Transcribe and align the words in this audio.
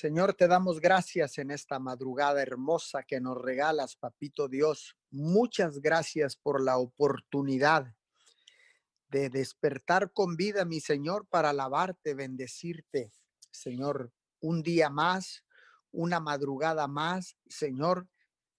Señor, 0.00 0.32
te 0.32 0.48
damos 0.48 0.80
gracias 0.80 1.36
en 1.36 1.50
esta 1.50 1.78
madrugada 1.78 2.40
hermosa 2.40 3.02
que 3.02 3.20
nos 3.20 3.36
regalas, 3.36 3.96
Papito 3.96 4.48
Dios. 4.48 4.96
Muchas 5.10 5.78
gracias 5.78 6.36
por 6.36 6.62
la 6.62 6.78
oportunidad 6.78 7.94
de 9.10 9.28
despertar 9.28 10.10
con 10.14 10.36
vida, 10.36 10.64
mi 10.64 10.80
Señor, 10.80 11.26
para 11.28 11.50
alabarte, 11.50 12.14
bendecirte, 12.14 13.12
Señor, 13.50 14.10
un 14.40 14.62
día 14.62 14.88
más, 14.88 15.44
una 15.92 16.18
madrugada 16.18 16.88
más, 16.88 17.36
Señor, 17.46 18.08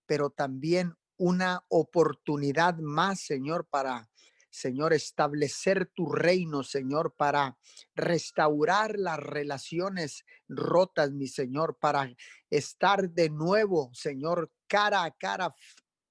pero 0.05 0.29
también 0.29 0.93
una 1.17 1.65
oportunidad 1.69 2.77
más, 2.77 3.19
Señor, 3.19 3.65
para 3.65 4.11
Señor, 4.51 4.93
establecer 4.93 5.87
tu 5.87 6.11
reino, 6.11 6.61
Señor, 6.63 7.15
para 7.15 7.57
restaurar 7.95 8.99
las 8.99 9.17
relaciones 9.17 10.25
rotas, 10.47 11.11
mi 11.11 11.27
Señor, 11.27 11.77
para 11.79 12.13
estar 12.49 13.09
de 13.09 13.29
nuevo, 13.29 13.89
Señor, 13.93 14.51
cara 14.67 15.05
a 15.05 15.11
cara, 15.11 15.55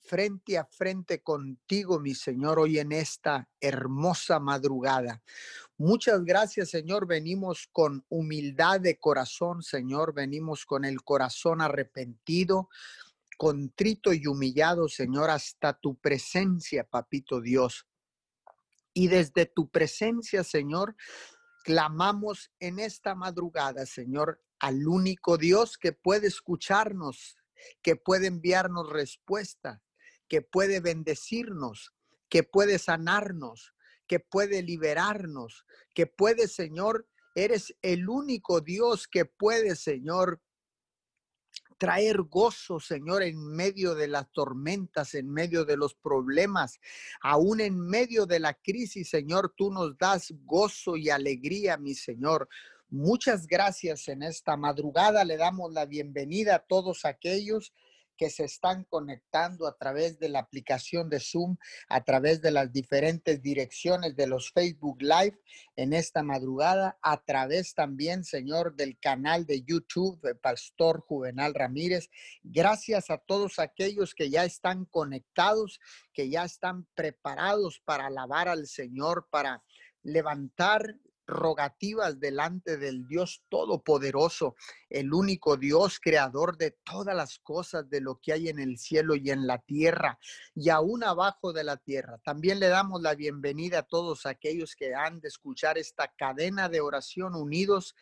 frente 0.03 0.59
a 0.59 0.65
frente 0.65 1.23
contigo, 1.23 2.01
mi 2.01 2.15
Señor, 2.15 2.59
hoy 2.59 2.79
en 2.79 2.93
esta 2.93 3.49
hermosa 3.61 4.41
madrugada. 4.41 5.23
Muchas 5.77 6.25
gracias, 6.25 6.71
Señor. 6.71 7.07
Venimos 7.07 7.69
con 7.71 8.05
humildad 8.09 8.81
de 8.81 8.99
corazón, 8.99 9.63
Señor. 9.63 10.15
Venimos 10.15 10.65
con 10.65 10.85
el 10.85 11.03
corazón 11.03 11.61
arrepentido, 11.61 12.69
contrito 13.37 14.13
y 14.13 14.27
humillado, 14.27 14.89
Señor, 14.89 15.31
hasta 15.31 15.75
tu 15.75 15.97
presencia, 15.97 16.85
Papito 16.85 17.41
Dios. 17.41 17.87
Y 19.01 19.09
desde 19.09 19.47
tu 19.47 19.71
presencia, 19.71 20.45
Señor, 20.45 20.95
clamamos 21.65 22.53
en 22.61 22.79
esta 22.79 23.15
madrugada, 23.15 23.87
Señor, 23.87 24.43
al 24.59 24.87
único 24.87 25.39
Dios 25.39 25.79
que 25.79 25.95
puede 25.95 26.27
escucharnos, 26.27 27.39
que 27.81 27.97
puede 27.97 28.27
enviarnos 28.27 28.91
respuesta, 28.91 29.83
que 30.29 30.43
puede 30.43 30.81
bendecirnos, 30.81 31.95
que 32.29 32.43
puede 32.43 32.79
sanarnos, 32.79 33.73
que 34.07 34.21
puede 34.21 34.63
liberarnos, 34.63 35.65
que 35.95 36.07
puede, 36.07 36.47
Señor, 36.47 37.09
eres 37.35 37.75
el 37.81 38.07
único 38.07 38.61
Dios 38.61 39.09
que 39.09 39.25
puede, 39.25 39.77
Señor, 39.77 40.43
traer 41.81 42.21
gozo, 42.25 42.79
Señor, 42.79 43.23
en 43.23 43.43
medio 43.43 43.95
de 43.95 44.07
las 44.07 44.31
tormentas, 44.33 45.15
en 45.15 45.33
medio 45.33 45.65
de 45.65 45.79
los 45.79 45.95
problemas, 45.95 46.79
aún 47.23 47.63
en 47.63 47.81
medio 47.81 48.27
de 48.27 48.39
la 48.39 48.53
crisis, 48.53 49.09
Señor, 49.09 49.55
tú 49.57 49.71
nos 49.73 49.97
das 49.97 50.31
gozo 50.45 50.99
y 50.99 51.09
alegría, 51.09 51.79
mi 51.79 51.95
Señor. 51.95 52.51
Muchas 52.91 53.47
gracias 53.47 54.09
en 54.09 54.23
esta 54.23 54.59
madrugada. 54.59 55.25
Le 55.25 55.39
damos 55.39 55.73
la 55.73 55.87
bienvenida 55.87 56.57
a 56.57 56.59
todos 56.59 57.07
aquellos 57.07 57.73
que 58.21 58.29
se 58.29 58.45
están 58.45 58.85
conectando 58.85 59.67
a 59.67 59.79
través 59.79 60.19
de 60.19 60.29
la 60.29 60.41
aplicación 60.41 61.09
de 61.09 61.21
Zoom, 61.21 61.57
a 61.89 62.05
través 62.05 62.43
de 62.43 62.51
las 62.51 62.71
diferentes 62.71 63.41
direcciones 63.41 64.15
de 64.15 64.27
los 64.27 64.53
Facebook 64.53 65.01
Live 65.01 65.41
en 65.75 65.95
esta 65.95 66.23
madrugada, 66.23 66.99
a 67.01 67.25
través 67.25 67.73
también, 67.73 68.23
Señor, 68.23 68.77
del 68.77 68.99
canal 68.99 69.47
de 69.47 69.63
YouTube 69.63 70.21
de 70.21 70.35
Pastor 70.35 71.01
Juvenal 71.01 71.55
Ramírez. 71.55 72.11
Gracias 72.43 73.09
a 73.09 73.17
todos 73.17 73.59
aquellos 73.59 74.15
que 74.15 74.29
ya 74.29 74.45
están 74.45 74.85
conectados, 74.85 75.81
que 76.13 76.29
ya 76.29 76.45
están 76.45 76.87
preparados 76.95 77.81
para 77.87 78.09
alabar 78.09 78.51
al 78.51 78.67
Señor, 78.67 79.29
para 79.31 79.65
levantar 80.03 80.95
rogativas 81.31 82.21
delante 82.21 82.77
del 82.77 83.07
Dios 83.07 83.43
Todopoderoso, 83.49 84.57
el 84.89 85.15
único 85.15 85.57
Dios 85.57 85.99
creador 86.01 86.57
de 86.57 86.73
todas 86.85 87.17
las 87.17 87.39
cosas, 87.39 87.89
de 87.89 88.01
lo 88.01 88.21
que 88.21 88.33
hay 88.33 88.49
en 88.49 88.59
el 88.59 88.79
cielo 88.79 89.15
y 89.17 89.31
en 89.31 89.47
la 89.47 89.59
tierra 89.59 90.19
y 90.55 90.69
aún 90.69 91.05
abajo 91.05 91.53
de 91.53 91.65
la 91.65 91.77
tierra. 91.77 92.19
También 92.25 92.61
le 92.61 92.69
damos 92.69 93.01
la 93.01 93.15
bienvenida 93.15 93.81
a 93.81 93.83
todos 93.85 94.27
aquellos 94.27 94.75
que 94.77 94.95
han 94.95 95.21
de 95.21 95.29
escuchar 95.29 95.79
esta 95.79 96.13
cadena 96.17 96.69
de 96.69 96.81
oración 96.81 97.35
unidos 97.35 97.95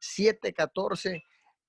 714 0.00 1.22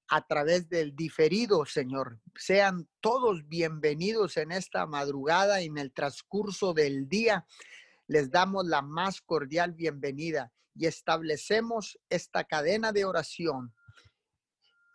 a 0.10 0.26
través 0.26 0.70
del 0.70 0.96
diferido, 0.96 1.66
Señor. 1.66 2.20
Sean 2.36 2.88
todos 3.00 3.48
bienvenidos 3.48 4.38
en 4.38 4.52
esta 4.52 4.86
madrugada 4.88 5.62
y 5.62 5.66
en 5.68 5.78
el 5.78 5.94
transcurso 5.94 6.74
del 6.74 7.08
día. 7.08 7.46
Les 8.08 8.32
damos 8.32 8.66
la 8.66 8.82
más 8.82 9.22
cordial 9.22 9.74
bienvenida 9.74 10.52
y 10.80 10.88
establecemos 10.88 12.00
esta 12.10 12.46
cadena 12.46 12.94
de 12.94 13.04
oración 13.04 13.76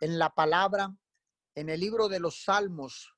en 0.01 0.19
la 0.19 0.31
palabra, 0.35 0.97
en 1.55 1.69
el 1.69 1.79
libro 1.79 2.09
de 2.09 2.21
los 2.21 2.43
Salmos, 2.43 3.15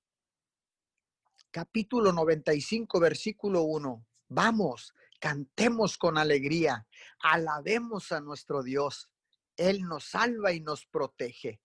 capítulo 1.52 2.12
95, 2.12 2.98
versículo 2.98 3.62
1. 3.62 4.04
Vamos, 4.30 4.92
cantemos 5.20 5.96
con 5.96 6.18
alegría, 6.18 6.88
alabemos 7.20 8.10
a 8.10 8.20
nuestro 8.20 8.64
Dios. 8.64 9.12
Él 9.56 9.82
nos 9.82 10.06
salva 10.06 10.50
y 10.52 10.60
nos 10.60 10.86
protege. 10.86 11.60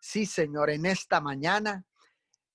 Sí, 0.00 0.26
Señor, 0.26 0.70
en 0.70 0.86
esta 0.86 1.20
mañana 1.20 1.86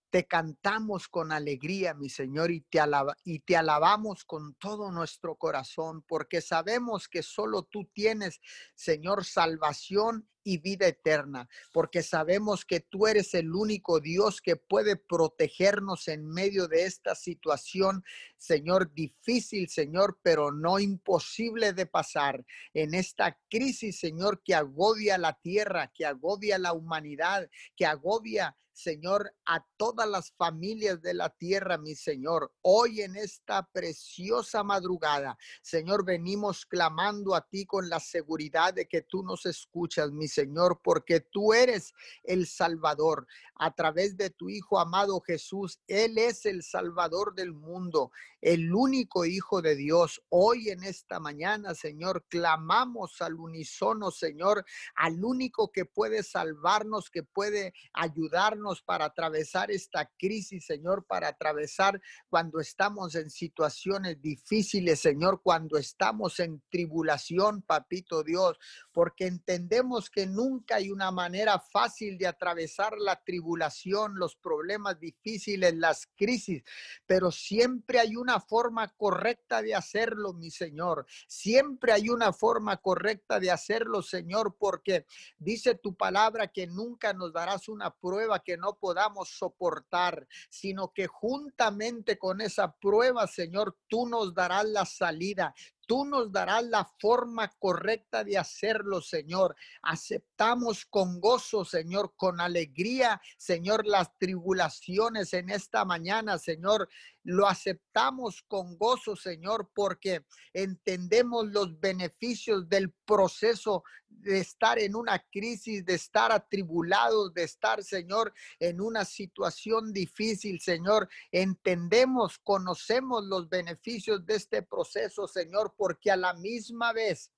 te 0.10 0.26
cantamos 0.26 1.08
con 1.08 1.32
alegría, 1.32 1.94
mi 1.94 2.10
Señor, 2.10 2.52
y 2.52 2.62
te, 2.62 2.80
y 3.26 3.40
te 3.40 3.58
alabamos 3.58 4.24
con 4.26 4.56
todo 4.56 4.92
nuestro 4.92 5.36
corazón, 5.36 6.04
porque 6.08 6.42
sabemos 6.42 7.08
que 7.08 7.24
solo 7.24 7.64
tú 7.64 7.90
tienes, 7.94 8.40
Señor, 8.76 9.26
salvación 9.26 10.28
y 10.48 10.60
vida 10.60 10.88
eterna, 10.88 11.50
porque 11.74 12.02
sabemos 12.02 12.64
que 12.64 12.80
tú 12.80 13.06
eres 13.06 13.34
el 13.34 13.54
único 13.54 14.00
Dios 14.00 14.40
que 14.40 14.56
puede 14.56 14.96
protegernos 14.96 16.08
en 16.08 16.26
medio 16.26 16.70
de 16.70 16.86
esta 16.86 17.16
situación, 17.16 18.02
Señor, 18.38 18.94
difícil, 18.94 19.68
Señor, 19.68 20.20
pero 20.24 20.54
no 20.54 20.80
imposible 20.80 21.74
de 21.74 21.86
pasar. 21.86 22.46
En 22.74 22.94
esta 22.94 23.38
crisis, 23.50 24.00
Señor, 24.00 24.42
que 24.42 24.56
agobia 24.56 25.18
la 25.18 25.34
tierra, 25.34 25.92
que 25.94 26.06
agobia 26.06 26.58
la 26.58 26.72
humanidad, 26.72 27.50
que 27.76 27.86
agobia 27.86 28.56
Señor, 28.78 29.34
a 29.48 29.66
todas 29.76 30.08
las 30.08 30.32
familias 30.34 31.02
de 31.02 31.16
la 31.16 31.32
tierra, 31.32 31.80
mi 31.80 31.96
Señor. 31.96 32.54
Hoy 32.62 33.02
en 33.02 33.16
esta 33.16 33.68
preciosa 33.74 34.64
madrugada, 34.64 35.36
Señor, 35.64 36.06
venimos 36.06 36.64
clamando 36.64 37.34
a 37.34 37.42
ti 37.42 37.66
con 37.66 37.90
la 37.90 38.00
seguridad 38.00 38.76
de 38.76 38.88
que 38.88 39.02
tú 39.02 39.24
nos 39.24 39.48
escuchas, 39.48 40.12
mi 40.12 40.28
Señor, 40.28 40.80
porque 40.84 41.22
tú 41.22 41.54
eres 41.54 41.92
el 42.24 42.46
Salvador. 42.46 43.26
A 43.56 43.74
través 43.74 44.16
de 44.16 44.30
tu 44.30 44.48
Hijo 44.48 44.80
amado 44.80 45.20
Jesús, 45.22 45.80
Él 45.88 46.20
es 46.20 46.46
el 46.46 46.62
Salvador 46.62 47.34
del 47.34 47.54
mundo, 47.54 48.12
el 48.42 48.74
único 48.74 49.26
Hijo 49.26 49.62
de 49.62 49.76
Dios. 49.76 50.22
Hoy 50.30 50.70
en 50.70 50.84
esta 50.84 51.20
mañana, 51.20 51.74
Señor, 51.74 52.26
clamamos 52.30 53.22
al 53.22 53.36
unísono, 53.36 54.12
Señor, 54.12 54.66
al 54.96 55.24
único 55.24 55.72
que 55.72 55.86
puede 55.86 56.24
salvarnos, 56.24 57.10
que 57.10 57.24
puede 57.24 57.74
ayudarnos 57.94 58.82
para 58.84 59.06
atravesar 59.06 59.72
esta 59.72 60.12
crisis, 60.18 60.66
Señor, 60.66 61.06
para 61.06 61.30
atravesar 61.30 62.02
cuando 62.30 62.60
estamos 62.60 63.16
en 63.16 63.30
situaciones 63.30 64.22
difíciles, 64.22 65.00
Señor, 65.00 65.42
cuando 65.42 65.78
estamos 65.78 66.40
en 66.40 66.62
tribulación, 66.70 67.62
papito 67.62 68.24
Dios, 68.24 68.58
porque 68.92 69.28
entendemos 69.28 70.10
que 70.10 70.28
nunca 70.28 70.76
hay 70.76 70.92
una 70.92 71.12
manera 71.12 71.60
fácil 71.60 72.18
de 72.18 72.28
atravesar 72.28 72.98
la 72.98 73.24
tribulación, 73.24 74.16
los 74.16 74.36
problemas 74.36 75.00
difíciles, 75.00 75.76
las 75.76 76.08
crisis, 76.16 76.64
pero 77.06 77.32
siempre 77.32 78.00
hay 78.00 78.16
una 78.16 78.27
forma 78.40 78.88
correcta 78.90 79.62
de 79.62 79.74
hacerlo, 79.74 80.34
mi 80.34 80.52
Señor. 80.52 81.06
Siempre 81.28 81.92
hay 81.94 82.10
una 82.10 82.34
forma 82.34 82.78
correcta 82.78 83.40
de 83.40 83.52
hacerlo, 83.52 84.02
Señor, 84.02 84.56
porque 84.60 85.06
dice 85.38 85.76
tu 85.76 85.96
palabra 85.96 86.48
que 86.48 86.68
nunca 86.68 87.14
nos 87.14 87.34
darás 87.34 87.70
una 87.70 87.92
prueba 87.92 88.40
que 88.40 88.58
no 88.58 88.78
podamos 88.78 89.30
soportar, 89.30 90.28
sino 90.50 90.92
que 90.94 91.08
juntamente 91.08 92.18
con 92.18 92.42
esa 92.42 92.72
prueba, 92.72 93.28
Señor, 93.28 93.78
tú 93.88 94.08
nos 94.08 94.34
darás 94.34 94.66
la 94.66 94.86
salida, 94.86 95.54
Tú 95.88 96.04
nos 96.04 96.34
darás 96.34 96.66
la 96.66 96.84
forma 97.00 97.48
correcta 97.58 98.26
de 98.26 98.38
hacerlo, 98.38 99.00
Señor. 99.00 99.56
Aceptamos 99.82 100.86
con 100.86 101.22
gozo, 101.22 101.64
Señor, 101.64 102.14
con 102.18 102.42
alegría, 102.42 103.22
Señor, 103.38 103.88
las 103.88 104.18
tribulaciones 104.18 105.34
en 105.34 105.50
esta 105.50 105.86
mañana, 105.86 106.38
Señor. 106.40 106.90
Lo 107.30 107.46
aceptamos 107.46 108.42
con 108.48 108.78
gozo, 108.78 109.18
Señor, 109.18 109.70
porque 109.76 110.24
entendemos 110.54 111.48
los 111.48 111.78
beneficios 111.78 112.70
del 112.70 112.94
proceso 113.06 113.84
de 114.08 114.40
estar 114.40 114.80
en 114.80 114.96
una 114.96 115.20
crisis, 115.30 115.84
de 115.84 115.96
estar 115.96 116.32
atribulados, 116.32 117.34
de 117.34 117.44
estar, 117.44 117.84
Señor, 117.84 118.34
en 118.62 118.80
una 118.80 119.04
situación 119.04 119.92
difícil, 119.92 120.62
Señor. 120.62 121.10
Entendemos, 121.30 122.40
conocemos 122.40 123.26
los 123.26 123.50
beneficios 123.50 124.26
de 124.26 124.36
este 124.36 124.62
proceso, 124.62 125.28
Señor, 125.28 125.74
porque 125.76 126.10
a 126.10 126.16
la 126.16 126.34
misma 126.34 126.94
vez 126.94 127.30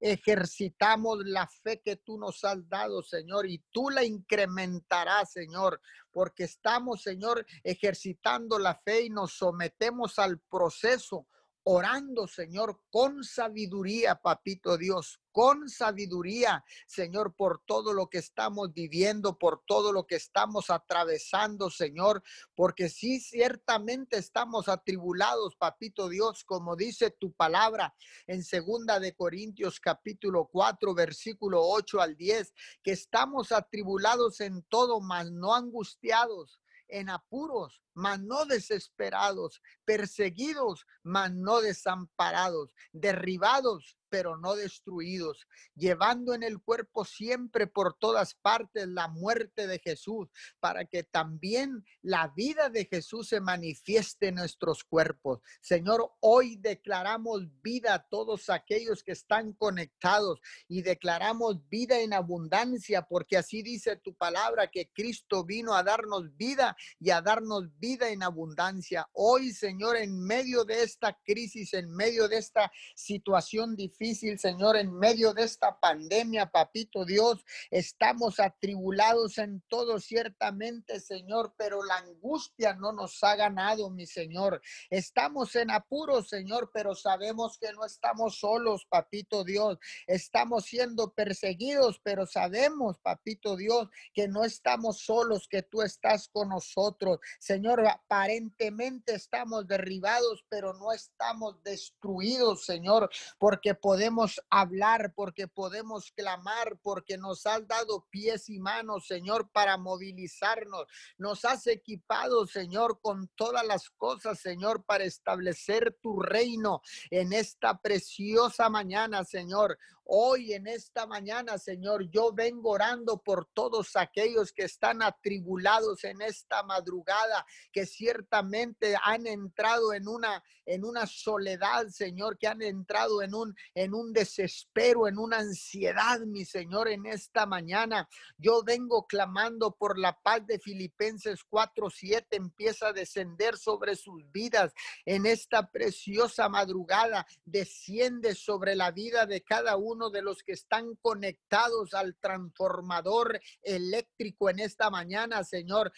ejercitamos 0.00 1.18
la 1.24 1.46
fe 1.46 1.80
que 1.84 1.96
tú 1.96 2.18
nos 2.18 2.44
has 2.44 2.68
dado, 2.68 3.02
Señor, 3.02 3.46
y 3.46 3.58
tú 3.70 3.90
la 3.90 4.04
incrementarás, 4.04 5.32
Señor, 5.32 5.80
porque 6.10 6.44
estamos, 6.44 7.02
Señor, 7.02 7.46
ejercitando 7.62 8.58
la 8.58 8.74
fe 8.74 9.02
y 9.02 9.10
nos 9.10 9.32
sometemos 9.32 10.18
al 10.18 10.38
proceso 10.40 11.26
orando, 11.70 12.26
Señor, 12.26 12.80
con 12.90 13.22
sabiduría, 13.22 14.14
papito 14.14 14.78
Dios, 14.78 15.20
con 15.30 15.68
sabiduría, 15.68 16.64
Señor, 16.86 17.34
por 17.36 17.62
todo 17.66 17.92
lo 17.92 18.08
que 18.08 18.16
estamos 18.16 18.72
viviendo, 18.72 19.36
por 19.36 19.62
todo 19.66 19.92
lo 19.92 20.06
que 20.06 20.16
estamos 20.16 20.70
atravesando, 20.70 21.68
Señor, 21.68 22.22
porque 22.54 22.88
sí, 22.88 23.20
ciertamente 23.20 24.16
estamos 24.16 24.66
atribulados, 24.66 25.56
papito 25.56 26.08
Dios, 26.08 26.42
como 26.42 26.74
dice 26.74 27.10
tu 27.10 27.34
palabra 27.34 27.94
en 28.26 28.42
segunda 28.42 28.98
de 28.98 29.14
Corintios 29.14 29.78
capítulo 29.78 30.48
4, 30.50 30.94
versículo 30.94 31.60
8 31.62 32.00
al 32.00 32.16
10, 32.16 32.54
que 32.82 32.92
estamos 32.92 33.52
atribulados 33.52 34.40
en 34.40 34.62
todo, 34.70 35.02
mas 35.02 35.30
no 35.30 35.54
angustiados 35.54 36.58
en 36.88 37.10
apuros, 37.10 37.82
mas 37.94 38.20
no 38.20 38.44
desesperados, 38.46 39.60
perseguidos, 39.84 40.86
mas 41.02 41.32
no 41.32 41.60
desamparados, 41.60 42.74
derribados, 42.92 43.97
pero 44.08 44.36
no 44.36 44.54
destruidos, 44.54 45.46
llevando 45.74 46.34
en 46.34 46.42
el 46.42 46.60
cuerpo 46.60 47.04
siempre 47.04 47.66
por 47.66 47.96
todas 47.98 48.34
partes 48.34 48.88
la 48.88 49.08
muerte 49.08 49.66
de 49.66 49.78
Jesús, 49.78 50.28
para 50.60 50.84
que 50.84 51.02
también 51.02 51.84
la 52.02 52.32
vida 52.36 52.68
de 52.70 52.86
Jesús 52.86 53.28
se 53.28 53.40
manifieste 53.40 54.28
en 54.28 54.36
nuestros 54.36 54.84
cuerpos. 54.84 55.40
Señor, 55.60 56.12
hoy 56.20 56.56
declaramos 56.56 57.42
vida 57.62 57.94
a 57.94 58.06
todos 58.08 58.50
aquellos 58.50 59.02
que 59.02 59.12
están 59.12 59.52
conectados 59.52 60.40
y 60.68 60.82
declaramos 60.82 61.68
vida 61.68 62.00
en 62.00 62.12
abundancia, 62.12 63.02
porque 63.02 63.36
así 63.36 63.62
dice 63.62 63.96
tu 63.96 64.14
palabra, 64.14 64.70
que 64.70 64.90
Cristo 64.92 65.44
vino 65.44 65.74
a 65.74 65.82
darnos 65.82 66.36
vida 66.36 66.76
y 66.98 67.10
a 67.10 67.20
darnos 67.20 67.64
vida 67.78 68.10
en 68.10 68.22
abundancia. 68.22 69.08
Hoy, 69.12 69.52
Señor, 69.52 69.96
en 69.96 70.18
medio 70.18 70.64
de 70.64 70.82
esta 70.82 71.16
crisis, 71.24 71.74
en 71.74 71.90
medio 71.94 72.28
de 72.28 72.38
esta 72.38 72.70
situación 72.94 73.76
difícil, 73.76 73.97
Señor, 74.00 74.76
en 74.76 74.96
medio 74.96 75.34
de 75.34 75.42
esta 75.42 75.80
pandemia, 75.80 76.46
papito 76.46 77.04
Dios. 77.04 77.44
Estamos 77.68 78.38
atribulados 78.38 79.38
en 79.38 79.60
todo, 79.68 79.98
ciertamente, 79.98 81.00
Señor, 81.00 81.52
pero 81.58 81.82
la 81.82 81.96
angustia 81.96 82.74
no 82.74 82.92
nos 82.92 83.24
ha 83.24 83.34
ganado, 83.34 83.90
mi 83.90 84.06
Señor. 84.06 84.62
Estamos 84.88 85.56
en 85.56 85.72
apuros, 85.72 86.28
Señor, 86.28 86.70
pero 86.72 86.94
sabemos 86.94 87.58
que 87.58 87.72
no 87.72 87.84
estamos 87.84 88.38
solos, 88.38 88.86
papito 88.88 89.42
Dios. 89.42 89.78
Estamos 90.06 90.66
siendo 90.66 91.12
perseguidos, 91.12 92.00
pero 92.04 92.24
sabemos, 92.24 92.98
papito 92.98 93.56
Dios, 93.56 93.88
que 94.14 94.28
no 94.28 94.44
estamos 94.44 95.00
solos, 95.00 95.48
que 95.48 95.62
tú 95.62 95.82
estás 95.82 96.28
con 96.28 96.50
nosotros. 96.50 97.18
Señor, 97.40 97.84
aparentemente 97.84 99.14
estamos 99.14 99.66
derribados, 99.66 100.44
pero 100.48 100.72
no 100.74 100.92
estamos 100.92 101.60
destruidos, 101.64 102.64
Señor, 102.64 103.10
porque 103.40 103.74
podemos 103.88 104.38
hablar, 104.50 105.14
porque 105.16 105.48
podemos 105.48 106.12
clamar, 106.12 106.76
porque 106.82 107.16
nos 107.16 107.46
has 107.46 107.66
dado 107.66 108.06
pies 108.10 108.50
y 108.50 108.58
manos, 108.58 109.06
Señor, 109.06 109.48
para 109.50 109.78
movilizarnos. 109.78 110.84
Nos 111.16 111.46
has 111.46 111.66
equipado, 111.66 112.46
Señor, 112.46 113.00
con 113.00 113.28
todas 113.28 113.64
las 113.66 113.88
cosas, 113.88 114.40
Señor, 114.40 114.84
para 114.84 115.04
establecer 115.04 115.96
tu 116.02 116.20
reino 116.20 116.82
en 117.10 117.32
esta 117.32 117.80
preciosa 117.80 118.68
mañana, 118.68 119.24
Señor. 119.24 119.78
Hoy 120.10 120.54
en 120.54 120.66
esta 120.66 121.06
mañana, 121.06 121.58
Señor, 121.58 122.08
yo 122.08 122.32
vengo 122.32 122.70
orando 122.70 123.18
por 123.18 123.44
todos 123.52 123.94
aquellos 123.94 124.54
que 124.54 124.62
están 124.62 125.02
atribulados 125.02 126.02
en 126.02 126.22
esta 126.22 126.62
madrugada, 126.62 127.44
que 127.70 127.84
ciertamente 127.84 128.96
han 129.04 129.26
entrado 129.26 129.92
en 129.92 130.08
una 130.08 130.42
en 130.64 130.84
una 130.84 131.06
soledad, 131.06 131.88
Señor, 131.88 132.38
que 132.38 132.46
han 132.46 132.62
entrado 132.62 133.20
en 133.20 133.34
un 133.34 133.54
en 133.74 133.92
un 133.92 134.14
desespero, 134.14 135.08
en 135.08 135.18
una 135.18 135.40
ansiedad, 135.40 136.20
mi 136.20 136.46
Señor, 136.46 136.88
en 136.88 137.04
esta 137.04 137.44
mañana. 137.44 138.08
Yo 138.38 138.62
vengo 138.62 139.06
clamando 139.06 139.76
por 139.76 139.98
la 139.98 140.18
paz 140.18 140.46
de 140.46 140.58
Filipenses 140.58 141.40
4:7 141.50 142.24
empieza 142.30 142.88
a 142.88 142.92
descender 142.94 143.58
sobre 143.58 143.94
sus 143.94 144.22
vidas 144.32 144.72
en 145.04 145.26
esta 145.26 145.70
preciosa 145.70 146.48
madrugada, 146.48 147.26
desciende 147.44 148.34
sobre 148.34 148.74
la 148.74 148.90
vida 148.90 149.26
de 149.26 149.42
cada 149.42 149.76
uno 149.76 149.97
de 150.10 150.22
los 150.22 150.42
que 150.44 150.52
están 150.52 150.94
conectados 151.02 151.94
al 151.94 152.16
transformador 152.16 153.40
eléctrico 153.62 154.48
en 154.48 154.60
esta 154.60 154.90
mañana, 154.90 155.42
Señor, 155.42 155.92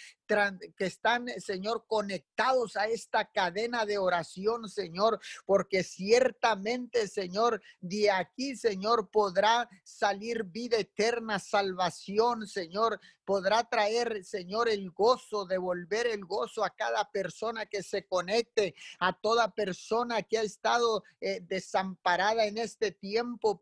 que 0.77 0.87
están, 0.87 1.29
Señor, 1.39 1.85
conectados 1.87 2.77
a 2.77 2.87
esta 2.87 3.25
cadena 3.27 3.85
de 3.85 3.99
oración, 3.99 4.69
Señor, 4.69 5.21
porque 5.45 5.83
ciertamente, 5.83 7.09
Señor, 7.09 7.61
de 7.81 8.11
aquí, 8.11 8.57
Señor, 8.57 9.11
podrá 9.11 9.69
salir 9.85 10.45
vida 10.45 10.79
eterna, 10.79 11.39
salvación, 11.39 12.47
Señor, 12.47 13.01
podrá 13.25 13.63
traer, 13.63 14.25
Señor, 14.25 14.69
el 14.69 14.91
gozo, 14.91 15.47
devolver 15.47 16.07
el 16.07 16.25
gozo 16.25 16.65
a 16.65 16.71
cada 16.71 17.11
persona 17.13 17.67
que 17.67 17.83
se 17.83 18.05
conecte, 18.07 18.75
a 18.99 19.13
toda 19.13 19.55
persona 19.55 20.23
que 20.23 20.39
ha 20.39 20.43
estado 20.43 21.05
eh, 21.21 21.41
desamparada 21.43 22.47
en 22.47 22.59
este 22.59 22.91
tiempo, 22.91 23.59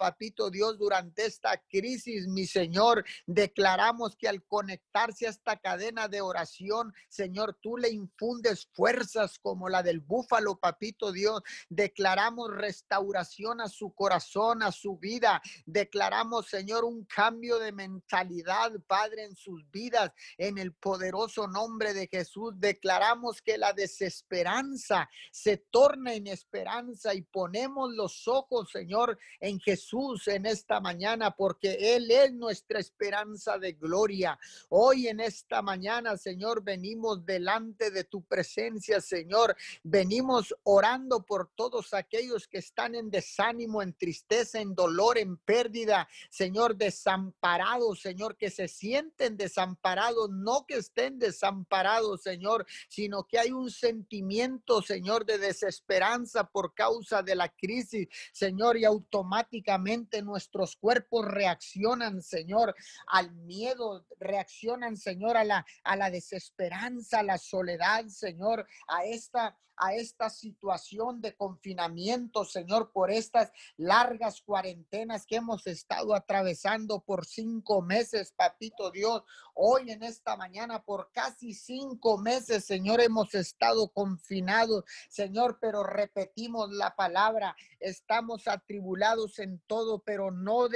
Dios, 0.51 0.79
durante 0.79 1.27
esta 1.27 1.61
crisis, 1.69 2.27
mi 2.27 2.47
Señor. 2.47 3.05
Declaramos 3.27 4.17
que 4.17 4.29
al 4.29 4.43
conectarse 4.45 5.27
a 5.27 5.31
esta 5.31 5.57
cadena 5.57 6.09
de 6.09 6.21
oración, 6.21 6.95
Señor, 7.09 7.59
tú 7.61 7.77
le 7.77 7.91
infundes 7.91 8.69
fuerzas 8.73 9.39
como 9.39 9.69
la 9.69 9.83
del 9.83 10.01
búfalo, 10.01 10.57
papito 10.57 11.13
Dios. 11.13 11.43
Declaramos 11.69 12.51
restauración 12.55 13.61
a 13.61 13.69
su 13.69 13.93
corazón, 13.93 14.63
a 14.63 14.73
su 14.73 14.97
vida. 14.97 15.43
Declaramos, 15.67 16.47
Señor, 16.47 16.85
un 16.85 17.05
cambio 17.05 17.59
de 17.59 17.73
mentalidad, 17.73 18.73
Padre, 18.87 19.25
en 19.25 19.37
su 19.37 19.59
vidas. 19.73 20.13
En 20.37 20.59
el 20.59 20.73
poderoso 20.73 21.47
nombre 21.47 21.95
de 21.95 22.09
Jesús 22.09 22.55
declaramos 22.57 23.43
que 23.43 23.59
la 23.59 23.73
desesperanza 23.73 25.09
se 25.31 25.57
torna 25.57 26.15
en 26.15 26.27
esperanza 26.27 27.15
y 27.15 27.23
ponemos 27.23 27.93
los 27.93 28.27
ojos, 28.29 28.71
Señor, 28.71 29.19
en 29.41 29.59
Jesús 29.61 30.08
en 30.27 30.47
esta 30.47 30.81
mañana, 30.81 31.37
porque 31.37 31.97
Él 31.97 32.11
es 32.11 32.33
nuestra 32.33 32.81
esperanza 32.81 33.59
de 33.59 33.73
gloria. 33.73 34.39
Hoy 34.71 35.09
en 35.09 35.21
esta 35.21 35.61
mañana, 35.61 36.17
Señor, 36.17 36.63
venimos 36.63 37.27
delante 37.27 37.91
de 37.91 38.05
tu 38.05 38.23
presencia, 38.23 39.03
Señor. 39.03 39.55
Venimos 39.83 40.55
orando 40.63 41.25
por 41.25 41.51
todos 41.55 41.93
aquellos 41.93 42.49
que 42.49 42.59
están 42.59 42.95
en 42.95 43.11
desánimo, 43.11 43.83
en 43.83 43.93
tristeza, 43.93 44.61
en 44.61 44.75
dolor, 44.75 45.19
en 45.19 45.37
pérdida, 45.37 46.09
Señor, 46.31 46.77
desamparados, 46.77 48.01
Señor, 48.01 48.37
que 48.37 48.51
se 48.51 48.67
sienten 48.67 49.37
desamparados 49.37 50.31
no 50.31 50.65
que 50.67 50.77
estén 50.77 51.19
desamparados, 51.19 52.23
Señor, 52.23 52.67
sino 52.89 53.25
que 53.25 53.39
hay 53.39 53.51
un 53.51 53.71
sentimiento, 53.71 54.81
Señor, 54.81 55.27
de 55.27 55.39
desesperanza 55.39 56.45
por 56.45 56.75
causa 56.75 57.23
de 57.23 57.35
la 57.35 57.49
crisis, 57.49 58.09
Señor, 58.33 58.79
y 58.79 58.85
automáticamente 58.85 59.98
nuestros 60.23 60.77
cuerpos 60.77 61.27
reaccionan, 61.27 62.23
Señor, 62.23 62.75
al 63.07 63.33
miedo, 63.33 64.07
reaccionan, 64.19 64.97
Señor, 64.97 65.37
a 65.37 65.45
la, 65.45 65.67
a 65.85 65.97
la 65.97 66.11
desesperanza, 66.11 67.21
a 67.21 67.23
la 67.23 67.39
soledad, 67.39 68.07
Señor, 68.07 68.67
a 68.89 69.05
esta 69.05 69.57
a 69.79 69.95
esta 69.95 70.29
situación 70.29 71.21
de 71.21 71.35
confinamiento, 71.37 72.45
Señor, 72.45 72.91
por 72.93 73.11
estas 73.11 73.53
largas 73.77 74.43
cuarentenas 74.43 75.25
que 75.27 75.37
hemos 75.37 75.67
estado 75.67 76.15
atravesando 76.15 77.01
por 77.01 77.25
cinco 77.25 77.81
meses, 77.83 78.33
papito 78.33 78.91
Dios. 78.91 79.23
Hoy 79.61 79.91
en 79.91 80.05
esta 80.05 80.37
mañana, 80.37 80.85
por 80.85 81.11
casi 81.11 81.53
cinco 81.53 82.17
meses, 82.17 82.65
Señor, 82.65 83.01
hemos 83.01 83.35
estado 83.35 83.89
confinados, 83.89 84.85
Señor, 85.09 85.59
pero 85.61 85.83
repetimos 85.83 86.71
la 86.71 86.95
palabra, 86.95 87.57
estamos 87.81 88.47
atribulados 88.47 89.41
en 89.41 89.61
todo, 89.67 89.99
pero 89.99 90.31
no 90.31 90.69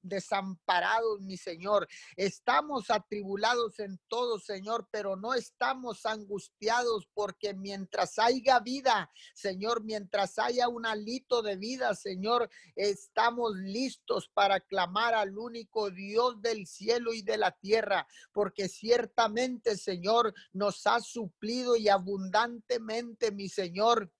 desamparados, 0.00 1.20
mi 1.20 1.36
Señor. 1.36 1.86
Estamos 2.16 2.90
atribulados 2.90 3.78
en 3.80 4.00
todo, 4.08 4.38
Señor, 4.38 4.88
pero 4.90 5.14
no 5.14 5.34
estamos 5.34 6.06
angustiados 6.06 7.06
porque 7.12 7.52
mientras 7.52 8.18
hay 8.18 8.42
vida, 8.64 9.10
Señor, 9.34 9.84
mientras 9.84 10.38
haya 10.38 10.68
un 10.68 10.86
alito 10.86 11.42
de 11.42 11.56
vida, 11.56 11.94
Señor, 11.94 12.48
estamos 12.76 13.56
listos 13.56 14.30
para 14.32 14.58
clamar 14.60 15.12
al 15.12 15.36
único 15.36 15.90
Dios 15.90 16.40
del 16.40 16.66
cielo 16.66 17.12
y 17.12 17.20
de 17.20 17.36
la 17.36 17.50
tierra, 17.50 18.06
porque 18.32 18.68
ciertamente, 18.68 19.76
Señor, 19.76 20.34
nos 20.52 20.86
ha 20.86 21.00
suplido 21.00 21.76
y 21.76 21.88
abundantemente, 21.88 23.32
mi 23.32 23.48
Señor, 23.48 24.12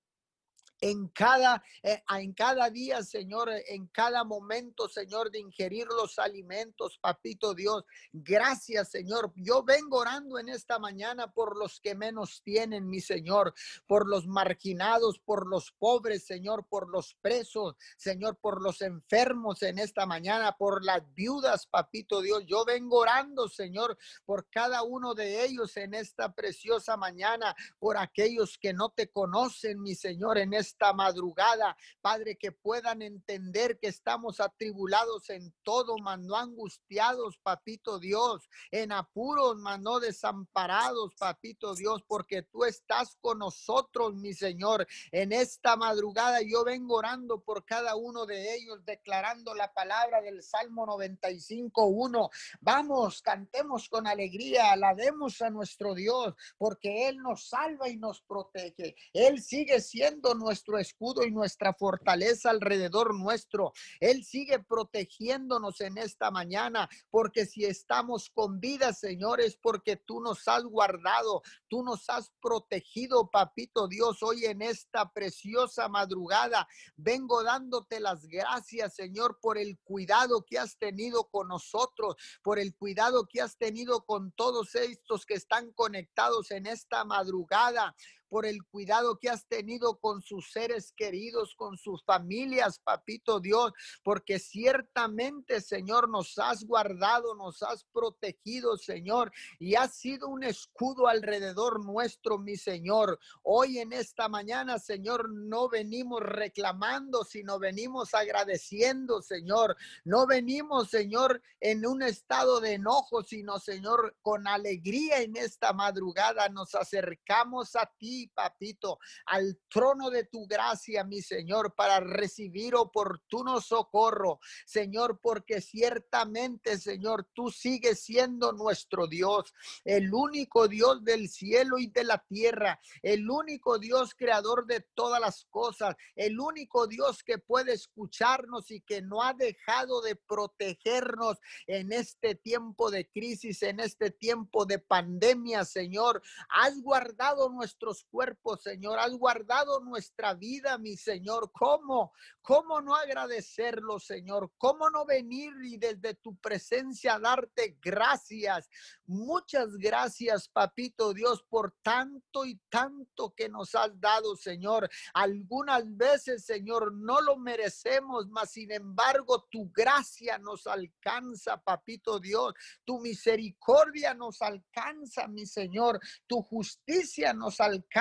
en 0.83 1.07
cada, 1.09 1.63
eh, 1.85 2.03
en 2.19 2.33
cada 2.33 2.69
día, 2.69 3.05
Señor, 3.05 3.49
en 3.69 3.87
cada 3.87 4.25
momento, 4.25 4.89
Señor, 4.89 5.31
de 5.31 5.39
ingerir 5.39 5.87
los 5.87 6.19
alimentos, 6.19 6.99
papito 7.01 7.55
Dios. 7.55 7.85
Gracias, 8.13 8.91
Señor. 8.91 9.33
Yo 9.37 9.63
vengo 9.63 9.99
orando 9.99 10.41
en 10.41 10.49
esta 10.49 10.81
mañana 10.81 11.33
por 11.33 11.57
los 11.57 11.81
que 11.81 11.95
menos 11.95 12.43
tienen, 12.43 12.89
mi 12.89 13.01
Señor, 13.01 13.55
por 13.87 14.09
los 14.09 14.27
marginados, 14.27 15.21
por 15.21 15.47
los 15.47 15.71
pobres, 15.71 16.25
Señor, 16.25 16.67
por 16.69 16.91
los 16.91 17.15
presos, 17.15 17.77
Señor, 17.97 18.39
por 18.39 18.61
los 18.61 18.83
enfermos 18.83 19.63
en 19.63 19.79
esta 19.79 20.05
mañana, 20.05 20.57
por 20.57 20.85
las 20.85 21.03
viudas, 21.15 21.69
papito 21.69 22.21
Dios. 22.21 22.43
Yo 22.45 22.65
vengo 22.65 22.99
orando, 22.99 23.49
Señor, 23.49 23.97
por 24.25 24.49
cada 24.51 24.83
uno 24.83 25.15
de 25.15 25.45
ellos 25.45 25.77
en 25.77 25.95
esta 25.95 26.33
preciosa 26.35 26.97
mañana, 26.97 27.55
por 27.79 27.97
aquellos 27.97 28.59
que 28.59 28.73
no 28.73 28.89
te 28.89 29.07
conocen, 29.13 29.81
mi 29.81 29.95
Señor, 29.95 30.39
en 30.39 30.55
esta 30.55 30.72
esta 30.73 30.93
madrugada, 30.95 31.77
Padre, 32.01 32.37
que 32.37 32.51
puedan 32.51 33.03
entender 33.03 33.79
que 33.79 33.89
estamos 33.89 34.41
atribulados 34.41 35.29
en 35.29 35.55
todo, 35.63 35.99
mano 35.99 36.35
angustiados, 36.35 37.39
papito 37.43 37.99
Dios, 37.99 38.49
en 38.71 38.91
apuros, 38.93 39.57
mano 39.59 40.01
desamparados, 40.01 41.15
papito 41.19 41.75
Dios, 41.75 42.03
porque 42.09 42.43
tú 42.43 42.65
estás 42.65 43.17
con 43.21 43.39
nosotros, 43.39 44.15
mi 44.15 44.33
Señor. 44.33 44.87
En 45.11 45.33
esta 45.33 45.77
madrugada 45.77 46.41
yo 46.41 46.65
vengo 46.65 46.97
orando 46.97 47.41
por 47.41 47.65
cada 47.67 47.95
uno 47.95 48.25
de 48.25 48.55
ellos, 48.55 48.83
declarando 48.85 49.55
la 49.55 49.73
palabra 49.73 50.23
del 50.23 50.43
Salmo 50.43 50.87
95.1. 50.87 52.31
Vamos, 52.61 53.21
cantemos 53.21 53.91
con 53.91 54.07
alegría, 54.07 54.73
alabemos 54.73 55.43
a 55.43 55.51
nuestro 55.51 55.95
Dios, 55.95 56.35
porque 56.57 57.09
Él 57.09 57.19
nos 57.19 57.49
salva 57.49 57.91
y 57.91 57.99
nos 57.99 58.23
protege. 58.23 58.97
Él 59.13 59.43
sigue 59.43 59.83
siendo 59.83 60.35
nuestro 60.35 60.62
nuestro 60.63 60.79
escudo 60.79 61.25
y 61.25 61.33
nuestra 61.33 61.75
fortaleza 61.75 62.51
alrededor 62.51 63.15
nuestro. 63.19 63.73
Él 63.99 64.25
sigue 64.25 64.61
protegiéndonos 64.61 65.81
en 65.81 65.99
esta 65.99 66.31
mañana, 66.31 66.89
porque 67.11 67.47
si 67.47 67.65
estamos 67.65 68.31
con 68.31 68.61
vida, 68.61 68.93
señores, 68.93 69.59
porque 69.61 69.97
tú 69.97 70.21
nos 70.21 70.47
has 70.47 70.63
guardado, 70.63 71.43
tú 71.69 71.83
nos 71.83 72.09
has 72.09 72.31
protegido, 72.41 73.29
papito 73.29 73.89
Dios, 73.89 74.23
hoy 74.23 74.45
en 74.45 74.63
esta 74.63 75.11
preciosa 75.11 75.89
madrugada. 75.89 76.69
Vengo 76.97 77.43
dándote 77.43 77.99
las 77.99 78.27
gracias, 78.27 78.95
Señor, 78.95 79.39
por 79.41 79.59
el 79.59 79.79
cuidado 79.83 80.45
que 80.45 80.59
has 80.59 80.79
tenido 80.79 81.25
con 81.25 81.49
nosotros, 81.49 82.15
por 82.43 82.61
el 82.61 82.77
cuidado 82.77 83.27
que 83.27 83.41
has 83.41 83.57
tenido 83.57 84.05
con 84.05 84.31
todos 84.33 84.77
estos 84.77 85.27
que 85.27 85.35
están 85.35 85.73
conectados 85.73 86.53
en 86.53 86.67
esta 86.67 87.05
madrugada 87.05 87.97
por 88.33 88.47
el 88.47 88.65
cuidado 88.65 89.19
que 89.19 89.29
has 89.29 89.47
tenido 89.47 89.99
con 89.99 90.23
sus 90.23 90.53
seres 90.53 90.95
queridos, 90.97 91.55
con 91.55 91.77
sus 91.77 92.03
familias, 92.03 92.79
papito 92.79 93.41
Dios, 93.41 93.75
porque 94.03 94.39
ciertamente, 94.39 95.61
Señor, 95.61 96.09
nos 96.09 96.39
has 96.39 96.65
guardado, 96.65 97.35
nos 97.35 97.63
has 97.63 97.85
protegido, 97.93 98.79
Señor, 98.79 99.31
y 99.59 99.75
has 99.75 99.97
sido 99.97 100.29
un 100.29 100.45
escudo 100.45 101.09
alrededor 101.09 101.85
nuestro, 101.85 102.39
mi 102.39 102.57
Señor. 102.57 103.21
Hoy 103.43 103.81
en 103.81 103.93
esta 103.93 104.31
mañana, 104.31 104.79
Señor, 104.79 105.29
no 105.31 105.69
venimos 105.69 106.23
reclamando, 106.23 107.25
sino 107.25 107.59
venimos 107.59 108.15
agradeciendo, 108.15 109.21
Señor. 109.21 109.77
No 110.05 110.27
venimos, 110.27 110.89
Señor, 110.89 111.43
en 111.61 111.85
un 111.85 112.03
estado 112.03 112.61
de 112.61 112.73
enojo, 112.73 113.23
sino, 113.23 113.59
Señor, 113.59 114.17
con 114.23 114.49
alegría 114.49 115.21
en 115.21 115.37
esta 115.37 115.75
madrugada 115.75 116.49
nos 116.49 116.75
acercamos 116.75 117.77
a 117.77 117.85
ti 117.99 118.22
papito, 118.29 118.99
al 119.27 119.59
trono 119.69 120.11
de 120.11 120.25
tu 120.25 120.47
gracia, 120.47 121.05
mi 121.05 121.23
Señor, 121.23 121.75
para 121.75 122.01
recibir 122.01 122.75
oportuno 122.75 123.61
socorro, 123.61 124.41
Señor, 124.67 125.21
porque 125.23 125.61
ciertamente, 125.61 126.79
Señor, 126.79 127.29
tú 127.35 127.51
sigues 127.51 128.01
siendo 128.05 128.53
nuestro 128.53 129.07
Dios, 129.07 129.55
el 129.85 130.13
único 130.13 130.69
Dios 130.69 131.05
del 131.05 131.29
cielo 131.29 131.79
y 131.79 131.87
de 131.89 132.05
la 132.05 132.19
tierra, 132.19 132.81
el 133.03 133.29
único 133.31 133.79
Dios 133.79 134.15
creador 134.15 134.67
de 134.67 134.81
todas 134.95 135.21
las 135.21 135.45
cosas, 135.51 135.97
el 136.17 136.39
único 136.41 136.87
Dios 136.87 137.23
que 137.23 137.39
puede 137.39 137.73
escucharnos 137.73 138.71
y 138.71 138.81
que 138.81 139.03
no 139.03 139.23
ha 139.23 139.35
dejado 139.35 140.01
de 140.03 140.17
protegernos 140.17 141.39
en 141.67 141.93
este 141.93 142.35
tiempo 142.35 142.91
de 142.91 143.09
crisis, 143.09 143.63
en 143.63 143.81
este 143.81 144.11
tiempo 144.11 144.65
de 144.65 144.79
pandemia, 144.79 145.65
Señor. 145.65 146.23
Has 146.49 146.81
guardado 146.81 147.49
nuestros 147.51 148.05
cuerpo, 148.13 148.59
Señor. 148.59 148.99
Has 148.99 149.13
guardado 149.13 149.81
nuestra 149.81 150.35
vida, 150.35 150.77
mi 150.77 150.97
Señor. 150.97 151.51
¿Cómo? 151.51 152.13
¿Cómo 152.43 152.83
no 152.83 152.95
agradecerlo, 152.95 153.99
Señor? 153.99 154.53
¿Cómo 154.59 154.91
no 154.91 155.07
venir 155.07 155.55
y 155.65 155.79
desde 155.79 156.15
tu 156.15 156.37
presencia 156.37 157.19
darte 157.19 157.79
gracias? 157.81 158.69
Muchas 159.07 159.77
gracias, 159.79 160.49
papito 160.49 161.15
Dios, 161.15 161.43
por 161.49 161.75
tanto 161.83 162.45
y 162.45 162.61
tanto 162.69 163.35
que 163.35 163.49
nos 163.49 163.75
has 163.75 163.99
dado, 163.99 164.37
Señor. 164.37 164.91
Algunas 165.15 165.85
veces, 165.97 166.45
Señor, 166.45 166.93
no 166.93 167.21
lo 167.23 167.39
merecemos, 167.39 168.29
mas 168.29 168.51
sin 168.51 168.73
embargo, 168.73 169.47
tu 169.51 169.71
gracia 169.71 170.39
nos 170.39 170.67
alcanza, 170.67 171.57
papito 171.57 172.21
Dios. 172.21 172.53
Tu 172.85 173.01
misericordia 173.01 174.13
nos 174.13 174.43
alcanza, 174.43 175.27
mi 175.29 175.47
Señor. 175.47 175.99
Tu 176.27 176.43
justicia 176.43 177.33
nos 177.33 177.59
alcanza 177.61 177.92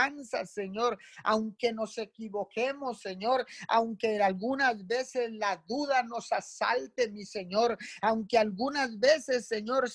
Señor, 0.46 0.98
aunque 1.24 1.74
nos 1.74 1.98
equivoquemos, 1.98 3.02
Señor, 3.02 3.46
aunque 3.68 4.22
algunas 4.22 4.86
veces 4.88 5.32
la 5.34 5.62
duda 5.68 6.04
nos 6.04 6.32
asalte, 6.32 7.10
mi 7.10 7.26
Señor, 7.26 7.78
aunque 8.02 8.38
algunas 8.38 9.00
veces, 9.00 9.48
Señor, 9.48 9.90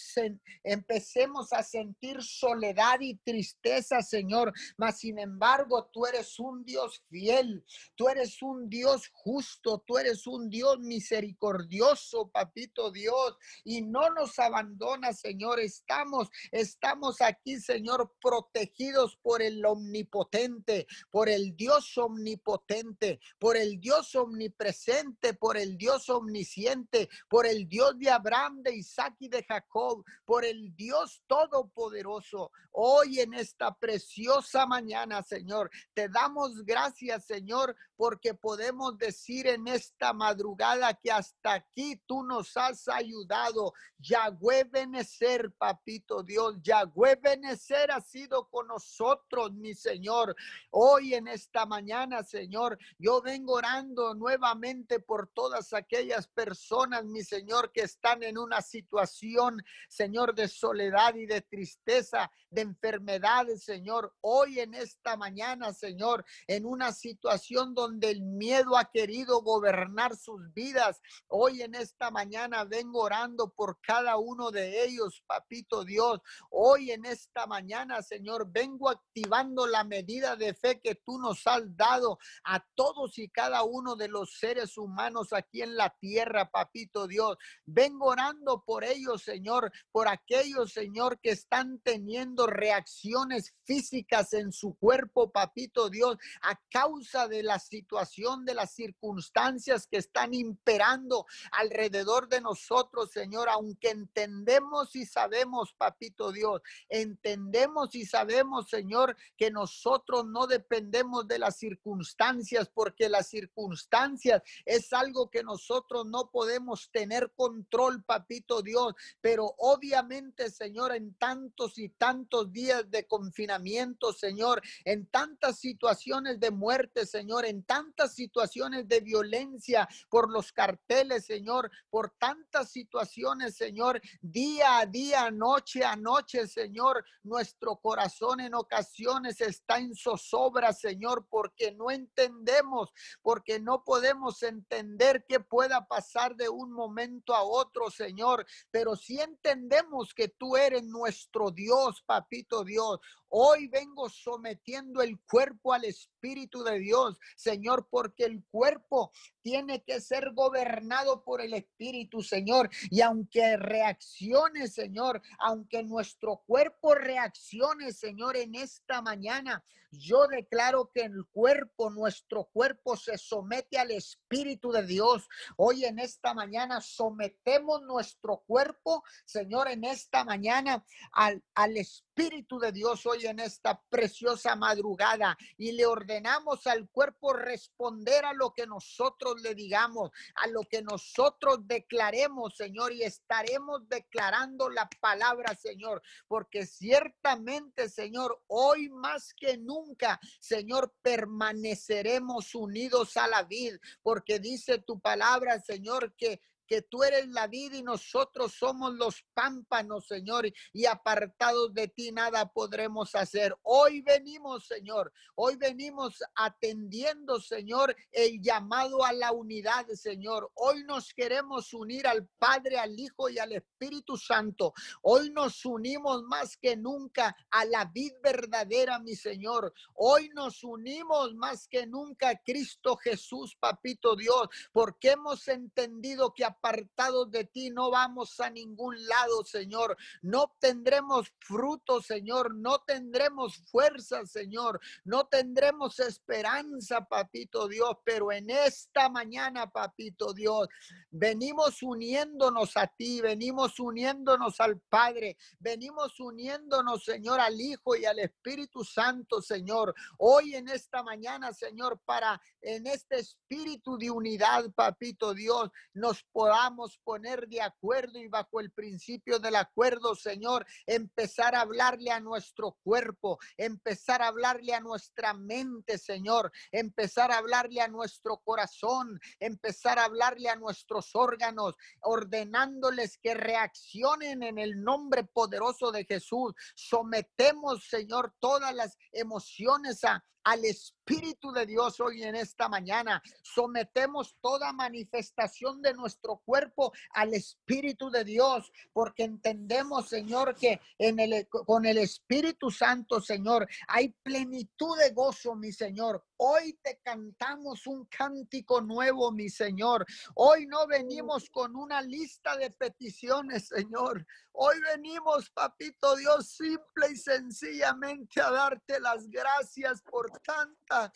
empecemos 0.62 1.52
a 1.52 1.62
sentir 1.62 2.22
soledad 2.22 3.00
y 3.00 3.16
tristeza, 3.16 4.02
Señor, 4.02 4.52
mas 4.76 4.98
sin 4.98 5.18
embargo, 5.18 5.88
tú 5.92 6.06
eres 6.06 6.38
un 6.38 6.64
Dios 6.64 7.02
fiel, 7.08 7.64
tú 7.94 8.08
eres 8.08 8.42
un 8.42 8.68
Dios 8.68 9.10
justo, 9.12 9.82
tú 9.86 9.98
eres 9.98 10.26
un 10.26 10.50
Dios 10.50 10.78
misericordioso, 10.80 12.28
papito 12.28 12.90
Dios, 12.90 13.36
y 13.64 13.82
no 13.82 14.10
nos 14.10 14.38
abandona, 14.38 15.12
Señor, 15.12 15.60
estamos, 15.60 16.28
estamos 16.52 17.20
aquí, 17.20 17.58
Señor, 17.60 18.12
protegidos 18.20 19.16
por 19.22 19.42
el 19.42 19.64
omnipotente 19.64 19.85
omnipotente, 19.86 20.86
por 21.10 21.28
el 21.28 21.56
Dios 21.56 21.96
omnipotente, 21.96 23.20
por 23.38 23.56
el 23.56 23.80
Dios 23.80 24.14
omnipresente, 24.14 25.34
por 25.34 25.56
el 25.56 25.78
Dios 25.78 26.08
omnisciente, 26.08 27.08
por 27.28 27.46
el 27.46 27.68
Dios 27.68 27.98
de 27.98 28.10
Abraham, 28.10 28.62
de 28.62 28.76
Isaac 28.76 29.14
y 29.20 29.28
de 29.28 29.44
Jacob, 29.44 30.04
por 30.24 30.44
el 30.44 30.74
Dios 30.74 31.22
todopoderoso. 31.26 32.50
Hoy 32.72 33.20
en 33.20 33.34
esta 33.34 33.74
preciosa 33.74 34.66
mañana, 34.66 35.22
Señor, 35.22 35.70
te 35.94 36.08
damos 36.08 36.64
gracias, 36.64 37.24
Señor, 37.24 37.76
porque 37.96 38.34
podemos 38.34 38.98
decir 38.98 39.46
en 39.46 39.66
esta 39.68 40.12
madrugada 40.12 40.92
que 40.94 41.10
hasta 41.10 41.54
aquí 41.54 42.00
tú 42.06 42.22
nos 42.22 42.56
has 42.56 42.88
ayudado. 42.88 43.72
Yahweh 43.98 44.64
Benecer, 44.64 45.52
papito 45.52 46.22
Dios, 46.22 46.56
Yahweh 46.62 47.16
Benecer 47.16 47.90
ha 47.90 48.00
sido 48.00 48.48
con 48.48 48.66
nosotros, 48.66 49.52
mis 49.54 49.75
Señor. 49.76 50.34
Hoy 50.70 51.14
en 51.14 51.28
esta 51.28 51.66
mañana, 51.66 52.22
Señor, 52.22 52.78
yo 52.98 53.22
vengo 53.22 53.54
orando 53.54 54.14
nuevamente 54.14 55.00
por 55.00 55.28
todas 55.28 55.72
aquellas 55.72 56.26
personas, 56.26 57.04
mi 57.04 57.22
Señor, 57.22 57.70
que 57.72 57.82
están 57.82 58.22
en 58.22 58.38
una 58.38 58.62
situación, 58.62 59.62
Señor, 59.88 60.34
de 60.34 60.48
soledad 60.48 61.14
y 61.14 61.26
de 61.26 61.42
tristeza, 61.42 62.30
de 62.50 62.62
enfermedades, 62.62 63.64
Señor. 63.64 64.14
Hoy 64.20 64.60
en 64.60 64.74
esta 64.74 65.16
mañana, 65.16 65.72
Señor, 65.72 66.24
en 66.46 66.66
una 66.66 66.92
situación 66.92 67.74
donde 67.74 68.10
el 68.10 68.22
miedo 68.22 68.76
ha 68.76 68.90
querido 68.90 69.42
gobernar 69.42 70.16
sus 70.16 70.52
vidas. 70.52 71.00
Hoy 71.28 71.62
en 71.62 71.74
esta 71.74 72.10
mañana 72.10 72.64
vengo 72.64 73.02
orando 73.02 73.50
por 73.50 73.80
cada 73.80 74.16
uno 74.16 74.50
de 74.50 74.84
ellos, 74.84 75.22
papito 75.26 75.84
Dios. 75.84 76.20
Hoy 76.50 76.90
en 76.90 77.04
esta 77.04 77.46
mañana, 77.46 78.02
Señor, 78.02 78.50
vengo 78.50 78.88
activando 78.88 79.65
la 79.66 79.84
medida 79.84 80.36
de 80.36 80.54
fe 80.54 80.80
que 80.80 80.94
tú 80.94 81.18
nos 81.18 81.46
has 81.46 81.76
dado 81.76 82.18
a 82.44 82.64
todos 82.74 83.18
y 83.18 83.28
cada 83.28 83.62
uno 83.64 83.96
de 83.96 84.08
los 84.08 84.38
seres 84.38 84.76
humanos 84.78 85.32
aquí 85.32 85.62
en 85.62 85.76
la 85.76 85.90
tierra, 85.98 86.50
papito 86.50 87.06
Dios. 87.06 87.36
Vengo 87.64 88.06
orando 88.06 88.62
por 88.64 88.84
ellos, 88.84 89.22
Señor, 89.22 89.72
por 89.92 90.08
aquellos, 90.08 90.72
Señor, 90.72 91.20
que 91.20 91.30
están 91.30 91.80
teniendo 91.80 92.46
reacciones 92.46 93.54
físicas 93.64 94.32
en 94.32 94.52
su 94.52 94.74
cuerpo, 94.74 95.30
papito 95.30 95.90
Dios, 95.90 96.16
a 96.42 96.58
causa 96.70 97.28
de 97.28 97.42
la 97.42 97.58
situación, 97.58 98.44
de 98.44 98.54
las 98.54 98.74
circunstancias 98.74 99.86
que 99.86 99.98
están 99.98 100.34
imperando 100.34 101.26
alrededor 101.52 102.28
de 102.28 102.40
nosotros, 102.40 103.10
Señor, 103.10 103.48
aunque 103.48 103.90
entendemos 103.90 104.94
y 104.96 105.06
sabemos, 105.06 105.74
papito 105.74 106.32
Dios, 106.32 106.62
entendemos 106.88 107.94
y 107.94 108.04
sabemos, 108.04 108.68
Señor, 108.68 109.16
que 109.36 109.50
nosotros 109.56 110.26
no 110.26 110.46
dependemos 110.46 111.26
de 111.26 111.38
las 111.38 111.56
circunstancias, 111.56 112.68
porque 112.68 113.08
las 113.08 113.28
circunstancias 113.28 114.42
es 114.66 114.92
algo 114.92 115.30
que 115.30 115.42
nosotros 115.42 116.04
no 116.04 116.30
podemos 116.30 116.90
tener 116.92 117.32
control, 117.34 118.04
papito 118.04 118.60
Dios, 118.60 118.92
pero 119.22 119.54
obviamente, 119.56 120.50
Señor, 120.50 120.94
en 120.94 121.14
tantos 121.14 121.78
y 121.78 121.88
tantos 121.88 122.52
días 122.52 122.90
de 122.90 123.06
confinamiento, 123.06 124.12
Señor, 124.12 124.60
en 124.84 125.06
tantas 125.06 125.58
situaciones 125.58 126.38
de 126.38 126.50
muerte, 126.50 127.06
Señor, 127.06 127.46
en 127.46 127.62
tantas 127.62 128.12
situaciones 128.14 128.86
de 128.86 129.00
violencia 129.00 129.88
por 130.10 130.30
los 130.30 130.52
carteles, 130.52 131.24
Señor, 131.24 131.70
por 131.88 132.10
tantas 132.10 132.70
situaciones, 132.70 133.56
Señor, 133.56 134.02
día 134.20 134.80
a 134.80 134.84
día, 134.84 135.30
noche 135.30 135.82
a 135.82 135.96
noche, 135.96 136.46
Señor, 136.46 137.02
nuestro 137.22 137.76
corazón 137.76 138.40
en 138.40 138.52
ocasiones 138.54 139.40
está 139.46 139.78
en 139.78 139.94
zozobra, 139.94 140.72
Señor, 140.72 141.26
porque 141.28 141.72
no 141.72 141.90
entendemos, 141.90 142.92
porque 143.22 143.60
no 143.60 143.84
podemos 143.84 144.42
entender 144.42 145.24
qué 145.28 145.40
pueda 145.40 145.86
pasar 145.86 146.36
de 146.36 146.48
un 146.48 146.72
momento 146.72 147.34
a 147.34 147.42
otro, 147.42 147.90
Señor, 147.90 148.46
pero 148.70 148.96
sí 148.96 149.20
entendemos 149.20 150.14
que 150.14 150.28
tú 150.28 150.56
eres 150.56 150.84
nuestro 150.84 151.50
Dios, 151.50 152.02
papito 152.06 152.64
Dios. 152.64 153.00
Hoy 153.38 153.68
vengo 153.68 154.08
sometiendo 154.08 155.02
el 155.02 155.20
cuerpo 155.20 155.74
al 155.74 155.84
Espíritu 155.84 156.64
de 156.64 156.78
Dios, 156.78 157.18
Señor, 157.36 157.86
porque 157.90 158.24
el 158.24 158.42
cuerpo 158.50 159.12
tiene 159.42 159.84
que 159.84 160.00
ser 160.00 160.32
gobernado 160.32 161.22
por 161.22 161.42
el 161.42 161.52
Espíritu, 161.52 162.22
Señor. 162.22 162.70
Y 162.90 163.02
aunque 163.02 163.58
reaccione, 163.58 164.68
Señor, 164.68 165.20
aunque 165.38 165.82
nuestro 165.82 166.44
cuerpo 166.46 166.94
reaccione, 166.94 167.92
Señor, 167.92 168.38
en 168.38 168.54
esta 168.54 169.02
mañana, 169.02 169.62
yo 169.90 170.26
declaro 170.26 170.90
que 170.92 171.02
el 171.02 171.24
cuerpo, 171.26 171.90
nuestro 171.90 172.44
cuerpo 172.44 172.96
se 172.96 173.18
somete 173.18 173.78
al 173.78 173.90
Espíritu 173.90 174.72
de 174.72 174.84
Dios. 174.84 175.28
Hoy 175.56 175.84
en 175.84 175.98
esta 175.98 176.34
mañana 176.34 176.80
sometemos 176.80 177.82
nuestro 177.82 178.42
cuerpo, 178.46 179.04
Señor, 179.24 179.68
en 179.68 179.84
esta 179.84 180.24
mañana 180.24 180.84
al, 181.12 181.42
al 181.54 181.76
Espíritu 181.76 182.58
de 182.58 182.72
Dios 182.72 183.04
hoy 183.06 183.25
en 183.26 183.40
esta 183.40 183.80
preciosa 183.88 184.56
madrugada 184.56 185.36
y 185.56 185.72
le 185.72 185.86
ordenamos 185.86 186.66
al 186.66 186.88
cuerpo 186.88 187.32
responder 187.32 188.24
a 188.24 188.32
lo 188.32 188.52
que 188.52 188.66
nosotros 188.66 189.40
le 189.42 189.54
digamos, 189.54 190.10
a 190.34 190.46
lo 190.48 190.62
que 190.62 190.82
nosotros 190.82 191.66
declaremos, 191.66 192.56
Señor, 192.56 192.92
y 192.92 193.02
estaremos 193.02 193.88
declarando 193.88 194.68
la 194.68 194.88
palabra, 195.00 195.54
Señor, 195.54 196.02
porque 196.28 196.66
ciertamente, 196.66 197.88
Señor, 197.88 198.42
hoy 198.46 198.88
más 198.88 199.34
que 199.34 199.56
nunca, 199.56 200.20
Señor, 200.40 200.94
permaneceremos 201.02 202.54
unidos 202.54 203.16
a 203.16 203.26
la 203.26 203.42
vid, 203.42 203.76
porque 204.02 204.38
dice 204.38 204.78
tu 204.78 205.00
palabra, 205.00 205.60
Señor, 205.60 206.14
que 206.16 206.40
que 206.66 206.82
tú 206.82 207.02
eres 207.04 207.28
la 207.28 207.46
vida 207.46 207.76
y 207.76 207.82
nosotros 207.82 208.52
somos 208.52 208.94
los 208.94 209.24
pámpanos, 209.34 210.06
Señor, 210.06 210.50
y 210.72 210.86
apartados 210.86 211.72
de 211.72 211.88
ti 211.88 212.12
nada 212.12 212.46
podremos 212.52 213.14
hacer. 213.14 213.56
Hoy 213.62 214.02
venimos, 214.02 214.66
Señor, 214.66 215.12
hoy 215.34 215.56
venimos 215.56 216.22
atendiendo, 216.34 217.40
Señor, 217.40 217.94
el 218.12 218.40
llamado 218.40 219.04
a 219.04 219.12
la 219.12 219.32
unidad, 219.32 219.86
Señor. 219.94 220.50
Hoy 220.54 220.84
nos 220.84 221.12
queremos 221.14 221.72
unir 221.72 222.06
al 222.06 222.26
Padre, 222.38 222.78
al 222.78 222.98
Hijo 222.98 223.28
y 223.28 223.38
al 223.38 223.52
Espíritu 223.52 224.16
Santo. 224.16 224.72
Hoy 225.02 225.30
nos 225.30 225.64
unimos 225.64 226.22
más 226.24 226.56
que 226.56 226.76
nunca 226.76 227.36
a 227.50 227.64
la 227.64 227.84
vid 227.84 228.12
verdadera, 228.22 228.98
mi 228.98 229.14
Señor. 229.14 229.72
Hoy 229.94 230.30
nos 230.34 230.64
unimos 230.64 231.34
más 231.34 231.68
que 231.68 231.86
nunca 231.86 232.30
a 232.30 232.42
Cristo 232.42 232.96
Jesús, 232.96 233.56
Papito 233.58 234.16
Dios, 234.16 234.48
porque 234.72 235.12
hemos 235.12 235.46
entendido 235.48 236.32
que 236.34 236.44
apartados 236.56 237.30
de 237.30 237.44
ti 237.44 237.70
no 237.70 237.90
vamos 237.90 238.40
a 238.40 238.50
ningún 238.50 238.96
lado, 239.06 239.44
Señor. 239.44 239.96
No 240.22 240.44
obtendremos 240.44 241.32
frutos, 241.38 242.06
Señor. 242.06 242.54
No 242.54 242.78
tendremos 242.80 243.56
fuerza, 243.70 244.24
Señor. 244.26 244.80
No 245.04 245.26
tendremos 245.26 245.98
esperanza, 246.00 247.02
papito 247.02 247.68
Dios. 247.68 247.96
Pero 248.04 248.32
en 248.32 248.50
esta 248.50 249.08
mañana, 249.08 249.70
papito 249.70 250.32
Dios, 250.32 250.68
venimos 251.10 251.82
uniéndonos 251.82 252.76
a 252.76 252.86
ti, 252.86 253.20
venimos 253.20 253.78
uniéndonos 253.78 254.60
al 254.60 254.80
Padre, 254.80 255.36
venimos 255.58 256.18
uniéndonos, 256.20 257.04
Señor, 257.04 257.40
al 257.40 257.60
Hijo 257.60 257.96
y 257.96 258.04
al 258.04 258.18
Espíritu 258.18 258.84
Santo, 258.84 259.40
Señor. 259.40 259.94
Hoy 260.18 260.54
en 260.54 260.68
esta 260.68 261.02
mañana, 261.02 261.52
Señor, 261.52 262.00
para 262.04 262.40
en 262.60 262.86
este 262.86 263.16
espíritu 263.18 263.96
de 263.96 264.10
unidad, 264.10 264.70
papito 264.74 265.34
Dios, 265.34 265.70
nos 265.94 266.22
podamos 266.46 266.96
poner 267.02 267.48
de 267.48 267.60
acuerdo 267.60 268.20
y 268.20 268.28
bajo 268.28 268.60
el 268.60 268.70
principio 268.70 269.40
del 269.40 269.56
acuerdo, 269.56 270.14
Señor, 270.14 270.64
empezar 270.86 271.56
a 271.56 271.62
hablarle 271.62 272.12
a 272.12 272.20
nuestro 272.20 272.78
cuerpo, 272.84 273.40
empezar 273.56 274.22
a 274.22 274.28
hablarle 274.28 274.72
a 274.72 274.78
nuestra 274.78 275.34
mente, 275.34 275.98
Señor, 275.98 276.52
empezar 276.70 277.32
a 277.32 277.38
hablarle 277.38 277.80
a 277.80 277.88
nuestro 277.88 278.36
corazón, 278.44 279.18
empezar 279.40 279.98
a 279.98 280.04
hablarle 280.04 280.48
a 280.48 280.54
nuestros 280.54 281.16
órganos, 281.16 281.74
ordenándoles 282.02 283.18
que 283.18 283.34
reaccionen 283.34 284.44
en 284.44 284.58
el 284.58 284.84
nombre 284.84 285.24
poderoso 285.24 285.90
de 285.90 286.04
Jesús. 286.04 286.54
Sometemos, 286.76 287.88
Señor, 287.88 288.32
todas 288.38 288.72
las 288.72 288.96
emociones 289.10 290.04
a, 290.04 290.24
al 290.46 290.64
Espíritu 290.64 291.50
de 291.50 291.66
Dios 291.66 291.98
hoy 291.98 292.22
en 292.22 292.36
esta 292.36 292.68
mañana. 292.68 293.20
Sometemos 293.42 294.36
toda 294.40 294.72
manifestación 294.72 295.82
de 295.82 295.92
nuestro 295.92 296.40
cuerpo 296.44 296.92
al 297.10 297.34
Espíritu 297.34 298.10
de 298.10 298.24
Dios, 298.24 298.70
porque 298.92 299.24
entendemos, 299.24 300.08
Señor, 300.08 300.54
que 300.54 300.80
en 300.98 301.18
el, 301.18 301.48
con 301.48 301.84
el 301.84 301.98
Espíritu 301.98 302.70
Santo, 302.70 303.20
Señor, 303.20 303.68
hay 303.88 304.10
plenitud 304.22 304.96
de 304.98 305.10
gozo, 305.10 305.56
mi 305.56 305.72
Señor. 305.72 306.24
Hoy 306.36 306.78
te 306.80 307.00
cantamos 307.02 307.86
un 307.86 308.04
cántico 308.04 308.80
nuevo, 308.80 309.32
mi 309.32 309.48
Señor. 309.48 310.06
Hoy 310.34 310.66
no 310.66 310.86
venimos 310.86 311.50
con 311.50 311.74
una 311.74 312.02
lista 312.02 312.56
de 312.56 312.70
peticiones, 312.70 313.68
Señor. 313.68 314.24
Hoy 314.52 314.76
venimos, 314.80 315.50
papito 315.50 316.16
Dios, 316.16 316.48
simple 316.48 317.10
y 317.12 317.16
sencillamente 317.16 318.40
a 318.40 318.50
darte 318.50 319.00
las 319.00 319.28
gracias 319.28 320.00
por 320.02 320.30
tanta, 320.40 321.12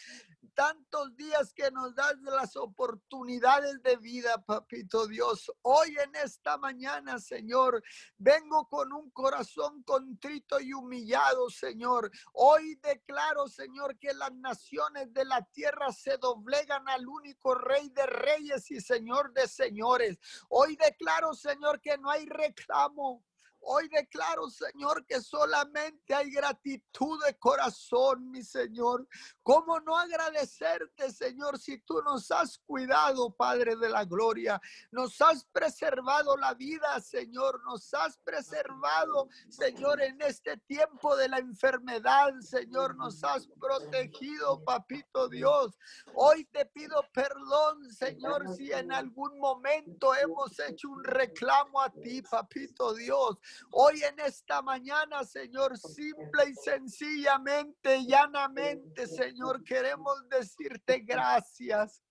tantos 0.54 1.16
días 1.16 1.52
que 1.52 1.70
nos 1.70 1.94
das 1.94 2.16
las 2.22 2.56
oportunidades 2.56 3.83
de 3.83 3.96
vida, 3.96 4.37
papito 4.44 5.06
Dios. 5.06 5.50
Hoy 5.62 5.96
en 6.02 6.14
esta 6.16 6.56
mañana, 6.59 7.18
Señor, 7.18 7.83
vengo 8.18 8.68
con 8.68 8.92
un 8.92 9.11
corazón 9.11 9.83
contrito 9.85 10.61
y 10.61 10.72
humillado, 10.72 11.50
Señor. 11.50 12.11
Hoy 12.33 12.76
declaro, 12.76 13.48
Señor, 13.48 13.98
que 13.98 14.12
las 14.14 14.33
naciones 14.35 15.12
de 15.12 15.24
la 15.24 15.42
tierra 15.42 15.92
se 15.92 16.16
doblegan 16.18 16.88
al 16.88 17.06
único 17.06 17.54
Rey 17.54 17.88
de 17.90 18.06
Reyes 18.06 18.70
y 18.70 18.80
Señor 18.80 19.33
de 19.33 19.48
Señores. 19.48 20.18
Hoy 20.48 20.76
declaro, 20.76 21.35
Señor, 21.35 21.80
que 21.80 21.96
no 21.98 22.11
hay 22.11 22.26
reclamo 22.26 23.24
Hoy 23.62 23.88
declaro, 23.88 24.49
Señor, 24.49 25.05
que 25.07 25.20
solamente 25.20 26.14
hay 26.14 26.31
gratitud 26.31 27.23
de 27.25 27.37
corazón, 27.38 28.31
mi 28.31 28.42
Señor. 28.42 29.07
¿Cómo 29.42 29.79
no 29.81 29.96
agradecerte, 29.96 31.11
Señor, 31.12 31.59
si 31.59 31.79
tú 31.83 32.01
nos 32.03 32.31
has 32.31 32.59
cuidado, 32.66 33.35
Padre 33.35 33.77
de 33.77 33.88
la 33.90 34.05
Gloria? 34.05 34.61
Nos 34.90 35.20
has 35.20 35.44
preservado 35.46 36.37
la 36.37 36.55
vida, 36.55 37.01
Señor. 37.01 37.62
Nos 37.64 37.92
has 37.94 38.18
preservado, 38.18 39.29
Señor, 39.49 40.01
en 40.01 40.20
este 40.23 40.57
tiempo 40.66 41.16
de 41.16 41.29
la 41.29 41.38
enfermedad, 41.38 42.33
Señor. 42.40 42.96
Nos 42.96 43.23
has 43.25 43.46
protegido, 43.61 44.64
Papito 44.64 45.29
Dios. 45.29 45.79
Hoy 46.14 46.44
te 46.46 46.64
pido 46.66 47.05
perdón, 47.12 47.90
Señor, 47.90 48.55
si 48.55 48.73
en 48.73 48.92
algún 48.92 49.38
momento 49.38 50.14
hemos 50.14 50.59
hecho 50.61 50.88
un 50.88 51.05
reclamo 51.05 51.81
a 51.81 51.90
ti, 51.90 52.23
Papito 52.23 52.94
Dios. 52.94 53.38
Hoy 53.70 54.02
en 54.02 54.18
esta 54.20 54.62
mañana, 54.62 55.24
Señor, 55.24 55.78
simple 55.78 56.50
y 56.50 56.54
sencillamente, 56.54 58.04
llanamente, 58.04 59.06
Señor, 59.06 59.62
queremos 59.64 60.28
decirte 60.28 61.00
gracias. 61.00 62.02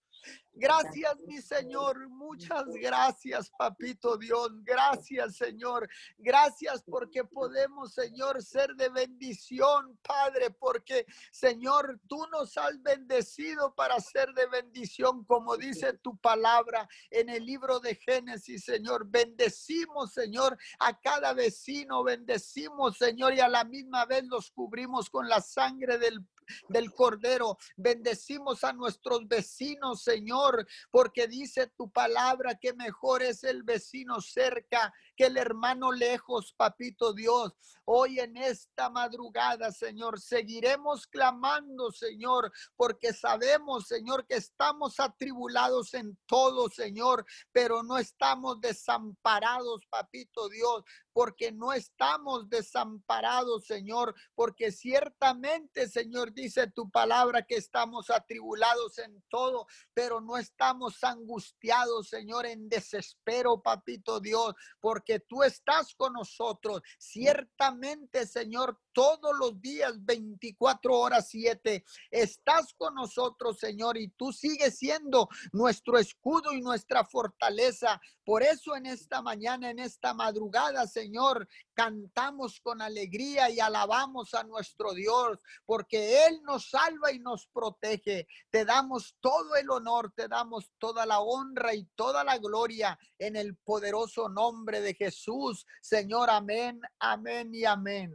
Gracias, 0.60 1.22
mi 1.26 1.42
Señor. 1.42 2.10
Muchas 2.10 2.66
gracias, 2.82 3.50
papito 3.58 4.18
Dios. 4.18 4.50
Gracias, 4.66 5.38
Señor. 5.38 5.88
Gracias 6.18 6.84
porque 6.84 7.24
podemos, 7.24 7.94
Señor, 7.94 8.44
ser 8.44 8.76
de 8.76 8.90
bendición, 8.90 9.98
Padre, 10.02 10.52
porque, 10.52 11.06
Señor, 11.32 12.02
tú 12.10 12.26
nos 12.34 12.58
has 12.58 12.82
bendecido 12.84 13.74
para 13.74 14.02
ser 14.02 14.34
de 14.34 14.48
bendición, 14.48 15.24
como 15.24 15.56
dice 15.56 15.94
tu 15.94 16.18
palabra 16.18 16.90
en 17.10 17.30
el 17.30 17.46
libro 17.46 17.80
de 17.80 17.96
Génesis, 17.96 18.66
Señor. 18.66 19.08
Bendecimos, 19.10 20.12
Señor, 20.12 20.58
a 20.80 21.00
cada 21.00 21.34
vecino, 21.34 22.04
bendecimos, 22.04 22.98
Señor, 22.98 23.34
y 23.34 23.40
a 23.40 23.48
la 23.48 23.64
misma 23.64 24.06
vez 24.06 24.26
los 24.26 24.52
cubrimos 24.52 25.10
con 25.10 25.30
la 25.30 25.40
sangre 25.40 25.98
del 25.98 26.22
del 26.68 26.92
Cordero. 26.94 27.58
Bendecimos 27.76 28.64
a 28.64 28.74
nuestros 28.74 29.28
vecinos, 29.28 30.04
Señor, 30.04 30.49
porque 30.92 31.28
dice 31.28 31.68
tu 31.68 31.92
palabra 31.92 32.56
que 32.56 32.74
mejor 32.74 33.24
es 33.24 33.44
el 33.44 33.64
vecino 33.64 34.22
cerca 34.22 34.94
el 35.26 35.38
hermano 35.38 35.92
lejos, 35.92 36.54
papito 36.56 37.14
Dios. 37.14 37.54
Hoy 37.86 38.20
en 38.20 38.38
esta 38.38 38.90
madrugada, 38.90 39.72
Señor, 39.72 40.20
seguiremos 40.20 41.08
clamando, 41.08 41.92
Señor, 41.92 42.52
porque 42.76 43.14
sabemos, 43.14 43.88
Señor, 43.88 44.26
que 44.28 44.36
estamos 44.36 45.00
atribulados 45.00 45.94
en 45.94 46.18
todo, 46.28 46.70
Señor, 46.70 47.26
pero 47.52 47.82
no 47.84 47.98
estamos 47.98 48.62
desamparados, 48.62 49.82
papito 49.90 50.50
Dios, 50.50 50.84
porque 51.12 51.52
no 51.52 51.74
estamos 51.74 52.48
desamparados, 52.48 53.66
Señor, 53.66 54.14
porque 54.36 54.72
ciertamente, 54.72 55.90
Señor, 55.90 56.34
dice 56.34 56.68
tu 56.68 56.90
palabra 56.90 57.42
que 57.42 57.56
estamos 57.56 58.10
atribulados 58.10 59.00
en 59.00 59.22
todo, 59.30 59.66
pero 59.94 60.22
no 60.22 60.38
estamos 60.38 61.04
angustiados, 61.04 62.10
Señor, 62.10 62.46
en 62.46 62.70
desespero, 62.70 63.62
papito 63.62 64.20
Dios, 64.20 64.54
porque 64.80 65.09
tú 65.18 65.42
estás 65.42 65.96
con 65.96 66.14
nosotros. 66.14 66.82
Ciertamente, 67.00 68.28
Señor, 68.28 68.80
todos 68.94 69.36
los 69.40 69.60
días, 69.62 69.94
24 70.06 70.94
horas 70.94 71.30
7, 71.30 71.84
estás 72.12 72.74
con 72.74 72.94
nosotros, 72.96 73.58
Señor, 73.58 73.98
y 73.98 74.10
tú 74.10 74.34
sigues 74.34 74.78
siendo 74.78 75.30
nuestro 75.54 75.98
escudo 75.98 76.52
y 76.52 76.62
nuestra 76.62 77.06
fortaleza. 77.06 78.02
Por 78.26 78.44
eso 78.44 78.76
en 78.76 78.86
esta 78.86 79.22
mañana, 79.22 79.70
en 79.70 79.80
esta 79.80 80.14
madrugada, 80.14 80.86
Señor, 80.86 81.48
cantamos 81.80 82.60
con 82.60 82.82
alegría 82.82 83.50
y 83.50 83.62
alabamos 83.62 84.34
a 84.34 84.44
nuestro 84.44 84.94
Dios, 84.94 85.40
porque 85.66 86.26
Él 86.26 86.42
nos 86.44 86.70
salva 86.72 87.10
y 87.14 87.20
nos 87.20 87.48
protege. 87.48 88.28
Te 88.50 88.66
damos 88.66 89.16
todo 89.22 89.56
el 89.56 89.70
honor, 89.70 90.12
te 90.14 90.28
damos 90.28 90.74
toda 90.78 91.06
la 91.06 91.22
honra 91.22 91.74
y 91.74 91.86
toda 91.96 92.26
la 92.26 92.38
gloria 92.38 93.00
en 93.18 93.38
el 93.38 93.56
poderoso 93.56 94.28
nombre 94.28 94.82
de 94.82 94.94
Jesús. 94.94 95.66
Señor, 95.82 96.30
amén, 96.30 96.82
amén 97.00 97.56
y 97.56 97.64
amén. 97.64 98.12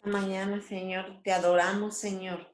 mañana, 0.00 0.62
Señor, 0.62 1.20
te 1.22 1.34
adoramos, 1.34 1.98
Señor. 1.98 2.50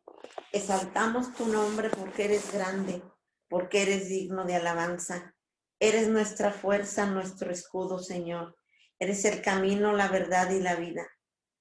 Exaltamos 0.50 1.32
tu 1.34 1.46
nombre 1.46 1.88
porque 1.88 2.24
eres 2.24 2.52
grande, 2.52 3.00
porque 3.48 3.82
eres 3.82 4.08
digno 4.08 4.44
de 4.44 4.56
alabanza. 4.56 5.36
Eres 5.78 6.08
nuestra 6.08 6.50
fuerza, 6.50 7.06
nuestro 7.06 7.52
escudo, 7.52 8.00
Señor. 8.00 8.56
Eres 9.02 9.24
el 9.24 9.42
camino, 9.42 9.92
la 9.94 10.06
verdad 10.06 10.52
y 10.52 10.60
la 10.60 10.76
vida. 10.76 11.04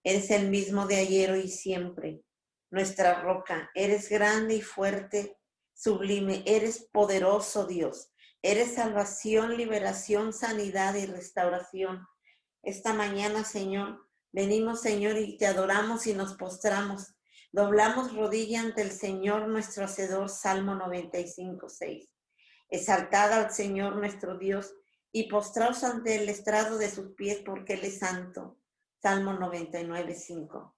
Eres 0.04 0.30
el 0.30 0.52
mismo 0.52 0.86
de 0.86 0.98
ayer 0.98 1.36
y 1.38 1.48
siempre. 1.48 2.22
Nuestra 2.70 3.24
roca. 3.24 3.72
Eres 3.74 4.10
grande 4.10 4.58
y 4.58 4.62
fuerte, 4.62 5.40
sublime. 5.74 6.44
Eres 6.46 6.88
poderoso, 6.94 7.66
Dios. 7.66 8.12
Eres 8.44 8.76
salvación, 8.76 9.58
liberación, 9.58 10.34
sanidad 10.34 10.94
y 10.94 11.08
restauración. 11.08 12.06
Esta 12.62 12.94
mañana, 12.94 13.44
Señor, 13.44 14.08
venimos, 14.32 14.82
Señor, 14.82 15.18
y 15.18 15.36
te 15.40 15.48
adoramos 15.48 16.06
y 16.06 16.14
nos 16.14 16.36
postramos. 16.36 17.16
Doblamos 17.52 18.16
rodilla 18.16 18.62
ante 18.62 18.84
el 18.84 18.92
Señor, 18.92 19.48
nuestro 19.48 19.86
Hacedor, 19.86 20.30
Salmo 20.30 20.76
95, 20.76 21.70
6. 21.70 22.08
Exaltad 22.70 23.34
al 23.34 23.52
Señor 23.52 23.96
nuestro 23.96 24.38
Dios 24.38 24.76
y 25.12 25.30
postraos 25.30 25.84
ante 25.84 26.16
el 26.16 26.30
estrado 26.30 26.78
de 26.78 26.90
sus 26.90 27.14
pies 27.16 27.42
porque 27.46 27.74
Él 27.74 27.84
es 27.84 28.00
santo. 28.00 28.58
Salmo 29.02 29.34
99, 29.34 30.16
5. 30.16 30.76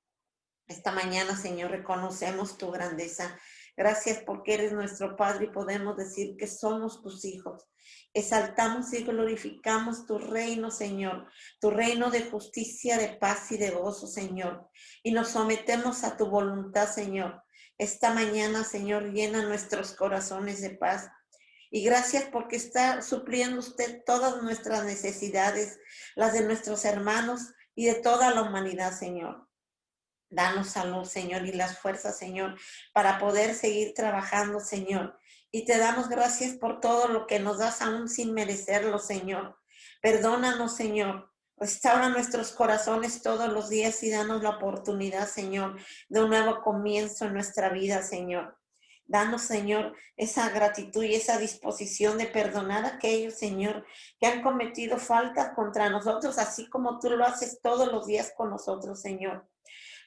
Esta 0.67 0.91
mañana, 0.91 1.35
Señor, 1.35 1.71
reconocemos 1.71 2.57
tu 2.57 2.71
grandeza. 2.71 3.37
Gracias 3.75 4.23
porque 4.25 4.53
eres 4.53 4.71
nuestro 4.71 5.15
Padre 5.15 5.45
y 5.45 5.49
podemos 5.49 5.97
decir 5.97 6.37
que 6.37 6.47
somos 6.47 7.01
tus 7.01 7.25
hijos. 7.25 7.67
Exaltamos 8.13 8.93
y 8.93 9.03
glorificamos 9.03 10.05
tu 10.05 10.19
reino, 10.19 10.71
Señor, 10.71 11.27
tu 11.59 11.69
reino 11.69 12.11
de 12.11 12.21
justicia, 12.21 12.97
de 12.97 13.09
paz 13.09 13.51
y 13.51 13.57
de 13.57 13.71
gozo, 13.71 14.07
Señor. 14.07 14.69
Y 15.01 15.11
nos 15.11 15.29
sometemos 15.29 16.03
a 16.03 16.15
tu 16.15 16.27
voluntad, 16.27 16.87
Señor. 16.87 17.43
Esta 17.77 18.13
mañana, 18.13 18.63
Señor, 18.63 19.11
llena 19.11 19.43
nuestros 19.43 19.93
corazones 19.95 20.61
de 20.61 20.69
paz 20.71 21.09
y 21.73 21.83
gracias 21.83 22.25
porque 22.25 22.55
está 22.55 23.01
supliendo 23.01 23.57
usted 23.57 24.03
todas 24.05 24.43
nuestras 24.43 24.85
necesidades, 24.85 25.79
las 26.13 26.33
de 26.33 26.45
nuestros 26.45 26.85
hermanos 26.85 27.51
y 27.73 27.87
de 27.87 27.95
toda 27.95 28.29
la 28.29 28.43
humanidad, 28.43 28.95
Señor. 28.95 29.49
Danos 30.29 30.67
salud, 30.67 31.03
Señor, 31.03 31.47
y 31.47 31.51
las 31.51 31.79
fuerzas, 31.79 32.15
Señor, 32.15 32.59
para 32.93 33.17
poder 33.17 33.55
seguir 33.55 33.95
trabajando, 33.95 34.59
Señor. 34.59 35.19
Y 35.49 35.65
te 35.65 35.79
damos 35.79 36.09
gracias 36.09 36.55
por 36.57 36.79
todo 36.79 37.07
lo 37.07 37.25
que 37.25 37.39
nos 37.39 37.57
das 37.57 37.81
aún 37.81 38.07
sin 38.07 38.35
merecerlo, 38.35 38.99
Señor. 38.99 39.57
Perdónanos, 39.99 40.75
Señor. 40.75 41.31
Restaura 41.57 42.09
nuestros 42.09 42.51
corazones 42.51 43.23
todos 43.23 43.51
los 43.51 43.69
días 43.69 44.03
y 44.03 44.11
danos 44.11 44.43
la 44.43 44.57
oportunidad, 44.57 45.27
Señor, 45.27 45.79
de 46.07 46.23
un 46.23 46.29
nuevo 46.29 46.61
comienzo 46.61 47.25
en 47.25 47.33
nuestra 47.33 47.69
vida, 47.69 48.03
Señor. 48.03 48.59
Danos, 49.05 49.41
Señor, 49.41 49.95
esa 50.15 50.49
gratitud 50.49 51.03
y 51.03 51.15
esa 51.15 51.37
disposición 51.37 52.17
de 52.17 52.25
perdonar 52.25 52.85
a 52.85 52.95
aquellos, 52.95 53.35
Señor, 53.35 53.85
que 54.19 54.27
han 54.27 54.41
cometido 54.41 54.97
faltas 54.97 55.53
contra 55.55 55.89
nosotros, 55.89 56.37
así 56.37 56.69
como 56.69 56.99
tú 56.99 57.09
lo 57.09 57.25
haces 57.25 57.59
todos 57.61 57.91
los 57.91 58.05
días 58.07 58.33
con 58.35 58.49
nosotros, 58.49 59.01
Señor. 59.01 59.47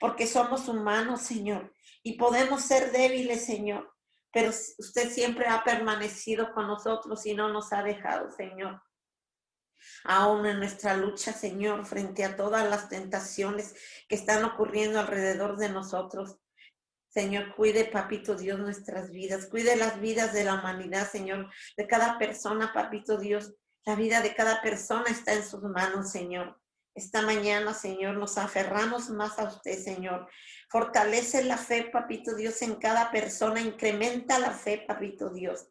Porque 0.01 0.27
somos 0.27 0.69
humanos, 0.69 1.23
Señor, 1.23 1.73
y 2.03 2.15
podemos 2.15 2.63
ser 2.63 2.93
débiles, 2.93 3.45
Señor. 3.45 3.93
Pero 4.33 4.51
usted 4.51 5.11
siempre 5.11 5.47
ha 5.47 5.65
permanecido 5.65 6.53
con 6.53 6.67
nosotros 6.67 7.25
y 7.27 7.35
no 7.35 7.49
nos 7.49 7.73
ha 7.73 7.83
dejado, 7.83 8.31
Señor. 8.31 8.83
Aún 10.05 10.47
en 10.47 10.59
nuestra 10.59 10.97
lucha, 10.97 11.33
Señor, 11.33 11.87
frente 11.87 12.25
a 12.25 12.37
todas 12.37 12.69
las 12.69 12.89
tentaciones 12.89 13.75
que 14.09 14.15
están 14.15 14.45
ocurriendo 14.45 15.01
alrededor 15.01 15.57
de 15.57 15.69
nosotros. 15.69 16.39
Señor, 17.17 17.55
cuide, 17.57 17.87
papito 17.87 18.35
Dios, 18.35 18.59
nuestras 18.59 19.11
vidas, 19.11 19.47
cuide 19.47 19.75
las 19.75 19.99
vidas 20.03 20.35
de 20.35 20.45
la 20.45 20.57
humanidad, 20.57 21.11
Señor, 21.11 21.51
de 21.75 21.87
cada 21.87 22.19
persona, 22.19 22.75
papito 22.75 23.17
Dios. 23.17 23.55
La 23.87 23.97
vida 23.97 24.21
de 24.21 24.35
cada 24.35 24.61
persona 24.61 25.05
está 25.09 25.33
en 25.33 25.43
sus 25.43 25.63
manos, 25.63 26.11
Señor. 26.11 26.61
Esta 26.95 27.23
mañana, 27.23 27.73
Señor, 27.73 28.19
nos 28.19 28.37
aferramos 28.37 29.09
más 29.09 29.39
a 29.39 29.45
usted, 29.45 29.83
Señor. 29.83 30.29
Fortalece 30.69 31.43
la 31.43 31.57
fe, 31.57 31.85
papito 31.85 32.35
Dios, 32.37 32.61
en 32.61 32.75
cada 32.75 33.11
persona. 33.11 33.63
Incrementa 33.63 34.39
la 34.39 34.51
fe, 34.51 34.85
papito 34.87 35.31
Dios. 35.31 35.69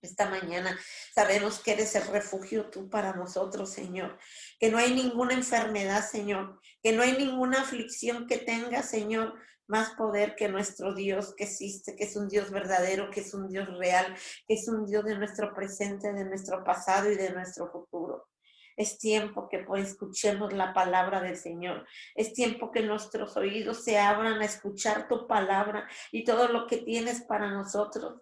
Esta 0.00 0.30
mañana 0.30 0.78
sabemos 1.12 1.58
que 1.58 1.72
eres 1.72 1.96
el 1.96 2.06
refugio 2.06 2.70
tú 2.70 2.88
para 2.88 3.14
nosotros, 3.14 3.70
Señor. 3.70 4.16
Que 4.60 4.70
no 4.70 4.78
hay 4.78 4.94
ninguna 4.94 5.34
enfermedad, 5.34 6.08
Señor. 6.08 6.60
Que 6.84 6.92
no 6.92 7.02
hay 7.02 7.18
ninguna 7.18 7.62
aflicción 7.62 8.28
que 8.28 8.38
tenga, 8.38 8.84
Señor 8.84 9.34
más 9.72 9.94
poder 9.94 10.34
que 10.36 10.50
nuestro 10.50 10.94
Dios 10.94 11.34
que 11.34 11.44
existe, 11.44 11.96
que 11.96 12.04
es 12.04 12.14
un 12.14 12.28
Dios 12.28 12.50
verdadero, 12.50 13.10
que 13.10 13.20
es 13.20 13.32
un 13.32 13.48
Dios 13.48 13.66
real, 13.78 14.14
que 14.46 14.54
es 14.54 14.68
un 14.68 14.84
Dios 14.84 15.02
de 15.02 15.16
nuestro 15.16 15.54
presente, 15.54 16.12
de 16.12 16.26
nuestro 16.26 16.62
pasado 16.62 17.10
y 17.10 17.16
de 17.16 17.30
nuestro 17.30 17.72
futuro. 17.72 18.28
Es 18.76 18.98
tiempo 18.98 19.48
que 19.48 19.60
pues 19.60 19.88
escuchemos 19.88 20.52
la 20.52 20.74
palabra 20.74 21.22
del 21.22 21.38
Señor. 21.38 21.86
Es 22.14 22.34
tiempo 22.34 22.70
que 22.70 22.82
nuestros 22.82 23.34
oídos 23.38 23.82
se 23.82 23.98
abran 23.98 24.42
a 24.42 24.44
escuchar 24.44 25.08
tu 25.08 25.26
palabra 25.26 25.88
y 26.10 26.24
todo 26.24 26.48
lo 26.48 26.66
que 26.66 26.76
tienes 26.76 27.22
para 27.22 27.50
nosotros. 27.50 28.20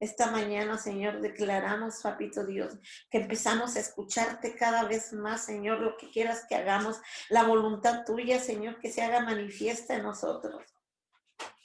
Esta 0.00 0.32
mañana, 0.32 0.78
Señor, 0.78 1.20
declaramos, 1.20 2.00
papito 2.02 2.44
Dios, 2.44 2.76
que 3.08 3.18
empezamos 3.18 3.76
a 3.76 3.80
escucharte 3.80 4.56
cada 4.56 4.82
vez 4.84 5.12
más, 5.12 5.44
Señor, 5.44 5.80
lo 5.80 5.96
que 5.96 6.10
quieras 6.10 6.44
que 6.48 6.56
hagamos, 6.56 7.00
la 7.28 7.44
voluntad 7.44 8.04
tuya, 8.04 8.40
Señor, 8.40 8.80
que 8.80 8.90
se 8.90 9.02
haga 9.02 9.20
manifiesta 9.20 9.94
en 9.94 10.02
nosotros 10.02 10.77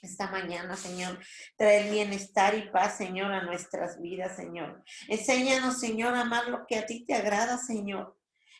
esta 0.04 0.30
mañana, 0.30 0.76
Señor. 0.76 1.18
Trae 1.56 1.90
bienestar 1.90 2.54
y 2.54 2.68
paz, 2.70 2.96
Señor, 2.96 3.32
a 3.32 3.42
nuestras 3.42 4.00
vidas, 4.00 4.36
Señor. 4.36 4.82
Enséñanos, 5.08 5.80
Señor, 5.80 6.14
a 6.14 6.22
amar 6.22 6.48
lo 6.48 6.66
que 6.66 6.78
a 6.78 6.86
ti 6.86 7.04
te 7.04 7.14
agrada, 7.14 7.58
Señor. 7.58 8.16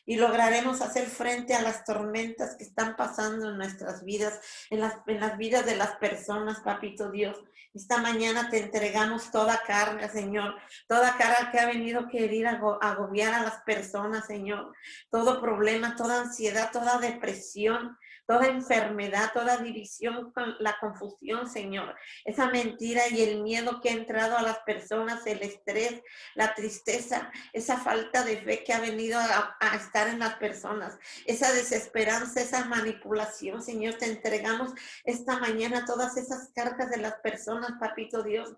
y 0.07 0.17
lograremos 0.17 0.81
hacer 0.81 1.07
frente 1.07 1.55
a 1.55 1.63
las 1.63 1.83
tormentas 1.83 2.55
que 2.55 2.63
están 2.63 2.95
pasando 2.95 3.49
en 3.49 3.57
nuestras 3.57 4.03
vidas, 4.03 4.39
en 4.69 4.81
las, 4.81 4.95
en 5.07 5.19
las 5.19 5.35
vidas 5.37 5.65
de 5.65 5.75
las 5.75 5.95
personas, 5.95 6.59
papito 6.59 7.09
Dios. 7.09 7.37
Esta 7.73 7.97
mañana 7.97 8.49
te 8.49 8.59
entregamos 8.59 9.31
toda 9.31 9.61
carga, 9.65 10.07
Señor, 10.07 10.55
toda 10.87 11.17
carga 11.17 11.51
que 11.51 11.59
ha 11.59 11.65
venido 11.65 12.01
a 12.01 12.07
querer 12.07 12.47
agobiar 12.47 13.33
a 13.33 13.43
las 13.43 13.63
personas, 13.63 14.27
Señor, 14.27 14.73
todo 15.09 15.41
problema, 15.41 15.95
toda 15.95 16.21
ansiedad, 16.21 16.69
toda 16.71 16.99
depresión, 16.99 17.97
toda 18.25 18.47
enfermedad, 18.47 19.31
toda 19.33 19.57
división, 19.57 20.33
la 20.59 20.77
confusión, 20.79 21.49
Señor, 21.49 21.95
esa 22.23 22.49
mentira 22.49 23.07
y 23.09 23.21
el 23.21 23.41
miedo 23.41 23.81
que 23.81 23.89
ha 23.89 23.93
entrado 23.93 24.37
a 24.37 24.41
las 24.41 24.59
personas, 24.59 25.25
el 25.27 25.41
estrés, 25.41 26.01
la 26.33 26.53
tristeza, 26.55 27.31
esa 27.53 27.77
falta 27.77 28.23
de 28.23 28.37
fe 28.37 28.63
que 28.63 28.73
ha 28.73 28.79
venido 28.79 29.19
a, 29.19 29.55
a 29.59 29.75
estar 29.75 30.07
en 30.07 30.19
las 30.19 30.35
personas, 30.35 30.97
esa 31.25 31.51
desesperanza, 31.53 32.41
esa 32.41 32.65
manipulación, 32.65 33.61
Señor, 33.61 33.95
te 33.95 34.05
entregamos 34.05 34.71
esta 35.03 35.39
mañana 35.39 35.85
todas 35.85 36.17
esas 36.17 36.49
cargas 36.53 36.89
de 36.89 36.97
las 36.97 37.15
personas, 37.15 37.73
papito 37.79 38.23
Dios 38.23 38.55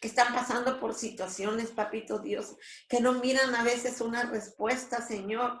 que 0.00 0.08
están 0.08 0.34
pasando 0.34 0.80
por 0.80 0.94
situaciones, 0.94 1.70
papito 1.70 2.18
Dios, 2.18 2.56
que 2.88 3.00
no 3.00 3.14
miran 3.14 3.54
a 3.54 3.62
veces 3.62 4.00
una 4.00 4.24
respuesta, 4.24 5.00
Señor, 5.00 5.58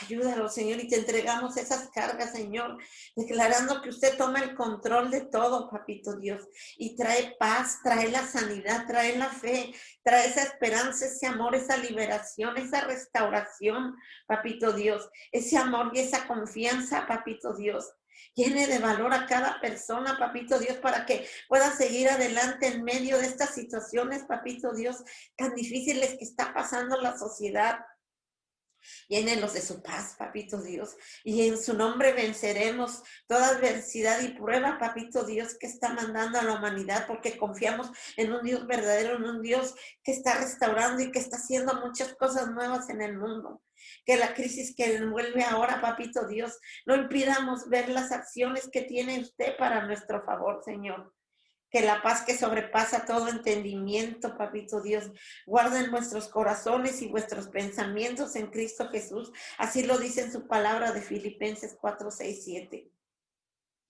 Ayúdalo, 0.00 0.48
Señor, 0.48 0.80
y 0.80 0.88
te 0.88 0.96
entregamos 0.96 1.56
esas 1.58 1.90
cargas, 1.90 2.32
Señor, 2.32 2.78
declarando 3.14 3.82
que 3.82 3.90
usted 3.90 4.16
toma 4.16 4.40
el 4.40 4.54
control 4.54 5.10
de 5.10 5.20
todo, 5.20 5.68
papito 5.68 6.16
Dios, 6.16 6.48
y 6.78 6.96
trae 6.96 7.36
paz, 7.38 7.80
trae 7.82 8.10
la 8.10 8.26
sanidad, 8.26 8.86
trae 8.86 9.18
la 9.18 9.28
fe, 9.28 9.74
trae 10.02 10.28
esa 10.28 10.44
esperanza, 10.44 11.06
ese 11.06 11.26
amor, 11.26 11.54
esa 11.54 11.76
liberación, 11.76 12.56
esa 12.56 12.80
restauración, 12.82 13.94
papito 14.26 14.72
Dios, 14.72 15.10
ese 15.30 15.58
amor 15.58 15.90
y 15.92 16.00
esa 16.00 16.26
confianza, 16.26 17.06
papito 17.06 17.54
Dios. 17.54 17.92
Llene 18.34 18.66
de 18.66 18.78
valor 18.78 19.12
a 19.12 19.26
cada 19.26 19.60
persona, 19.60 20.16
papito 20.18 20.58
Dios, 20.58 20.78
para 20.78 21.04
que 21.04 21.28
pueda 21.48 21.70
seguir 21.70 22.08
adelante 22.08 22.68
en 22.68 22.82
medio 22.82 23.18
de 23.18 23.26
estas 23.26 23.54
situaciones, 23.54 24.24
papito 24.24 24.72
Dios, 24.72 25.02
tan 25.36 25.54
difíciles 25.54 26.16
que 26.18 26.24
está 26.24 26.54
pasando 26.54 26.98
la 27.00 27.18
sociedad. 27.18 27.80
Llénelos 29.08 29.54
de 29.54 29.60
su 29.60 29.82
paz, 29.82 30.14
papito 30.18 30.62
Dios. 30.62 30.96
Y 31.24 31.46
en 31.46 31.60
su 31.60 31.74
nombre 31.74 32.12
venceremos 32.12 33.02
toda 33.26 33.48
adversidad 33.48 34.20
y 34.22 34.28
prueba, 34.28 34.78
papito 34.78 35.24
Dios, 35.24 35.56
que 35.58 35.66
está 35.66 35.92
mandando 35.92 36.38
a 36.38 36.42
la 36.42 36.54
humanidad, 36.54 37.06
porque 37.06 37.36
confiamos 37.36 37.90
en 38.16 38.32
un 38.32 38.42
Dios 38.42 38.66
verdadero, 38.66 39.16
en 39.16 39.24
un 39.24 39.42
Dios 39.42 39.74
que 40.02 40.12
está 40.12 40.34
restaurando 40.34 41.02
y 41.02 41.10
que 41.10 41.18
está 41.18 41.36
haciendo 41.36 41.80
muchas 41.80 42.14
cosas 42.14 42.50
nuevas 42.50 42.88
en 42.88 43.02
el 43.02 43.16
mundo. 43.16 43.62
Que 44.04 44.16
la 44.16 44.34
crisis 44.34 44.74
que 44.76 44.96
envuelve 44.96 45.42
ahora, 45.44 45.80
papito 45.80 46.26
Dios, 46.26 46.58
no 46.86 46.94
impidamos 46.94 47.68
ver 47.68 47.88
las 47.88 48.12
acciones 48.12 48.68
que 48.70 48.82
tiene 48.82 49.20
usted 49.20 49.56
para 49.56 49.86
nuestro 49.86 50.24
favor, 50.24 50.62
Señor 50.64 51.12
que 51.72 51.80
la 51.80 52.02
paz 52.02 52.22
que 52.22 52.36
sobrepasa 52.36 53.06
todo 53.06 53.28
entendimiento, 53.28 54.36
papito 54.36 54.82
Dios, 54.82 55.10
guarden 55.46 55.90
vuestros 55.90 56.28
corazones 56.28 57.00
y 57.00 57.08
vuestros 57.08 57.48
pensamientos 57.48 58.36
en 58.36 58.48
Cristo 58.48 58.88
Jesús. 58.90 59.32
Así 59.56 59.82
lo 59.82 59.98
dice 59.98 60.20
en 60.20 60.32
su 60.32 60.46
palabra 60.46 60.92
de 60.92 61.00
Filipenses 61.00 61.74
4, 61.80 62.10
6, 62.10 62.44
7 62.44 62.90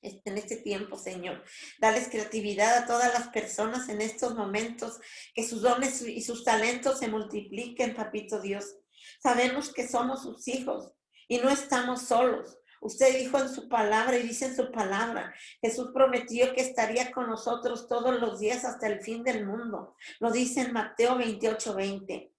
en 0.03 0.39
este 0.39 0.57
tiempo, 0.57 0.99
Señor. 0.99 1.45
Dales 1.81 2.09
creatividad 2.09 2.77
a 2.77 2.87
todas 2.87 3.13
las 3.15 3.29
personas 3.29 3.89
en 3.89 4.01
estos 4.01 4.35
momentos, 4.35 4.99
que 5.35 5.47
sus 5.47 5.63
dones 5.63 6.03
y 6.03 6.23
sus 6.23 6.45
talentos 6.45 6.99
se 6.99 7.09
multipliquen, 7.09 7.95
papito 7.95 8.41
Dios. 8.41 8.77
Sabemos 9.21 9.73
que 9.73 9.87
somos 9.87 10.23
sus 10.23 10.49
hijos 10.49 10.93
y 11.29 11.39
no 11.39 11.51
estamos 11.51 12.03
solos. 12.03 12.59
Usted 12.83 13.17
dijo 13.17 13.39
en 13.39 13.49
su 13.49 13.69
palabra 13.69 14.19
y 14.19 14.25
dice 14.25 14.47
en 14.47 14.57
su 14.57 14.73
palabra, 14.73 15.33
Jesús 15.61 15.91
prometió 15.95 16.53
que 16.53 16.63
estaría 16.63 17.13
con 17.13 17.29
nosotros 17.29 17.87
todos 17.87 18.19
los 18.19 18.41
días 18.41 18.65
hasta 18.65 18.89
el 18.89 19.01
fin 19.01 19.23
del 19.23 19.47
mundo. 19.47 19.95
Lo 20.19 20.33
dice 20.33 20.63
en 20.63 20.73
Mateo 20.73 21.17
28, 21.17 21.75
20. 21.77 22.33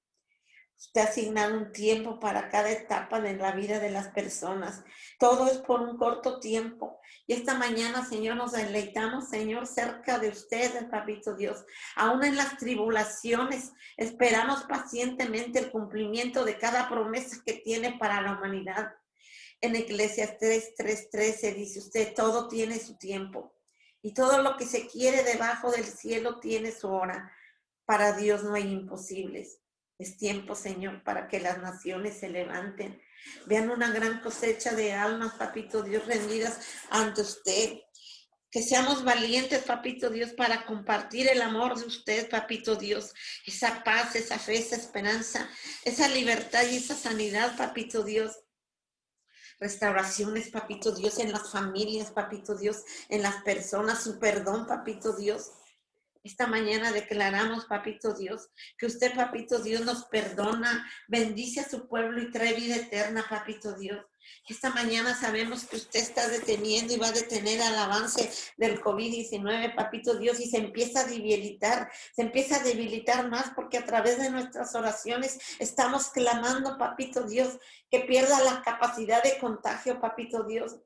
Usted 0.78 1.00
ha 1.00 1.06
asignado 1.06 1.58
un 1.58 1.72
tiempo 1.72 2.20
para 2.20 2.50
cada 2.50 2.70
etapa 2.72 3.22
de 3.22 3.38
la 3.38 3.54
vida 3.54 3.80
de 3.80 3.90
las 3.90 4.10
personas. 4.10 4.84
Todo 5.18 5.48
es 5.48 5.60
por 5.60 5.80
un 5.80 5.98
corto 5.98 6.42
tiempo. 6.42 7.00
Y 7.26 7.36
esta 7.36 7.54
mañana, 7.58 8.06
Señor, 8.06 8.36
nos 8.36 8.52
deleitamos, 8.52 9.30
Señor, 9.30 9.66
cerca 9.66 10.20
de 10.20 10.28
usted, 10.28 10.90
papito 10.90 11.38
Dios. 11.38 11.64
Aún 11.96 12.22
en 12.26 12.36
las 12.36 12.58
tribulaciones, 12.58 13.72
esperamos 13.96 14.64
pacientemente 14.64 15.60
el 15.60 15.72
cumplimiento 15.72 16.44
de 16.44 16.58
cada 16.58 16.90
promesa 16.90 17.42
que 17.46 17.54
tiene 17.54 17.98
para 17.98 18.22
la 18.22 18.34
humanidad 18.34 18.92
en 19.64 19.78
Eclesias 19.78 20.38
3, 20.40 20.74
3, 20.76 21.10
13 21.10 21.54
dice 21.54 21.80
usted, 21.80 22.14
todo 22.14 22.50
tiene 22.50 22.78
su 22.80 22.98
tiempo 22.98 23.56
y 24.02 24.14
todo 24.14 24.42
lo 24.42 24.58
que 24.58 24.66
se 24.66 24.88
quiere 24.88 25.24
debajo 25.24 25.72
del 25.72 25.86
cielo 25.86 26.42
tiene 26.42 26.74
su 26.74 26.90
hora. 26.90 27.32
Para 27.86 28.12
Dios 28.12 28.44
no 28.44 28.56
hay 28.56 28.70
imposibles. 28.70 29.60
Es 29.98 30.18
tiempo, 30.18 30.54
Señor, 30.54 31.02
para 31.06 31.30
que 31.30 31.40
las 31.40 31.60
naciones 31.60 32.20
se 32.20 32.28
levanten. 32.28 33.02
Vean 33.46 33.70
una 33.70 33.90
gran 33.92 34.20
cosecha 34.20 34.74
de 34.74 34.92
almas, 34.92 35.36
papito 35.36 35.82
Dios, 35.82 36.06
rendidas 36.08 36.60
ante 36.90 37.22
usted. 37.22 37.80
Que 38.52 38.62
seamos 38.62 39.06
valientes, 39.06 39.64
papito 39.64 40.10
Dios, 40.10 40.34
para 40.34 40.66
compartir 40.66 41.30
el 41.30 41.42
amor 41.42 41.80
de 41.80 41.86
usted, 41.86 42.30
papito 42.30 42.76
Dios. 42.76 43.14
Esa 43.46 43.82
paz, 43.86 44.14
esa 44.18 44.38
fe, 44.38 44.58
esa 44.58 44.76
esperanza, 44.76 45.50
esa 45.86 46.10
libertad 46.10 46.64
y 46.70 46.76
esa 46.76 46.96
sanidad, 46.96 47.56
papito 47.56 48.04
Dios 48.04 48.44
restauraciones, 49.60 50.50
papito 50.50 50.92
Dios, 50.92 51.20
en 51.20 51.32
las 51.32 51.50
familias, 51.52 52.12
papito 52.12 52.56
Dios, 52.56 52.84
en 53.10 53.22
las 53.22 53.44
personas, 53.44 54.04
su 54.04 54.20
perdón, 54.20 54.68
papito 54.68 55.14
Dios. 55.14 55.52
Esta 56.24 56.48
mañana 56.48 56.92
declaramos, 56.92 57.66
papito 57.66 58.14
Dios, 58.14 58.50
que 58.78 58.86
usted, 58.86 59.14
papito 59.14 59.60
Dios, 59.60 59.82
nos 59.82 60.06
perdona, 60.06 60.90
bendice 61.08 61.60
a 61.60 61.70
su 61.70 61.88
pueblo 61.88 62.22
y 62.22 62.32
trae 62.32 62.54
vida 62.54 62.78
eterna, 62.78 63.26
papito 63.30 63.74
Dios. 63.74 64.06
Esta 64.48 64.70
mañana 64.72 65.16
sabemos 65.16 65.66
que 65.66 65.78
usted 65.78 66.00
está 66.00 66.28
deteniendo 66.28 66.94
y 66.94 66.98
va 66.98 67.08
a 67.08 67.12
detener 67.12 67.62
el 67.62 67.76
avance 67.76 68.32
del 68.58 68.82
COVID-19, 68.82 69.76
papito 69.76 70.16
Dios, 70.16 70.40
y 70.40 70.50
se 70.50 70.58
empieza 70.58 71.02
a 71.02 71.06
debilitar, 71.06 71.92
se 72.16 72.24
empieza 72.24 72.58
a 72.58 72.64
debilitar 72.64 73.30
más 73.30 73.52
porque 73.56 73.78
a 73.78 73.86
través 73.86 74.20
de 74.20 74.30
nuestras 74.30 74.76
oraciones 74.76 75.40
estamos 75.60 76.10
clamando, 76.10 76.78
papito 76.78 77.24
Dios, 77.24 77.58
que 77.90 78.02
pierda 78.02 78.44
la 78.44 78.62
capacidad 78.62 79.24
de 79.24 79.38
contagio, 79.38 80.02
papito 80.02 80.44
Dios. 80.44 80.78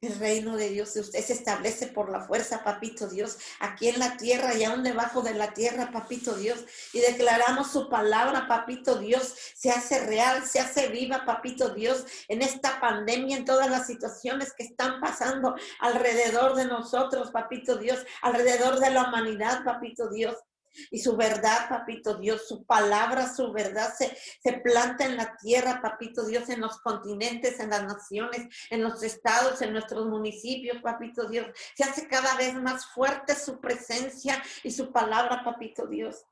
El 0.00 0.16
reino 0.20 0.56
de 0.56 0.68
Dios 0.68 0.94
usted 0.94 1.24
se 1.24 1.32
establece 1.32 1.88
por 1.88 2.08
la 2.08 2.20
fuerza, 2.20 2.62
papito 2.62 3.08
Dios, 3.08 3.36
aquí 3.58 3.88
en 3.88 3.98
la 3.98 4.16
tierra 4.16 4.54
y 4.54 4.62
aún 4.62 4.84
debajo 4.84 5.22
de 5.22 5.34
la 5.34 5.52
tierra, 5.52 5.90
papito 5.90 6.34
Dios. 6.34 6.64
Y 6.92 7.00
declaramos 7.00 7.72
su 7.72 7.88
palabra, 7.88 8.46
papito 8.46 9.00
Dios, 9.00 9.34
se 9.56 9.72
hace 9.72 10.06
real, 10.06 10.46
se 10.46 10.60
hace 10.60 10.86
viva, 10.86 11.24
papito 11.26 11.70
Dios, 11.70 12.06
en 12.28 12.42
esta 12.42 12.78
pandemia, 12.78 13.38
en 13.38 13.44
todas 13.44 13.68
las 13.68 13.88
situaciones 13.88 14.52
que 14.52 14.62
están 14.62 15.00
pasando 15.00 15.56
alrededor 15.80 16.54
de 16.54 16.66
nosotros, 16.66 17.32
papito 17.32 17.76
Dios, 17.76 17.98
alrededor 18.22 18.78
de 18.78 18.90
la 18.90 19.08
humanidad, 19.08 19.64
papito 19.64 20.08
Dios. 20.10 20.36
Y 20.90 20.98
su 20.98 21.16
verdad, 21.16 21.68
papito 21.68 22.16
Dios, 22.16 22.46
su 22.48 22.64
palabra, 22.64 23.32
su 23.32 23.52
verdad 23.52 23.92
se, 23.96 24.16
se 24.42 24.52
planta 24.54 25.04
en 25.04 25.16
la 25.16 25.36
tierra, 25.36 25.80
papito 25.82 26.26
Dios, 26.26 26.48
en 26.48 26.60
los 26.60 26.78
continentes, 26.80 27.60
en 27.60 27.70
las 27.70 27.84
naciones, 27.84 28.48
en 28.70 28.82
los 28.82 29.02
estados, 29.02 29.60
en 29.62 29.72
nuestros 29.72 30.06
municipios, 30.06 30.82
papito 30.82 31.28
Dios. 31.28 31.46
Se 31.76 31.84
hace 31.84 32.08
cada 32.08 32.34
vez 32.36 32.54
más 32.54 32.86
fuerte 32.86 33.34
su 33.34 33.60
presencia 33.60 34.42
y 34.62 34.70
su 34.70 34.92
palabra, 34.92 35.42
papito 35.44 35.86
Dios. 35.86 36.24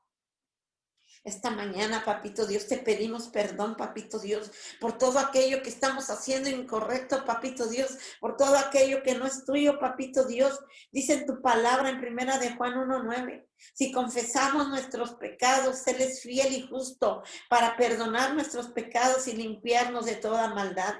Esta 1.27 1.49
mañana, 1.49 2.05
papito 2.05 2.45
Dios, 2.45 2.67
te 2.67 2.77
pedimos 2.77 3.27
perdón, 3.27 3.75
papito 3.75 4.17
Dios, 4.17 4.49
por 4.79 4.97
todo 4.97 5.19
aquello 5.19 5.61
que 5.61 5.67
estamos 5.67 6.09
haciendo 6.09 6.49
incorrecto, 6.49 7.25
papito 7.25 7.67
Dios, 7.67 7.97
por 8.21 8.37
todo 8.37 8.57
aquello 8.57 9.03
que 9.03 9.13
no 9.13 9.25
es 9.25 9.43
tuyo, 9.43 9.77
papito 9.77 10.23
Dios. 10.23 10.57
Dice 10.89 11.15
en 11.15 11.25
tu 11.25 11.41
palabra 11.41 11.89
en 11.89 11.99
primera 11.99 12.39
de 12.39 12.55
Juan 12.55 12.75
1.9, 12.75 13.45
si 13.73 13.91
confesamos 13.91 14.69
nuestros 14.69 15.15
pecados, 15.15 15.85
Él 15.87 15.99
es 15.99 16.21
fiel 16.21 16.53
y 16.53 16.65
justo 16.65 17.21
para 17.49 17.75
perdonar 17.75 18.33
nuestros 18.33 18.67
pecados 18.67 19.27
y 19.27 19.33
limpiarnos 19.33 20.05
de 20.05 20.15
toda 20.15 20.53
maldad. 20.53 20.95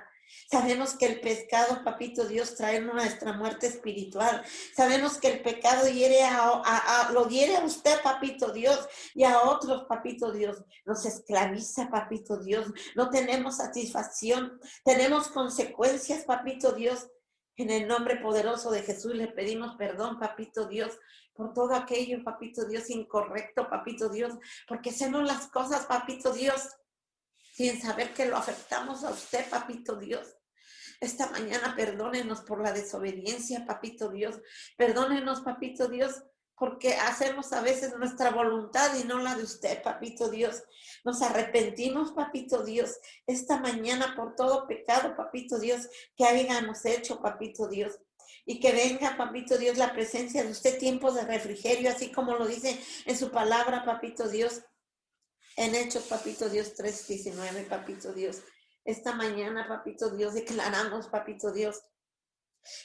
Sabemos 0.50 0.96
que 0.96 1.06
el 1.06 1.20
pescado, 1.22 1.84
papito 1.84 2.26
Dios, 2.26 2.56
trae 2.56 2.80
nuestra 2.80 3.34
muerte 3.34 3.68
espiritual. 3.68 4.44
Sabemos 4.76 5.18
que 5.18 5.30
el 5.30 5.42
pecado 5.42 5.88
hiere 5.88 6.24
a, 6.24 7.10
lo 7.12 7.28
hiere 7.28 7.58
a 7.58 7.63
usted, 7.63 8.02
papito 8.02 8.52
Dios, 8.52 8.88
y 9.13 9.24
a 9.24 9.42
otros, 9.42 9.86
papito 9.86 10.32
Dios. 10.32 10.63
Nos 10.86 11.06
esclaviza, 11.06 11.90
papito 11.90 12.38
Dios. 12.38 12.68
No 12.96 13.10
tenemos 13.10 13.58
satisfacción. 13.58 14.60
Tenemos 14.84 15.30
consecuencias, 15.30 16.24
papito 16.26 16.72
Dios. 16.74 17.08
En 17.58 17.72
el 17.72 17.88
nombre 17.88 18.18
poderoso 18.18 18.70
de 18.70 18.84
Jesús 18.84 19.16
le 19.16 19.28
pedimos 19.30 19.76
perdón, 19.78 20.20
papito 20.20 20.68
Dios, 20.68 20.98
por 21.34 21.54
todo 21.54 21.74
aquello, 21.74 22.24
papito 22.24 22.66
Dios, 22.66 22.90
incorrecto, 22.92 23.68
papito 23.68 24.10
Dios, 24.10 24.34
porque 24.68 24.92
hacemos 24.92 25.24
las 25.24 25.48
cosas, 25.48 25.86
papito 25.86 26.34
Dios, 26.34 26.70
sin 27.58 27.82
saber 27.82 28.13
que 28.13 28.28
lo 28.28 28.38
afectamos 28.38 29.04
a 29.04 29.10
usted, 29.10 29.50
papito 29.50 29.96
Dios. 29.96 30.28
Esta 31.00 31.28
mañana 31.32 31.76
perdónenos 31.76 32.41
por 32.41 32.62
la 32.62 32.72
desobediencia, 32.72 33.65
papito 33.65 34.10
Dios. 34.10 34.39
Perdónenos, 34.78 35.41
papito 35.41 35.88
Dios, 35.88 36.22
porque 36.56 36.93
hacemos 36.93 37.54
a 37.54 37.62
veces 37.62 37.98
nuestra 37.98 38.30
voluntad 38.30 38.96
y 39.00 39.06
no 39.06 39.17
la 39.17 39.36
de 39.36 39.41
usted, 39.41 39.82
papito 39.82 40.30
Dios. 40.30 40.62
Nos 41.04 41.24
arrepentimos, 41.24 42.12
papito 42.12 42.63
Dios, 42.63 43.00
esta 43.26 43.58
mañana 43.58 44.13
por 44.15 44.36
todo 44.36 44.67
pecado, 44.67 45.15
papito 45.15 45.58
Dios, 45.58 45.89
que 46.15 46.26
hayamos 46.26 46.86
hecho, 46.86 47.20
papito 47.20 47.67
Dios. 47.67 47.98
Y 48.46 48.60
que 48.60 48.72
venga, 48.72 49.17
papito 49.17 49.58
Dios, 49.58 49.78
la 49.78 49.93
presencia 49.93 50.43
de 50.43 50.52
usted, 50.52 50.78
tiempo 50.78 51.12
de 51.12 51.26
refrigerio, 51.26 51.89
así 51.89 52.12
como 52.12 52.36
lo 52.36 52.46
dice 52.46 52.80
en 53.08 53.17
su 53.17 53.32
palabra, 53.32 53.84
papito 53.84 54.30
Dios. 54.30 54.62
En 55.58 55.74
Hechos, 55.74 56.04
papito 56.04 56.50
Dios 56.50 56.76
3.19, 56.78 57.67
papito 57.67 58.13
Dios. 58.13 58.43
Esta 58.86 59.15
mañana, 59.15 59.67
papito 59.67 60.12
Dios, 60.12 60.36
declaramos, 60.36 61.08
papito 61.08 61.52
Dios, 61.52 61.82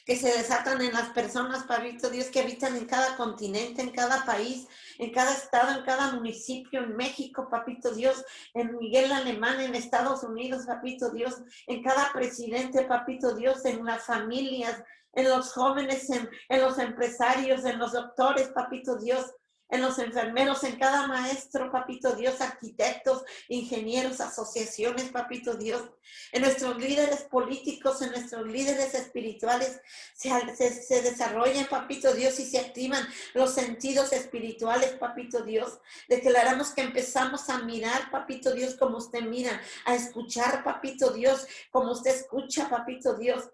que 0.07 0.17
se 0.17 0.33
desatan 0.33 0.81
en 0.81 0.95
las 0.95 1.11
personas, 1.11 1.65
papito 1.65 2.09
Dios, 2.09 2.29
que 2.29 2.41
habitan 2.41 2.75
en 2.77 2.87
cada 2.87 3.15
continente, 3.19 3.83
en 3.83 3.91
cada 3.91 4.25
país, 4.25 4.67
en 4.99 5.13
cada 5.13 5.35
estado, 5.35 5.79
en 5.79 5.85
cada 5.85 6.13
municipio, 6.15 6.81
en 6.81 6.97
México, 6.97 7.49
papito 7.51 7.95
Dios, 7.95 8.25
en 8.55 8.75
Miguel 8.79 9.13
Alemán, 9.13 9.61
en 9.61 9.75
Estados 9.75 10.23
Unidos, 10.23 10.65
papito 10.65 11.11
Dios, 11.11 11.43
en 11.67 11.83
cada 11.83 12.11
presidente, 12.11 12.87
papito 12.87 13.35
Dios, 13.35 13.67
en 13.67 13.85
las 13.85 14.05
familias, 14.05 14.83
en 15.13 15.29
los 15.29 15.53
jóvenes, 15.53 16.09
en, 16.09 16.27
en 16.49 16.63
los 16.63 16.79
empresarios, 16.79 17.67
en 17.67 17.79
los 17.79 17.93
doctores, 17.93 18.49
papito 18.49 18.97
Dios, 18.97 19.27
en 19.71 19.81
los 19.81 19.99
enfermeros, 19.99 20.65
en 20.65 20.77
cada 20.77 21.07
maestro, 21.07 21.73
papito 21.73 22.15
Dios, 22.15 22.41
arquitectos, 22.41 23.25
ingenieros, 23.49 24.21
asociaciones, 24.21 25.11
papito 25.11 25.55
Dios, 25.55 25.83
en 26.33 26.43
nuestros 26.43 26.77
líderes 26.79 27.23
políticos, 27.23 28.03
en 28.03 28.11
nuestros 28.11 28.47
líderes 28.47 28.95
espirituales, 28.95 29.81
se, 30.15 30.31
se, 30.57 31.03
desarrollan, 31.03 31.67
papito 31.67 32.13
Dios, 32.13 32.39
y 32.39 32.45
se 32.45 32.59
activan 32.59 33.07
los 33.33 33.55
sentidos 33.55 34.13
espirituales, 34.13 34.93
papito 34.97 35.43
Dios. 35.43 35.81
Declaramos 36.09 36.73
que 36.73 36.83
empezamos 36.83 37.49
a 37.49 37.59
mirar, 37.61 38.11
papito 38.11 38.53
Dios, 38.53 38.75
como 38.75 38.99
usted 38.99 39.23
mira, 39.23 39.61
a 39.87 39.95
escuchar, 39.95 40.65
papito 40.65 41.13
Dios, 41.13 41.47
como 41.71 41.93
usted 41.93 42.15
escucha, 42.15 42.69
papito 42.69 43.15
Dios 43.15 43.49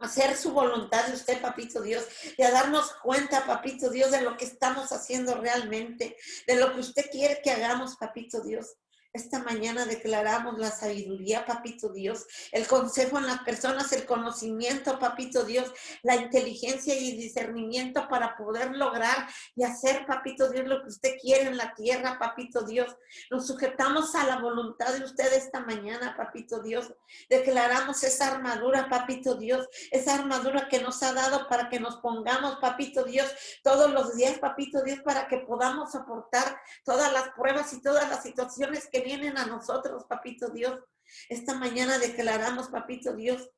hacer 0.00 0.36
su 0.36 0.52
voluntad 0.52 1.06
de 1.06 1.14
usted, 1.14 1.40
papito 1.40 1.82
Dios, 1.82 2.04
y 2.36 2.42
a 2.42 2.50
darnos 2.50 2.92
cuenta, 3.02 3.46
papito 3.46 3.90
Dios, 3.90 4.10
de 4.10 4.22
lo 4.22 4.36
que 4.36 4.46
estamos 4.46 4.90
haciendo 4.92 5.34
realmente, 5.36 6.16
de 6.46 6.56
lo 6.56 6.72
que 6.74 6.80
usted 6.80 7.10
quiere 7.10 7.40
que 7.42 7.50
hagamos, 7.50 7.96
papito 7.96 8.40
Dios. 8.40 8.76
Esta 9.12 9.40
mañana 9.40 9.86
declaramos 9.86 10.56
la 10.58 10.70
sabiduría, 10.70 11.44
papito 11.44 11.88
Dios, 11.88 12.26
el 12.52 12.68
consejo 12.68 13.18
en 13.18 13.26
las 13.26 13.40
personas, 13.40 13.92
el 13.92 14.06
conocimiento, 14.06 15.00
papito 15.00 15.42
Dios, 15.42 15.72
la 16.04 16.14
inteligencia 16.14 16.94
y 16.94 17.16
discernimiento 17.16 18.06
para 18.08 18.36
poder 18.36 18.76
lograr 18.76 19.28
y 19.56 19.64
hacer, 19.64 20.06
papito 20.06 20.48
Dios, 20.48 20.68
lo 20.68 20.82
que 20.82 20.90
usted 20.90 21.16
quiere 21.20 21.48
en 21.48 21.56
la 21.56 21.74
tierra, 21.74 22.20
papito 22.20 22.62
Dios. 22.62 22.96
Nos 23.32 23.48
sujetamos 23.48 24.14
a 24.14 24.24
la 24.26 24.38
voluntad 24.38 24.94
de 24.94 25.04
usted 25.04 25.32
esta 25.32 25.58
mañana, 25.58 26.14
papito 26.16 26.62
Dios. 26.62 26.94
Declaramos 27.28 28.04
esa 28.04 28.28
armadura, 28.28 28.88
papito 28.88 29.34
Dios, 29.34 29.66
esa 29.90 30.14
armadura 30.14 30.68
que 30.68 30.80
nos 30.80 31.02
ha 31.02 31.12
dado 31.12 31.48
para 31.48 31.68
que 31.68 31.80
nos 31.80 31.96
pongamos, 31.96 32.60
papito 32.60 33.02
Dios, 33.02 33.28
todos 33.64 33.90
los 33.90 34.14
días, 34.14 34.38
papito 34.38 34.84
Dios, 34.84 35.00
para 35.04 35.26
que 35.26 35.38
podamos 35.38 35.90
soportar 35.90 36.60
todas 36.84 37.12
las 37.12 37.30
pruebas 37.30 37.72
y 37.72 37.82
todas 37.82 38.08
las 38.08 38.22
situaciones 38.22 38.88
que 38.88 38.99
vienen 39.02 39.38
a 39.38 39.46
nosotros, 39.46 40.04
papito 40.08 40.50
Dios. 40.50 40.80
Esta 41.28 41.54
mañana 41.54 41.98
declaramos, 41.98 42.68
papito 42.68 43.14
Dios, 43.14 43.50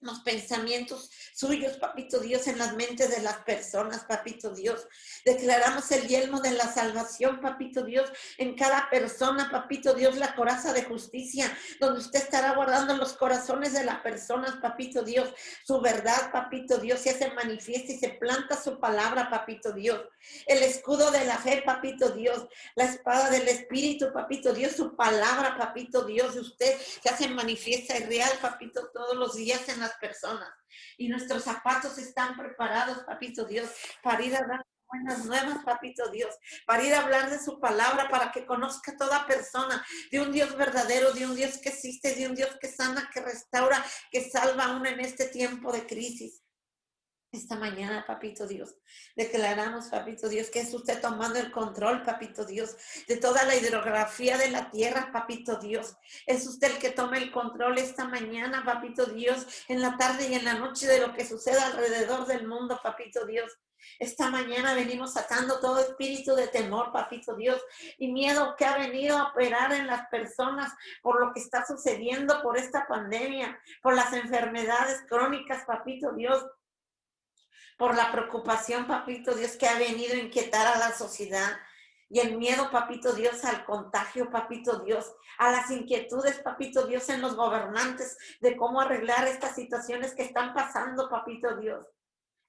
los 0.00 0.20
pensamientos 0.20 1.10
suyos, 1.34 1.78
papito 1.78 2.20
Dios, 2.20 2.46
en 2.46 2.58
las 2.58 2.74
mentes 2.74 3.10
de 3.10 3.22
las 3.22 3.38
personas, 3.38 4.04
papito 4.04 4.50
Dios. 4.50 4.86
Declaramos 5.24 5.90
el 5.90 6.06
yelmo 6.06 6.40
de 6.40 6.52
la 6.52 6.72
salvación, 6.72 7.40
papito 7.40 7.82
Dios, 7.82 8.10
en 8.38 8.56
cada 8.56 8.88
persona, 8.90 9.50
papito 9.50 9.94
Dios, 9.94 10.16
la 10.16 10.34
coraza 10.34 10.72
de 10.72 10.84
justicia, 10.84 11.56
donde 11.80 12.00
usted 12.00 12.20
estará 12.20 12.54
guardando 12.54 12.96
los 12.96 13.14
corazones 13.14 13.72
de 13.72 13.84
las 13.84 14.00
personas, 14.00 14.56
papito 14.56 15.02
Dios, 15.02 15.30
su 15.64 15.80
verdad, 15.80 16.30
papito 16.30 16.78
Dios, 16.78 17.00
se 17.00 17.10
hace 17.10 17.30
manifiesta 17.30 17.92
y 17.92 17.98
se 17.98 18.10
planta 18.10 18.60
su 18.60 18.78
palabra, 18.78 19.30
papito 19.30 19.72
Dios. 19.72 20.00
El 20.46 20.62
escudo 20.62 21.10
de 21.10 21.24
la 21.24 21.38
fe, 21.38 21.62
papito 21.64 22.10
Dios, 22.10 22.46
la 22.74 22.84
espada 22.84 23.30
del 23.30 23.48
Espíritu, 23.48 24.12
papito 24.12 24.52
Dios, 24.52 24.72
su 24.72 24.94
palabra, 24.94 25.56
papito 25.56 26.04
Dios, 26.04 26.34
de 26.34 26.40
usted 26.40 26.76
se 27.02 27.08
hace 27.08 27.28
manifiesta 27.28 27.98
y 27.98 28.04
real, 28.04 28.30
papito, 28.40 28.90
todos 28.92 29.16
los 29.16 29.34
días 29.34 29.68
en 29.68 29.80
la 29.80 29.85
personas. 30.00 30.50
Y 30.96 31.08
nuestros 31.08 31.44
zapatos 31.44 31.98
están 31.98 32.36
preparados, 32.36 33.04
papito 33.04 33.44
Dios, 33.44 33.70
para 34.02 34.22
ir 34.22 34.36
a 34.36 34.46
dar 34.46 34.66
buenas 34.88 35.24
nuevas, 35.24 35.64
papito 35.64 36.08
Dios, 36.10 36.34
para 36.66 36.82
ir 36.82 36.94
a 36.94 37.02
hablar 37.02 37.30
de 37.30 37.42
su 37.42 37.58
palabra, 37.60 38.08
para 38.08 38.32
que 38.32 38.46
conozca 38.46 38.96
toda 38.96 39.26
persona 39.26 39.84
de 40.10 40.20
un 40.20 40.32
Dios 40.32 40.56
verdadero, 40.56 41.12
de 41.12 41.26
un 41.26 41.34
Dios 41.34 41.58
que 41.58 41.70
existe, 41.70 42.14
de 42.14 42.28
un 42.28 42.34
Dios 42.34 42.56
que 42.60 42.68
sana, 42.68 43.10
que 43.12 43.20
restaura, 43.20 43.84
que 44.10 44.28
salva 44.30 44.64
aún 44.64 44.86
en 44.86 45.00
este 45.00 45.26
tiempo 45.26 45.72
de 45.72 45.86
crisis. 45.86 46.42
Esta 47.32 47.56
mañana, 47.56 48.04
papito 48.06 48.46
Dios, 48.46 48.76
declaramos, 49.16 49.88
papito 49.88 50.28
Dios, 50.28 50.48
que 50.48 50.60
es 50.60 50.72
usted 50.72 51.00
tomando 51.00 51.38
el 51.38 51.50
control, 51.50 52.02
papito 52.02 52.44
Dios, 52.44 52.76
de 53.08 53.16
toda 53.16 53.44
la 53.44 53.56
hidrografía 53.56 54.38
de 54.38 54.50
la 54.50 54.70
tierra, 54.70 55.10
papito 55.12 55.56
Dios. 55.56 55.96
Es 56.24 56.46
usted 56.46 56.72
el 56.72 56.78
que 56.78 56.90
toma 56.90 57.18
el 57.18 57.32
control 57.32 57.78
esta 57.78 58.06
mañana, 58.06 58.64
papito 58.64 59.06
Dios, 59.06 59.46
en 59.68 59.82
la 59.82 59.96
tarde 59.96 60.28
y 60.28 60.34
en 60.34 60.44
la 60.44 60.54
noche 60.54 60.86
de 60.86 61.00
lo 61.00 61.12
que 61.14 61.26
sucede 61.26 61.58
alrededor 61.58 62.26
del 62.26 62.46
mundo, 62.46 62.80
papito 62.82 63.26
Dios. 63.26 63.52
Esta 63.98 64.30
mañana 64.30 64.74
venimos 64.74 65.12
sacando 65.12 65.60
todo 65.60 65.80
espíritu 65.80 66.34
de 66.34 66.48
temor, 66.48 66.92
papito 66.92 67.34
Dios, 67.34 67.60
y 67.98 68.08
miedo 68.12 68.54
que 68.56 68.64
ha 68.64 68.78
venido 68.78 69.18
a 69.18 69.30
operar 69.30 69.72
en 69.72 69.86
las 69.86 70.08
personas 70.08 70.72
por 71.02 71.20
lo 71.20 71.32
que 71.32 71.40
está 71.40 71.66
sucediendo, 71.66 72.40
por 72.42 72.56
esta 72.56 72.86
pandemia, 72.86 73.58
por 73.82 73.94
las 73.94 74.12
enfermedades 74.12 75.02
crónicas, 75.08 75.64
papito 75.66 76.12
Dios 76.12 76.44
por 77.76 77.94
la 77.94 78.10
preocupación, 78.10 78.86
papito 78.86 79.34
Dios, 79.34 79.52
que 79.56 79.66
ha 79.66 79.78
venido 79.78 80.14
a 80.14 80.18
inquietar 80.18 80.66
a 80.66 80.78
la 80.78 80.92
sociedad. 80.92 81.58
Y 82.08 82.20
el 82.20 82.38
miedo, 82.38 82.70
papito 82.70 83.12
Dios, 83.12 83.44
al 83.44 83.64
contagio, 83.64 84.30
papito 84.30 84.78
Dios, 84.80 85.12
a 85.38 85.50
las 85.50 85.70
inquietudes, 85.70 86.38
papito 86.38 86.86
Dios, 86.86 87.08
en 87.08 87.20
los 87.20 87.34
gobernantes 87.34 88.16
de 88.40 88.56
cómo 88.56 88.80
arreglar 88.80 89.26
estas 89.26 89.56
situaciones 89.56 90.14
que 90.14 90.22
están 90.22 90.54
pasando, 90.54 91.08
papito 91.08 91.56
Dios. 91.56 91.84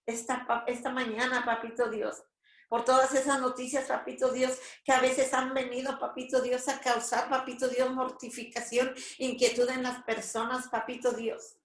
Esta, 0.06 0.64
esta 0.68 0.92
mañana, 0.92 1.44
papito 1.44 1.90
Dios, 1.90 2.24
por 2.70 2.86
todas 2.86 3.14
esas 3.14 3.42
noticias, 3.42 3.86
papito 3.86 4.32
Dios, 4.32 4.58
que 4.86 4.92
a 4.92 5.02
veces 5.02 5.34
han 5.34 5.54
venido, 5.54 6.00
papito 6.00 6.42
Dios, 6.42 6.68
a 6.68 6.80
causar, 6.80 7.28
papito 7.30 7.68
Dios, 7.68 7.92
mortificación, 7.92 8.94
inquietud 9.18 9.70
en 9.70 9.84
las 9.84 10.04
personas, 10.04 10.68
papito 10.68 11.12
Dios. 11.12 11.57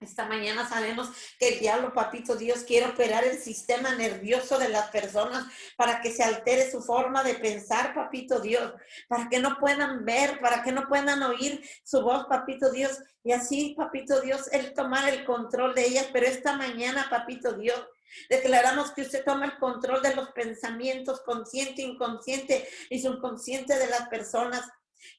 Esta 0.00 0.26
mañana 0.26 0.68
sabemos 0.68 1.10
que 1.40 1.48
el 1.48 1.58
diablo, 1.58 1.92
papito 1.92 2.36
Dios, 2.36 2.60
quiere 2.60 2.86
operar 2.86 3.24
el 3.24 3.36
sistema 3.36 3.96
nervioso 3.96 4.56
de 4.56 4.68
las 4.68 4.90
personas 4.90 5.44
para 5.76 6.00
que 6.00 6.12
se 6.12 6.22
altere 6.22 6.70
su 6.70 6.82
forma 6.82 7.24
de 7.24 7.34
pensar, 7.34 7.94
papito 7.94 8.38
Dios, 8.38 8.74
para 9.08 9.28
que 9.28 9.40
no 9.40 9.58
puedan 9.58 10.04
ver, 10.04 10.38
para 10.40 10.62
que 10.62 10.70
no 10.70 10.86
puedan 10.86 11.20
oír 11.24 11.68
su 11.82 12.00
voz, 12.02 12.26
papito 12.26 12.70
Dios. 12.70 12.96
Y 13.24 13.32
así, 13.32 13.74
papito 13.76 14.20
Dios, 14.20 14.46
Él 14.52 14.72
tomar 14.72 15.08
el 15.08 15.24
control 15.24 15.74
de 15.74 15.86
ellas. 15.86 16.06
Pero 16.12 16.26
esta 16.26 16.56
mañana, 16.56 17.08
papito 17.10 17.54
Dios, 17.54 17.84
Declaramos 18.30 18.92
que 18.92 19.02
usted 19.02 19.22
toma 19.22 19.44
el 19.44 19.58
control 19.58 20.00
de 20.00 20.14
los 20.14 20.30
pensamientos 20.30 21.20
consciente, 21.20 21.82
inconsciente 21.82 22.66
y 22.88 23.00
subconsciente 23.00 23.76
de 23.78 23.86
las 23.86 24.08
personas. 24.08 24.66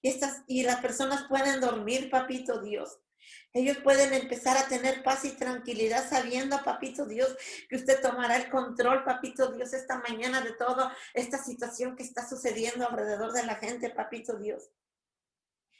Y, 0.01 0.09
estas, 0.09 0.41
y 0.47 0.63
las 0.63 0.81
personas 0.81 1.25
pueden 1.29 1.61
dormir, 1.61 2.09
papito 2.09 2.59
Dios. 2.61 2.97
Ellos 3.53 3.77
pueden 3.77 4.13
empezar 4.13 4.57
a 4.57 4.67
tener 4.67 5.01
paz 5.03 5.25
y 5.25 5.31
tranquilidad 5.31 6.07
sabiendo, 6.07 6.63
papito 6.63 7.05
Dios, 7.05 7.35
que 7.67 7.77
usted 7.77 8.01
tomará 8.01 8.37
el 8.37 8.49
control, 8.49 9.03
papito 9.03 9.51
Dios, 9.51 9.73
esta 9.73 9.99
mañana 9.99 10.41
de 10.41 10.53
toda 10.53 10.95
esta 11.13 11.37
situación 11.37 11.95
que 11.95 12.03
está 12.03 12.27
sucediendo 12.27 12.87
alrededor 12.87 13.33
de 13.33 13.45
la 13.45 13.55
gente, 13.55 13.89
papito 13.89 14.37
Dios. 14.37 14.69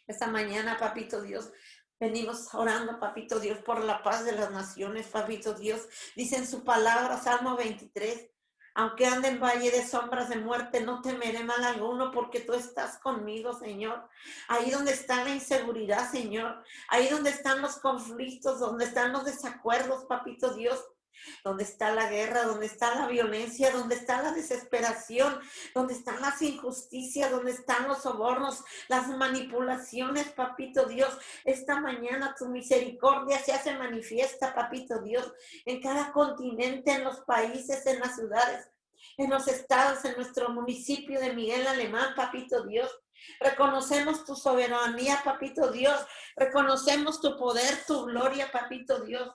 Esta 0.07 0.25
mañana, 0.25 0.77
papito 0.79 1.21
Dios, 1.21 1.51
Venimos 1.99 2.53
orando, 2.53 2.97
papito 2.97 3.41
Dios, 3.41 3.59
por 3.59 3.83
la 3.83 4.01
paz 4.01 4.23
de 4.23 4.31
las 4.31 4.51
naciones, 4.51 5.07
papito 5.07 5.53
Dios. 5.53 5.85
Dice 6.15 6.37
en 6.37 6.47
su 6.47 6.63
palabra, 6.63 7.17
Salmo 7.21 7.57
23, 7.57 8.29
aunque 8.79 9.05
ande 9.05 9.27
en 9.27 9.41
valle 9.41 9.71
de 9.71 9.85
sombras 9.85 10.29
de 10.29 10.37
muerte, 10.37 10.79
no 10.79 11.01
temeré 11.01 11.43
mal 11.43 11.61
alguno 11.65 12.13
porque 12.13 12.39
tú 12.39 12.53
estás 12.53 12.97
conmigo, 12.97 13.51
Señor. 13.51 14.07
Ahí 14.47 14.71
donde 14.71 14.93
está 14.93 15.21
la 15.25 15.31
inseguridad, 15.31 16.09
Señor. 16.09 16.63
Ahí 16.87 17.09
donde 17.09 17.29
están 17.29 17.61
los 17.61 17.75
conflictos, 17.79 18.61
donde 18.61 18.85
están 18.85 19.11
los 19.11 19.25
desacuerdos, 19.25 20.05
papito 20.05 20.53
Dios. 20.53 20.81
Donde 21.43 21.63
está 21.63 21.93
la 21.93 22.09
guerra, 22.09 22.43
donde 22.43 22.65
está 22.65 22.95
la 22.95 23.07
violencia, 23.07 23.71
donde 23.71 23.95
está 23.95 24.21
la 24.21 24.31
desesperación, 24.31 25.39
donde 25.73 25.93
están 25.93 26.21
las 26.21 26.41
injusticias, 26.41 27.31
donde 27.31 27.51
están 27.51 27.87
los 27.87 28.03
sobornos, 28.03 28.63
las 28.87 29.07
manipulaciones, 29.07 30.29
papito 30.29 30.85
Dios. 30.85 31.17
Esta 31.43 31.79
mañana 31.79 32.35
tu 32.37 32.47
misericordia 32.47 33.39
se 33.39 33.53
hace 33.53 33.77
manifiesta, 33.77 34.53
papito 34.53 34.99
Dios, 35.01 35.31
en 35.65 35.81
cada 35.81 36.11
continente, 36.11 36.91
en 36.91 37.03
los 37.03 37.21
países, 37.21 37.85
en 37.85 37.99
las 37.99 38.15
ciudades, 38.15 38.69
en 39.17 39.29
los 39.29 39.47
estados, 39.47 40.03
en 40.05 40.15
nuestro 40.15 40.49
municipio 40.49 41.19
de 41.19 41.33
Miguel 41.33 41.67
Alemán, 41.67 42.13
papito 42.15 42.63
Dios. 42.63 42.89
Reconocemos 43.41 44.23
tu 44.25 44.35
soberanía, 44.35 45.21
papito 45.25 45.71
Dios. 45.71 45.99
Reconocemos 46.37 47.19
tu 47.19 47.37
poder, 47.37 47.83
tu 47.85 48.05
gloria, 48.05 48.49
papito 48.51 49.01
Dios 49.01 49.29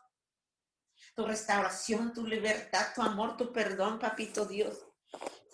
tu 1.14 1.24
restauración, 1.24 2.12
tu 2.12 2.26
libertad, 2.26 2.88
tu 2.94 3.02
amor, 3.02 3.36
tu 3.36 3.52
perdón, 3.52 3.98
papito 3.98 4.44
Dios. 4.46 4.76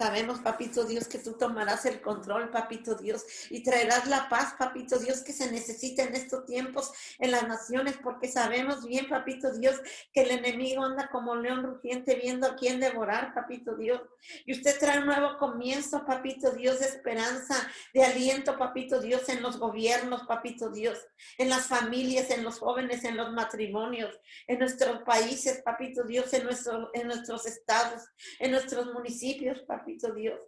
Sabemos, 0.00 0.40
papito 0.40 0.84
Dios, 0.84 1.08
que 1.08 1.18
tú 1.18 1.34
tomarás 1.34 1.84
el 1.84 2.00
control, 2.00 2.48
papito 2.48 2.94
Dios, 2.94 3.22
y 3.50 3.62
traerás 3.62 4.06
la 4.06 4.30
paz, 4.30 4.54
papito 4.58 4.98
Dios, 4.98 5.20
que 5.20 5.34
se 5.34 5.52
necesita 5.52 6.04
en 6.04 6.14
estos 6.14 6.46
tiempos 6.46 6.90
en 7.18 7.32
las 7.32 7.46
naciones, 7.46 7.98
porque 8.02 8.26
sabemos 8.26 8.86
bien, 8.86 9.10
papito 9.10 9.52
Dios, 9.52 9.78
que 10.14 10.22
el 10.22 10.30
enemigo 10.30 10.82
anda 10.82 11.10
como 11.12 11.36
león 11.36 11.64
rugiente 11.64 12.14
viendo 12.14 12.46
a 12.46 12.56
quién 12.56 12.80
devorar, 12.80 13.34
papito 13.34 13.76
Dios. 13.76 14.00
Y 14.46 14.54
usted 14.54 14.78
trae 14.78 15.00
un 15.00 15.06
nuevo 15.06 15.36
comienzo, 15.36 16.06
papito 16.06 16.52
Dios, 16.52 16.80
de 16.80 16.86
esperanza, 16.86 17.54
de 17.92 18.02
aliento, 18.02 18.56
papito 18.56 19.02
Dios, 19.02 19.28
en 19.28 19.42
los 19.42 19.58
gobiernos, 19.58 20.22
papito 20.22 20.70
Dios, 20.70 20.98
en 21.36 21.50
las 21.50 21.66
familias, 21.66 22.30
en 22.30 22.42
los 22.42 22.58
jóvenes, 22.58 23.04
en 23.04 23.18
los 23.18 23.34
matrimonios, 23.34 24.18
en 24.46 24.60
nuestros 24.60 25.02
países, 25.02 25.60
papito 25.62 26.04
Dios, 26.04 26.32
en, 26.32 26.44
nuestro, 26.44 26.90
en 26.94 27.06
nuestros 27.06 27.44
estados, 27.44 28.00
en 28.38 28.52
nuestros 28.52 28.86
municipios, 28.94 29.60
papito 29.60 29.89
Dios, 30.14 30.40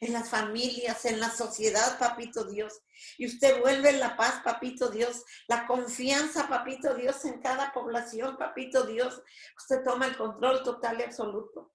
en 0.00 0.12
las 0.12 0.28
familias, 0.28 1.04
en 1.04 1.20
la 1.20 1.30
sociedad, 1.30 1.98
papito 1.98 2.44
Dios. 2.44 2.80
Y 3.16 3.26
usted 3.26 3.60
vuelve 3.60 3.92
la 3.92 4.16
paz, 4.16 4.40
papito 4.44 4.88
Dios, 4.88 5.24
la 5.46 5.66
confianza, 5.66 6.48
papito 6.48 6.94
Dios, 6.94 7.24
en 7.24 7.40
cada 7.40 7.72
población, 7.72 8.36
papito 8.36 8.84
Dios. 8.84 9.22
Usted 9.56 9.82
toma 9.84 10.06
el 10.06 10.16
control 10.16 10.62
total 10.62 11.00
y 11.00 11.04
absoluto. 11.04 11.72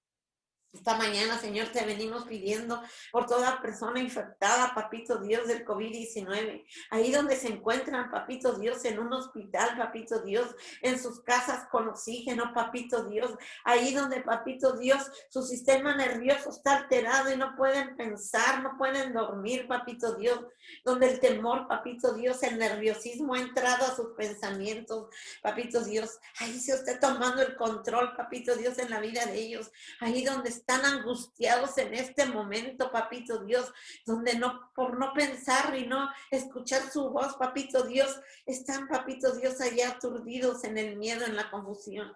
Esta 0.73 0.97
mañana, 0.97 1.37
Señor, 1.37 1.67
te 1.67 1.85
venimos 1.85 2.23
pidiendo 2.23 2.81
por 3.11 3.27
toda 3.27 3.61
persona 3.61 3.99
infectada, 3.99 4.73
papito 4.73 5.19
Dios, 5.19 5.47
del 5.47 5.63
COVID-19. 5.63 6.65
Ahí 6.89 7.11
donde 7.11 7.35
se 7.35 7.49
encuentran, 7.49 8.09
papito 8.09 8.53
Dios, 8.53 8.83
en 8.85 8.97
un 8.97 9.13
hospital, 9.13 9.77
papito 9.77 10.23
Dios, 10.23 10.55
en 10.81 10.99
sus 10.99 11.21
casas 11.21 11.67
con 11.69 11.87
oxígeno, 11.89 12.53
papito 12.55 13.03
Dios. 13.03 13.31
Ahí 13.63 13.93
donde, 13.93 14.21
papito 14.21 14.75
Dios, 14.75 15.11
su 15.29 15.43
sistema 15.43 15.95
nervioso 15.95 16.49
está 16.49 16.77
alterado 16.77 17.31
y 17.31 17.37
no 17.37 17.55
pueden 17.55 17.95
pensar, 17.95 18.63
no 18.63 18.75
pueden 18.75 19.13
dormir, 19.13 19.67
papito 19.67 20.15
Dios. 20.15 20.39
Donde 20.83 21.11
el 21.11 21.19
temor, 21.19 21.67
papito 21.67 22.13
Dios, 22.15 22.41
el 22.41 22.57
nerviosismo 22.57 23.35
ha 23.35 23.41
entrado 23.41 23.85
a 23.85 23.95
sus 23.95 24.15
pensamientos, 24.17 25.07
papito 25.43 25.83
Dios. 25.83 26.17
Ahí 26.39 26.59
se 26.59 26.73
está 26.73 26.99
tomando 26.99 27.43
el 27.43 27.55
control, 27.57 28.15
papito 28.17 28.55
Dios, 28.55 28.79
en 28.79 28.89
la 28.89 28.99
vida 28.99 29.23
de 29.27 29.37
ellos. 29.37 29.71
Ahí 29.99 30.25
donde 30.25 30.62
están 30.65 30.85
angustiados 30.85 31.77
en 31.77 31.93
este 31.93 32.25
momento, 32.25 32.89
papito 32.89 33.43
Dios, 33.43 33.71
donde 34.05 34.35
no, 34.35 34.71
por 34.73 34.97
no 34.97 35.11
pensar 35.13 35.75
y 35.77 35.85
no 35.85 36.09
escuchar 36.31 36.89
su 36.89 37.09
voz, 37.09 37.35
papito 37.35 37.83
Dios, 37.83 38.17
están, 38.45 38.87
papito 38.87 39.35
Dios, 39.35 39.59
allá 39.59 39.89
aturdidos 39.89 40.63
en 40.63 40.77
el 40.77 40.95
miedo, 40.95 41.25
en 41.25 41.35
la 41.35 41.51
confusión. 41.51 42.15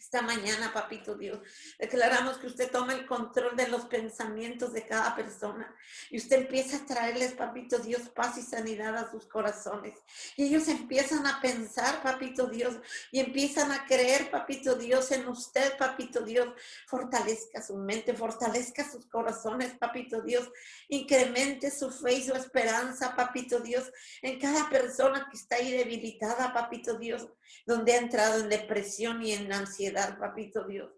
Esta 0.00 0.22
mañana, 0.22 0.72
papito 0.72 1.14
Dios, 1.14 1.38
declaramos 1.78 2.38
que 2.38 2.46
usted 2.46 2.70
toma 2.70 2.94
el 2.94 3.06
control 3.06 3.54
de 3.54 3.68
los 3.68 3.84
pensamientos 3.84 4.72
de 4.72 4.86
cada 4.86 5.14
persona 5.14 5.76
y 6.08 6.16
usted 6.16 6.38
empieza 6.38 6.78
a 6.78 6.86
traerles, 6.86 7.34
papito 7.34 7.78
Dios, 7.78 8.08
paz 8.08 8.38
y 8.38 8.42
sanidad 8.42 8.96
a 8.96 9.10
sus 9.10 9.26
corazones. 9.26 9.98
Y 10.36 10.44
ellos 10.44 10.68
empiezan 10.68 11.26
a 11.26 11.38
pensar, 11.42 12.02
papito 12.02 12.46
Dios, 12.46 12.76
y 13.12 13.20
empiezan 13.20 13.72
a 13.72 13.84
creer, 13.84 14.30
papito 14.30 14.74
Dios, 14.74 15.12
en 15.12 15.28
usted, 15.28 15.76
papito 15.76 16.22
Dios. 16.22 16.48
Fortalezca 16.86 17.60
su 17.60 17.76
mente, 17.76 18.14
fortalezca 18.14 18.90
sus 18.90 19.04
corazones, 19.06 19.76
papito 19.78 20.22
Dios. 20.22 20.50
Incremente 20.88 21.70
su 21.70 21.90
fe 21.90 22.14
y 22.14 22.22
su 22.22 22.32
esperanza, 22.32 23.14
papito 23.14 23.60
Dios, 23.60 23.92
en 24.22 24.40
cada 24.40 24.70
persona 24.70 25.28
que 25.30 25.36
está 25.36 25.56
ahí 25.56 25.70
debilitada, 25.72 26.54
papito 26.54 26.96
Dios, 26.96 27.28
donde 27.66 27.92
ha 27.92 27.98
entrado 27.98 28.40
en 28.40 28.48
depresión 28.48 29.22
y 29.22 29.32
en 29.32 29.52
ansiedad 29.52 29.89
papito 30.18 30.64
Dios. 30.64 30.90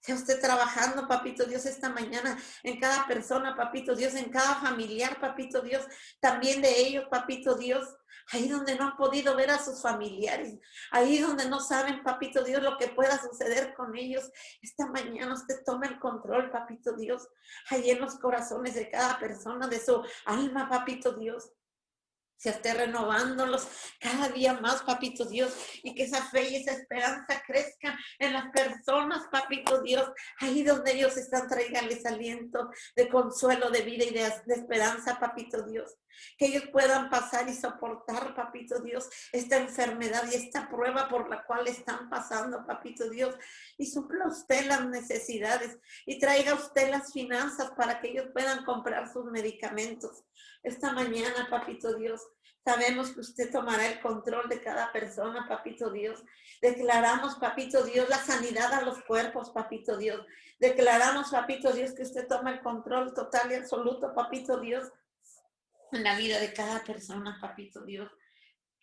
Sea 0.00 0.16
usted 0.16 0.40
trabajando, 0.40 1.06
papito 1.06 1.44
Dios, 1.44 1.64
esta 1.64 1.88
mañana 1.88 2.36
en 2.64 2.80
cada 2.80 3.06
persona, 3.06 3.54
papito 3.54 3.94
Dios, 3.94 4.14
en 4.14 4.30
cada 4.30 4.56
familiar, 4.56 5.20
papito 5.20 5.60
Dios, 5.60 5.84
también 6.20 6.60
de 6.60 6.80
ellos, 6.80 7.04
papito 7.08 7.54
Dios. 7.54 7.88
Ahí 8.32 8.48
donde 8.48 8.76
no 8.76 8.84
han 8.84 8.96
podido 8.96 9.34
ver 9.36 9.50
a 9.50 9.58
sus 9.58 9.82
familiares, 9.82 10.58
ahí 10.90 11.18
donde 11.18 11.48
no 11.48 11.60
saben, 11.60 12.02
papito 12.02 12.42
Dios, 12.44 12.62
lo 12.62 12.78
que 12.78 12.88
pueda 12.88 13.20
suceder 13.20 13.74
con 13.74 13.96
ellos. 13.96 14.30
Esta 14.60 14.86
mañana 14.86 15.34
usted 15.34 15.62
toma 15.64 15.86
el 15.86 15.98
control, 15.98 16.50
papito 16.50 16.94
Dios, 16.94 17.28
ahí 17.70 17.90
en 17.90 18.00
los 18.00 18.16
corazones 18.18 18.74
de 18.74 18.90
cada 18.90 19.18
persona, 19.18 19.66
de 19.66 19.80
su 19.80 20.02
alma, 20.24 20.68
papito 20.68 21.12
Dios 21.12 21.52
se 22.42 22.50
esté 22.50 22.74
renovándolos 22.74 23.68
cada 24.00 24.28
día 24.30 24.54
más, 24.54 24.82
papito 24.82 25.24
Dios, 25.26 25.54
y 25.84 25.94
que 25.94 26.02
esa 26.02 26.24
fe 26.26 26.50
y 26.50 26.56
esa 26.56 26.72
esperanza 26.72 27.40
crezca 27.46 27.96
en 28.18 28.32
las 28.32 28.50
personas, 28.50 29.28
papito 29.30 29.80
Dios, 29.80 30.10
ahí 30.40 30.64
donde 30.64 30.92
ellos 30.92 31.16
están, 31.16 31.46
traiganles 31.46 32.04
aliento 32.04 32.68
de 32.96 33.08
consuelo, 33.08 33.70
de 33.70 33.82
vida 33.82 34.04
y 34.04 34.10
de, 34.10 34.28
de 34.46 34.54
esperanza, 34.54 35.20
papito 35.20 35.62
Dios 35.62 35.96
que 36.36 36.46
ellos 36.46 36.64
puedan 36.72 37.10
pasar 37.10 37.48
y 37.48 37.54
soportar, 37.54 38.34
papito 38.34 38.80
Dios, 38.80 39.08
esta 39.32 39.56
enfermedad 39.56 40.24
y 40.30 40.34
esta 40.34 40.68
prueba 40.68 41.08
por 41.08 41.28
la 41.28 41.44
cual 41.44 41.66
están 41.66 42.08
pasando, 42.10 42.66
papito 42.66 43.08
Dios, 43.10 43.34
y 43.78 43.86
supla 43.86 44.26
usted 44.26 44.66
las 44.66 44.86
necesidades 44.86 45.78
y 46.06 46.18
traiga 46.18 46.54
usted 46.54 46.90
las 46.90 47.12
finanzas 47.12 47.70
para 47.76 48.00
que 48.00 48.10
ellos 48.10 48.26
puedan 48.32 48.64
comprar 48.64 49.12
sus 49.12 49.24
medicamentos. 49.26 50.24
Esta 50.62 50.92
mañana, 50.92 51.48
papito 51.50 51.94
Dios, 51.96 52.22
Sabemos 52.64 53.10
que 53.10 53.20
usted 53.20 53.50
tomará 53.50 53.88
el 53.88 54.00
control 54.00 54.48
de 54.48 54.60
cada 54.60 54.92
persona, 54.92 55.48
papito 55.48 55.90
Dios. 55.90 56.22
Declaramos, 56.60 57.34
papito 57.34 57.82
Dios, 57.82 58.08
la 58.08 58.18
sanidad 58.18 58.72
a 58.72 58.82
los 58.82 59.02
cuerpos, 59.02 59.50
papito 59.50 59.96
Dios. 59.96 60.24
Declaramos, 60.60 61.30
papito 61.30 61.72
Dios, 61.72 61.92
que 61.92 62.02
usted 62.02 62.28
toma 62.28 62.52
el 62.52 62.60
control 62.60 63.14
total 63.14 63.50
y 63.50 63.56
absoluto, 63.56 64.14
papito 64.14 64.60
Dios, 64.60 64.92
en 65.90 66.04
la 66.04 66.16
vida 66.16 66.38
de 66.38 66.52
cada 66.52 66.84
persona, 66.84 67.36
papito 67.40 67.84
Dios. 67.84 68.08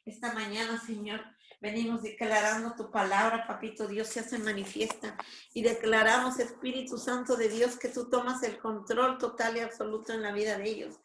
Esta 0.06 0.34
mañana, 0.34 0.78
Señor, 0.86 1.22
venimos 1.62 2.02
declarando 2.02 2.76
tu 2.76 2.92
palabra, 2.92 3.48
papito 3.48 3.88
Dios, 3.88 4.10
se 4.10 4.20
hace 4.20 4.40
manifiesta 4.40 5.16
y 5.54 5.62
declaramos, 5.62 6.38
Espíritu 6.40 6.98
Santo 6.98 7.38
de 7.38 7.48
Dios, 7.48 7.80
que 7.80 7.88
tú 7.88 8.10
tomas 8.10 8.44
el 8.44 8.58
control 8.58 9.18
total 9.18 9.56
y 9.56 9.62
absoluto 9.62 10.12
en 10.12 10.22
la 10.22 10.34
vida 10.34 10.58
de 10.58 10.70
ellos. 10.70 11.00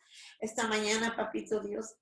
Esta 0.45 0.67
mañana, 0.67 1.17
papito 1.17 1.61
Dios, 1.61 1.95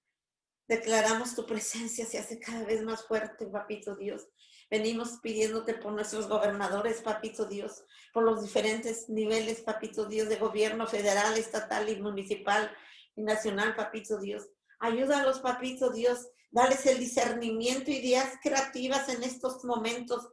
declaramos 0.67 1.37
tu 1.37 1.47
presencia 1.47 2.05
se 2.05 2.19
hace 2.19 2.41
cada 2.41 2.65
vez 2.65 2.83
más 2.83 3.07
fuerte, 3.07 3.47
papito 3.47 3.95
Dios. 3.95 4.27
Venimos 4.69 5.21
pidiéndote 5.23 5.75
por 5.75 5.93
nuestros 5.93 6.27
gobernadores, 6.27 7.03
papito 7.03 7.45
Dios, 7.45 7.85
por 8.13 8.25
los 8.25 8.43
diferentes 8.43 9.09
niveles, 9.09 9.61
papito 9.61 10.07
Dios, 10.07 10.29
de 10.29 10.39
gobierno 10.39 10.89
federal, 10.89 11.39
estatal 11.39 11.89
y 11.89 12.01
municipal 12.01 12.69
y 13.15 13.23
nacional, 13.23 13.77
papito 13.77 14.19
Dios. 14.19 14.49
Ayúdalos, 14.81 15.39
papito 15.39 15.93
Dios. 15.93 16.27
Dales 16.53 16.85
el 16.87 16.99
discernimiento 16.99 17.91
ideas 17.91 18.35
creativas 18.43 19.09
en 19.09 19.23
estos 19.25 19.65
momentos 19.65 20.29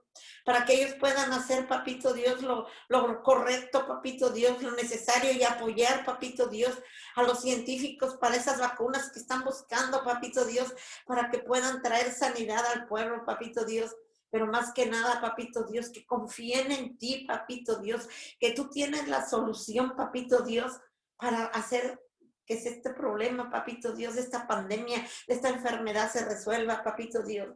para 0.45 0.65
que 0.65 0.73
ellos 0.73 0.95
puedan 0.99 1.31
hacer, 1.31 1.67
papito 1.67 2.13
Dios, 2.13 2.41
lo, 2.41 2.67
lo, 2.89 3.23
correcto, 3.23 3.87
papito 3.87 4.29
Dios, 4.29 4.61
lo 4.61 4.71
necesario 4.71 5.31
y 5.31 5.43
apoyar, 5.43 6.05
papito 6.05 6.47
Dios, 6.47 6.77
a 7.15 7.23
los 7.23 7.39
científicos 7.41 8.17
para 8.17 8.35
esas 8.35 8.59
vacunas 8.59 9.11
que 9.11 9.19
están 9.19 9.43
buscando, 9.43 10.03
papito 10.03 10.45
Dios, 10.45 10.73
para 11.05 11.29
que 11.29 11.39
puedan 11.39 11.81
traer 11.81 12.11
sanidad 12.11 12.65
al 12.65 12.87
pueblo, 12.87 13.23
papito 13.25 13.63
Dios. 13.65 13.95
Pero 14.31 14.45
más 14.45 14.73
que 14.73 14.85
nada, 14.85 15.21
papito 15.21 15.63
Dios, 15.63 15.89
que 15.89 16.05
confíen 16.05 16.71
en 16.71 16.97
ti, 16.97 17.25
papito 17.27 17.79
Dios, 17.79 18.07
que 18.39 18.51
tú 18.51 18.69
tienes 18.69 19.07
la 19.07 19.27
solución, 19.27 19.95
papito 19.95 20.41
Dios, 20.41 20.73
para 21.17 21.45
hacer 21.45 21.99
que 22.49 22.55
es 22.55 22.65
este 22.65 22.89
problema, 22.89 23.51
papito 23.51 23.93
Dios, 23.93 24.17
esta 24.17 24.47
pandemia, 24.47 24.97
de 25.27 25.35
esta 25.35 25.49
enfermedad 25.49 26.11
se 26.11 26.25
resuelva, 26.25 26.83
papito 26.83 27.21
Dios. 27.21 27.55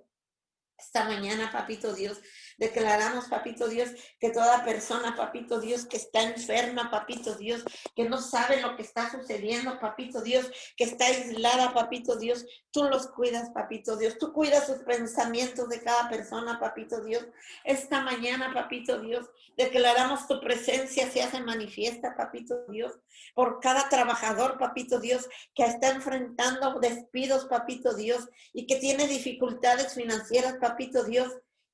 Esta 0.77 1.05
mañana, 1.05 1.51
papito 1.51 1.95
Dios, 1.95 2.21
Declaramos, 2.57 3.25
papito 3.25 3.67
Dios, 3.67 3.89
que 4.19 4.29
toda 4.29 4.63
persona, 4.63 5.15
papito 5.15 5.59
Dios, 5.59 5.85
que 5.85 5.97
está 5.97 6.23
enferma, 6.23 6.91
papito 6.91 7.35
Dios, 7.35 7.63
que 7.95 8.07
no 8.07 8.21
sabe 8.21 8.61
lo 8.61 8.75
que 8.75 8.83
está 8.83 9.11
sucediendo, 9.11 9.79
papito 9.79 10.21
Dios, 10.21 10.49
que 10.77 10.83
está 10.85 11.05
aislada, 11.05 11.73
papito 11.73 12.17
Dios, 12.17 12.45
tú 12.71 12.83
los 12.85 13.07
cuidas, 13.07 13.51
papito 13.51 13.97
Dios. 13.97 14.17
Tú 14.17 14.33
cuidas 14.33 14.67
sus 14.67 14.79
pensamientos 14.79 15.69
de 15.69 15.81
cada 15.81 16.09
persona, 16.09 16.59
papito 16.59 17.03
Dios. 17.03 17.25
Esta 17.63 18.01
mañana, 18.01 18.53
papito 18.53 18.99
Dios, 18.99 19.29
declaramos 19.57 20.27
tu 20.27 20.39
presencia 20.39 21.09
se 21.09 21.21
hace 21.21 21.41
manifiesta, 21.41 22.15
papito 22.15 22.65
Dios, 22.69 22.93
por 23.33 23.59
cada 23.59 23.89
trabajador, 23.89 24.57
papito 24.57 24.99
Dios, 24.99 25.27
que 25.53 25.63
está 25.63 25.89
enfrentando 25.89 26.79
despidos, 26.79 27.45
papito 27.45 27.93
Dios, 27.93 28.27
y 28.53 28.65
que 28.65 28.77
tiene 28.77 29.07
dificultades 29.07 29.93
financieras, 29.93 30.55
papito 30.59 31.03
Dios 31.03 31.31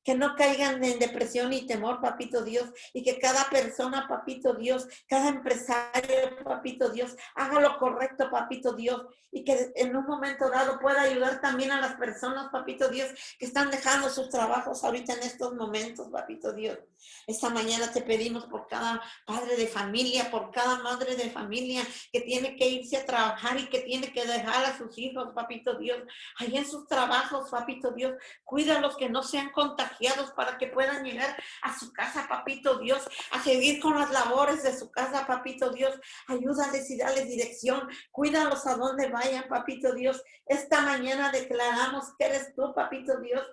que 0.10 0.16
no 0.16 0.36
caigan 0.36 0.84
en 0.84 0.98
depresión 0.98 1.54
y 1.54 1.68
temor, 1.68 2.02
papito 2.02 2.42
Dios, 2.42 2.68
y 2.94 3.04
que 3.04 3.20
cada 3.20 3.48
persona, 3.48 4.08
papito 4.08 4.56
Dios, 4.56 4.88
cada 5.08 5.30
empresario, 5.30 6.44
papito 6.44 6.90
Dios, 6.90 7.16
haga 7.36 7.60
lo 7.60 7.78
correcto, 7.78 8.28
papito 8.32 8.74
Dios, 8.74 9.06
y 9.32 9.44
que 9.44 9.72
en 9.76 9.96
un 9.96 10.08
momento 10.08 10.50
dado 10.50 10.80
pueda 10.80 11.04
ayudar 11.04 11.40
también 11.42 11.72
a 11.72 11.80
las 11.80 11.94
personas, 11.94 12.50
papito 12.52 12.90
Dios, 12.90 13.12
que 13.38 13.46
están 13.46 13.70
dejando 13.70 14.10
sus 14.10 14.30
trabajos 14.30 14.84
ahorita 14.84 15.14
en 15.14 15.20
estos 15.20 15.54
momentos, 15.54 16.08
papito 16.08 16.54
Dios. 16.54 16.80
Esta 17.28 17.52
mañana 17.52 17.92
te 17.92 18.02
pedimos 18.02 18.48
por 18.48 18.68
cada 18.68 19.00
padre 19.28 19.58
de 19.58 19.68
familia, 19.68 20.32
por 20.32 20.50
cada 20.50 20.80
madre 20.80 21.16
de 21.18 21.30
familia 21.30 21.84
que 22.12 22.22
tiene 22.22 22.56
que 22.56 22.68
irse 22.68 22.98
a 22.98 23.06
trabajar 23.06 23.60
y 23.60 23.68
que 23.68 23.82
tiene 23.82 24.12
que 24.12 24.26
dejar 24.26 24.66
a 24.66 24.76
sus 24.76 24.98
hijos, 24.98 25.34
papito 25.36 25.78
Dios, 25.78 26.00
ahí 26.40 26.58
en 26.58 26.68
sus 26.68 26.88
trabajos, 26.88 27.52
papito 27.52 27.92
Dios, 27.92 28.14
cuida 28.44 28.78
a 28.78 28.82
los 28.82 28.98
que 28.98 29.08
no 29.08 29.22
sean 29.22 29.52
contagiados 29.52 29.99
para 30.36 30.58
que 30.58 30.68
puedan 30.68 31.04
llegar 31.04 31.36
a 31.62 31.78
su 31.78 31.92
casa, 31.92 32.28
papito 32.28 32.80
Dios, 32.80 33.08
a 33.32 33.44
seguir 33.44 33.80
con 33.82 34.00
las 34.00 34.12
labores 34.12 34.64
de 34.64 34.78
su 34.78 34.90
casa, 34.92 35.28
papito 35.28 35.72
Dios. 35.72 36.00
Ayúdales 36.28 36.90
y 36.90 36.98
dale 36.98 37.26
dirección. 37.26 37.88
Cuídalos 38.12 38.66
a 38.66 38.76
donde 38.76 39.10
vayan, 39.10 39.48
papito 39.48 39.94
Dios. 39.94 40.22
Esta 40.46 40.82
mañana 40.82 41.32
declaramos 41.32 42.06
que 42.18 42.26
eres 42.26 42.56
tú, 42.56 42.74
papito 42.74 43.20
Dios 43.20 43.46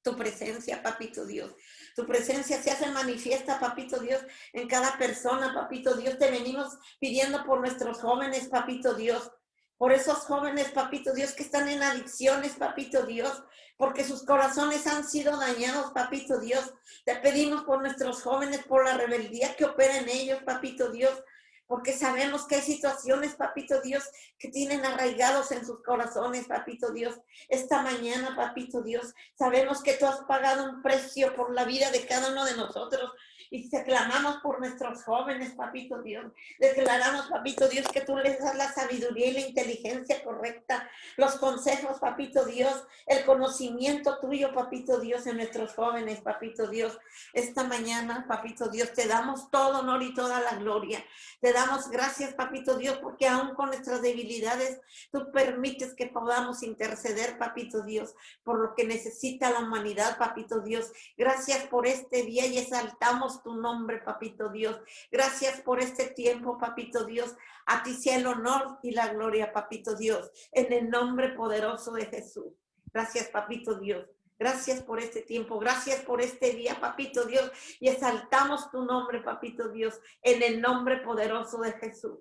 tu 0.00 0.16
presencia, 0.16 0.82
papito 0.82 1.26
Dios. 1.26 1.54
Tu 1.94 2.06
presencia 2.06 2.62
se 2.62 2.70
hace 2.70 2.86
manifiesta, 2.86 3.60
papito 3.60 3.98
Dios, 3.98 4.22
en 4.54 4.66
cada 4.66 4.96
persona, 4.96 5.52
papito 5.52 5.94
Dios. 5.96 6.16
Te 6.16 6.30
venimos 6.30 6.78
pidiendo 6.98 7.44
por 7.44 7.60
nuestros 7.60 8.00
jóvenes, 8.00 8.48
papito 8.48 8.94
Dios 8.94 9.30
por 9.78 9.92
esos 9.92 10.18
jóvenes, 10.18 10.72
papito 10.72 11.14
Dios, 11.14 11.32
que 11.32 11.44
están 11.44 11.68
en 11.68 11.82
adicciones, 11.82 12.56
papito 12.56 13.06
Dios, 13.06 13.44
porque 13.78 14.04
sus 14.04 14.24
corazones 14.24 14.86
han 14.88 15.08
sido 15.08 15.38
dañados, 15.38 15.92
papito 15.92 16.38
Dios. 16.40 16.74
Te 17.04 17.14
pedimos 17.16 17.62
por 17.62 17.80
nuestros 17.80 18.22
jóvenes, 18.22 18.64
por 18.64 18.84
la 18.84 18.94
rebeldía 18.94 19.54
que 19.54 19.64
opera 19.64 19.98
en 19.98 20.08
ellos, 20.08 20.42
papito 20.42 20.90
Dios, 20.90 21.22
porque 21.68 21.92
sabemos 21.92 22.46
que 22.46 22.56
hay 22.56 22.62
situaciones, 22.62 23.36
papito 23.36 23.80
Dios, 23.80 24.02
que 24.36 24.48
tienen 24.48 24.84
arraigados 24.84 25.52
en 25.52 25.64
sus 25.64 25.80
corazones, 25.84 26.46
papito 26.46 26.90
Dios. 26.90 27.20
Esta 27.48 27.82
mañana, 27.82 28.34
papito 28.34 28.82
Dios, 28.82 29.14
sabemos 29.38 29.80
que 29.82 29.94
tú 29.94 30.06
has 30.06 30.20
pagado 30.22 30.68
un 30.68 30.82
precio 30.82 31.36
por 31.36 31.54
la 31.54 31.64
vida 31.64 31.92
de 31.92 32.04
cada 32.04 32.32
uno 32.32 32.44
de 32.46 32.56
nosotros. 32.56 33.12
Y 33.50 33.68
declaramos 33.68 34.36
por 34.38 34.60
nuestros 34.60 35.04
jóvenes, 35.04 35.52
papito 35.52 36.02
Dios. 36.02 36.26
Declaramos, 36.58 37.26
papito 37.26 37.68
Dios, 37.68 37.86
que 37.88 38.02
tú 38.02 38.16
les 38.16 38.38
das 38.38 38.54
la 38.56 38.72
sabiduría 38.72 39.28
y 39.28 39.32
la 39.32 39.40
inteligencia 39.40 40.22
correcta, 40.22 40.88
los 41.16 41.36
consejos, 41.36 41.98
papito 41.98 42.44
Dios, 42.44 42.84
el 43.06 43.24
conocimiento 43.24 44.18
tuyo, 44.20 44.52
papito 44.52 45.00
Dios, 45.00 45.26
en 45.26 45.36
nuestros 45.36 45.74
jóvenes, 45.74 46.20
papito 46.20 46.66
Dios. 46.66 46.98
Esta 47.32 47.64
mañana, 47.64 48.26
papito 48.28 48.68
Dios, 48.68 48.92
te 48.92 49.06
damos 49.06 49.50
todo 49.50 49.80
honor 49.80 50.02
y 50.02 50.14
toda 50.14 50.40
la 50.40 50.56
gloria. 50.56 51.04
Te 51.40 51.52
damos 51.52 51.88
gracias, 51.90 52.34
papito 52.34 52.76
Dios, 52.76 52.98
porque 52.98 53.28
aún 53.28 53.54
con 53.54 53.68
nuestras 53.68 54.02
debilidades, 54.02 54.80
tú 55.10 55.30
permites 55.32 55.94
que 55.94 56.06
podamos 56.06 56.62
interceder, 56.62 57.38
papito 57.38 57.82
Dios, 57.82 58.14
por 58.42 58.58
lo 58.58 58.74
que 58.74 58.84
necesita 58.84 59.50
la 59.50 59.60
humanidad, 59.60 60.18
papito 60.18 60.60
Dios. 60.60 60.90
Gracias 61.16 61.66
por 61.66 61.86
este 61.86 62.22
día 62.22 62.46
y 62.46 62.58
exaltamos 62.58 63.37
tu 63.42 63.54
nombre, 63.54 63.98
papito 63.98 64.48
Dios. 64.48 64.80
Gracias 65.10 65.60
por 65.60 65.80
este 65.80 66.08
tiempo, 66.08 66.58
papito 66.58 67.04
Dios. 67.04 67.36
A 67.66 67.82
ti 67.82 67.94
sea 67.94 68.16
el 68.16 68.26
honor 68.26 68.78
y 68.82 68.92
la 68.92 69.08
gloria, 69.08 69.52
papito 69.52 69.94
Dios, 69.94 70.30
en 70.52 70.72
el 70.72 70.90
nombre 70.90 71.30
poderoso 71.30 71.92
de 71.92 72.06
Jesús. 72.06 72.52
Gracias, 72.92 73.28
papito 73.28 73.78
Dios. 73.78 74.06
Gracias 74.38 74.82
por 74.82 75.00
este 75.00 75.22
tiempo, 75.22 75.58
gracias 75.58 76.04
por 76.04 76.20
este 76.20 76.52
día, 76.52 76.78
papito 76.80 77.26
Dios. 77.26 77.50
Y 77.80 77.88
exaltamos 77.88 78.70
tu 78.70 78.84
nombre, 78.84 79.20
papito 79.20 79.68
Dios, 79.68 80.00
en 80.22 80.42
el 80.42 80.60
nombre 80.60 80.98
poderoso 80.98 81.58
de 81.60 81.72
Jesús. 81.72 82.20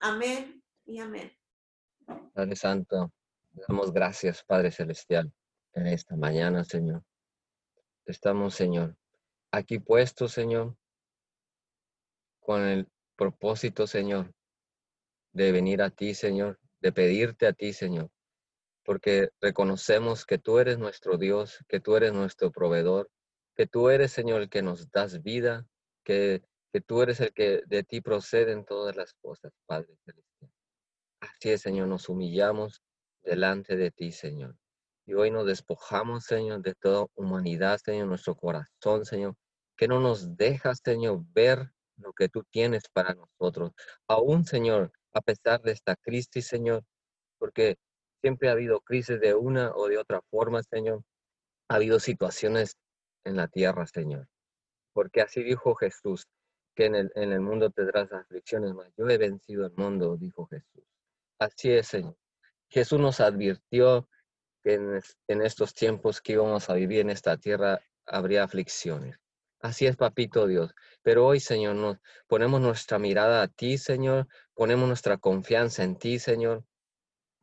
Amén 0.00 0.62
y 0.86 0.98
amén. 0.98 1.30
Padre 2.32 2.56
Santo, 2.56 3.12
damos 3.52 3.92
gracias, 3.92 4.42
Padre 4.42 4.72
Celestial, 4.72 5.30
en 5.74 5.86
esta 5.86 6.16
mañana, 6.16 6.64
Señor. 6.64 7.04
Estamos, 8.06 8.54
Señor, 8.54 8.96
aquí 9.52 9.78
puesto, 9.78 10.28
Señor, 10.28 10.74
con 12.40 12.62
el 12.62 12.88
propósito, 13.16 13.86
Señor, 13.86 14.32
de 15.32 15.52
venir 15.52 15.82
a 15.82 15.90
ti, 15.90 16.14
Señor, 16.14 16.58
de 16.80 16.92
pedirte 16.92 17.46
a 17.46 17.52
ti, 17.52 17.72
Señor, 17.72 18.10
porque 18.84 19.30
reconocemos 19.40 20.26
que 20.26 20.38
tú 20.38 20.58
eres 20.58 20.78
nuestro 20.78 21.18
Dios, 21.18 21.64
que 21.68 21.78
tú 21.78 21.96
eres 21.96 22.12
nuestro 22.12 22.50
proveedor, 22.50 23.10
que 23.54 23.66
tú 23.66 23.90
eres, 23.90 24.10
Señor, 24.12 24.42
el 24.42 24.48
que 24.48 24.62
nos 24.62 24.90
das 24.90 25.22
vida, 25.22 25.66
que, 26.04 26.42
que 26.72 26.80
tú 26.80 27.02
eres 27.02 27.20
el 27.20 27.32
que 27.32 27.62
de 27.66 27.84
ti 27.84 28.00
proceden 28.00 28.64
todas 28.64 28.96
las 28.96 29.14
cosas, 29.14 29.52
Padre 29.66 29.94
Celestial. 30.04 30.50
Así 31.20 31.50
es, 31.50 31.60
Señor, 31.60 31.86
nos 31.86 32.08
humillamos 32.08 32.82
delante 33.22 33.76
de 33.76 33.90
ti, 33.90 34.10
Señor. 34.10 34.56
Y 35.06 35.14
hoy 35.14 35.30
nos 35.30 35.46
despojamos, 35.46 36.24
Señor, 36.24 36.62
de 36.62 36.74
toda 36.74 37.06
humanidad, 37.14 37.78
Señor, 37.84 38.08
nuestro 38.08 38.34
corazón, 38.34 39.04
Señor, 39.04 39.36
que 39.82 39.88
no 39.88 39.98
nos 39.98 40.36
dejas, 40.36 40.80
Señor, 40.84 41.24
ver 41.34 41.72
lo 41.96 42.12
que 42.12 42.28
tú 42.28 42.44
tienes 42.44 42.84
para 42.92 43.14
nosotros. 43.14 43.72
Aún, 44.06 44.44
Señor, 44.44 44.92
a 45.12 45.20
pesar 45.20 45.60
de 45.60 45.72
esta 45.72 45.96
crisis, 45.96 46.46
Señor, 46.46 46.84
porque 47.36 47.78
siempre 48.20 48.48
ha 48.48 48.52
habido 48.52 48.80
crisis 48.80 49.18
de 49.18 49.34
una 49.34 49.74
o 49.74 49.88
de 49.88 49.98
otra 49.98 50.22
forma, 50.30 50.62
Señor. 50.62 51.02
Ha 51.68 51.74
habido 51.74 51.98
situaciones 51.98 52.76
en 53.24 53.34
la 53.34 53.48
tierra, 53.48 53.84
Señor. 53.88 54.28
Porque 54.92 55.20
así 55.20 55.42
dijo 55.42 55.74
Jesús, 55.74 56.28
que 56.76 56.84
en 56.84 56.94
el, 56.94 57.12
en 57.16 57.32
el 57.32 57.40
mundo 57.40 57.70
tendrás 57.70 58.12
aflicciones, 58.12 58.74
mas 58.74 58.88
yo 58.96 59.08
he 59.08 59.18
vencido 59.18 59.66
el 59.66 59.72
mundo, 59.72 60.16
dijo 60.16 60.46
Jesús. 60.46 60.84
Así 61.40 61.72
es, 61.72 61.88
Señor. 61.88 62.16
Jesús 62.68 63.00
nos 63.00 63.18
advirtió 63.18 64.08
que 64.62 64.74
en, 64.74 65.02
en 65.26 65.42
estos 65.42 65.74
tiempos 65.74 66.20
que 66.20 66.34
íbamos 66.34 66.70
a 66.70 66.74
vivir 66.74 67.00
en 67.00 67.10
esta 67.10 67.36
tierra 67.36 67.80
habría 68.06 68.44
aflicciones. 68.44 69.18
Así 69.62 69.86
es, 69.86 69.96
papito 69.96 70.48
Dios. 70.48 70.74
Pero 71.02 71.24
hoy, 71.24 71.38
Señor, 71.38 71.76
nos 71.76 71.98
ponemos 72.26 72.60
nuestra 72.60 72.98
mirada 72.98 73.42
a 73.42 73.48
ti, 73.48 73.78
Señor. 73.78 74.26
Ponemos 74.54 74.88
nuestra 74.88 75.18
confianza 75.18 75.84
en 75.84 75.96
ti, 75.96 76.18
Señor. 76.18 76.64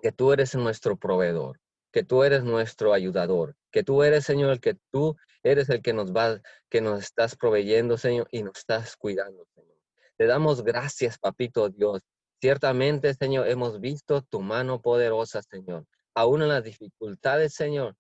Que 0.01 0.11
tú 0.11 0.33
eres 0.33 0.53
nuestro 0.53 0.97
proveedor, 0.97 1.61
que 1.91 2.03
tú 2.03 2.23
eres 2.23 2.43
nuestro 2.43 2.93
ayudador, 2.93 3.55
que 3.71 3.83
tú 3.83 4.03
eres, 4.03 4.25
Señor, 4.25 4.51
el 4.51 4.59
que 4.59 4.77
tú 4.91 5.15
eres 5.43 5.69
el 5.69 5.81
que 5.81 5.93
nos 5.93 6.13
va, 6.13 6.41
que 6.69 6.81
nos 6.81 6.99
estás 6.99 7.37
proveyendo, 7.37 7.97
Señor, 7.97 8.27
y 8.31 8.43
nos 8.43 8.57
estás 8.57 8.97
cuidando, 8.97 9.45
Señor. 9.55 9.77
Te 10.17 10.25
damos 10.25 10.63
gracias, 10.63 11.17
papito 11.17 11.69
Dios. 11.69 12.01
Ciertamente, 12.41 13.13
Señor, 13.13 13.47
hemos 13.47 13.79
visto 13.79 14.21
tu 14.23 14.41
mano 14.41 14.81
poderosa, 14.81 15.41
Señor. 15.41 15.85
Aún 16.13 16.41
en 16.41 16.49
las 16.49 16.65
dificultades, 16.65 17.53
Señor, 17.53 17.95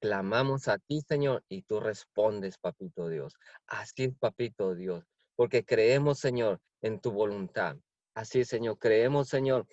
clamamos 0.00 0.68
a 0.68 0.78
ti, 0.78 1.00
Señor, 1.00 1.44
y 1.48 1.62
tú 1.62 1.80
respondes, 1.80 2.58
papito 2.58 3.08
Dios. 3.08 3.34
Así 3.66 4.04
es, 4.04 4.16
papito 4.18 4.74
Dios, 4.74 5.04
porque 5.36 5.64
creemos, 5.64 6.18
Señor, 6.18 6.60
en 6.82 7.00
tu 7.00 7.12
voluntad. 7.12 7.76
Así, 8.14 8.44
Señor, 8.44 8.78
creemos, 8.78 9.28
Señor, 9.28 9.66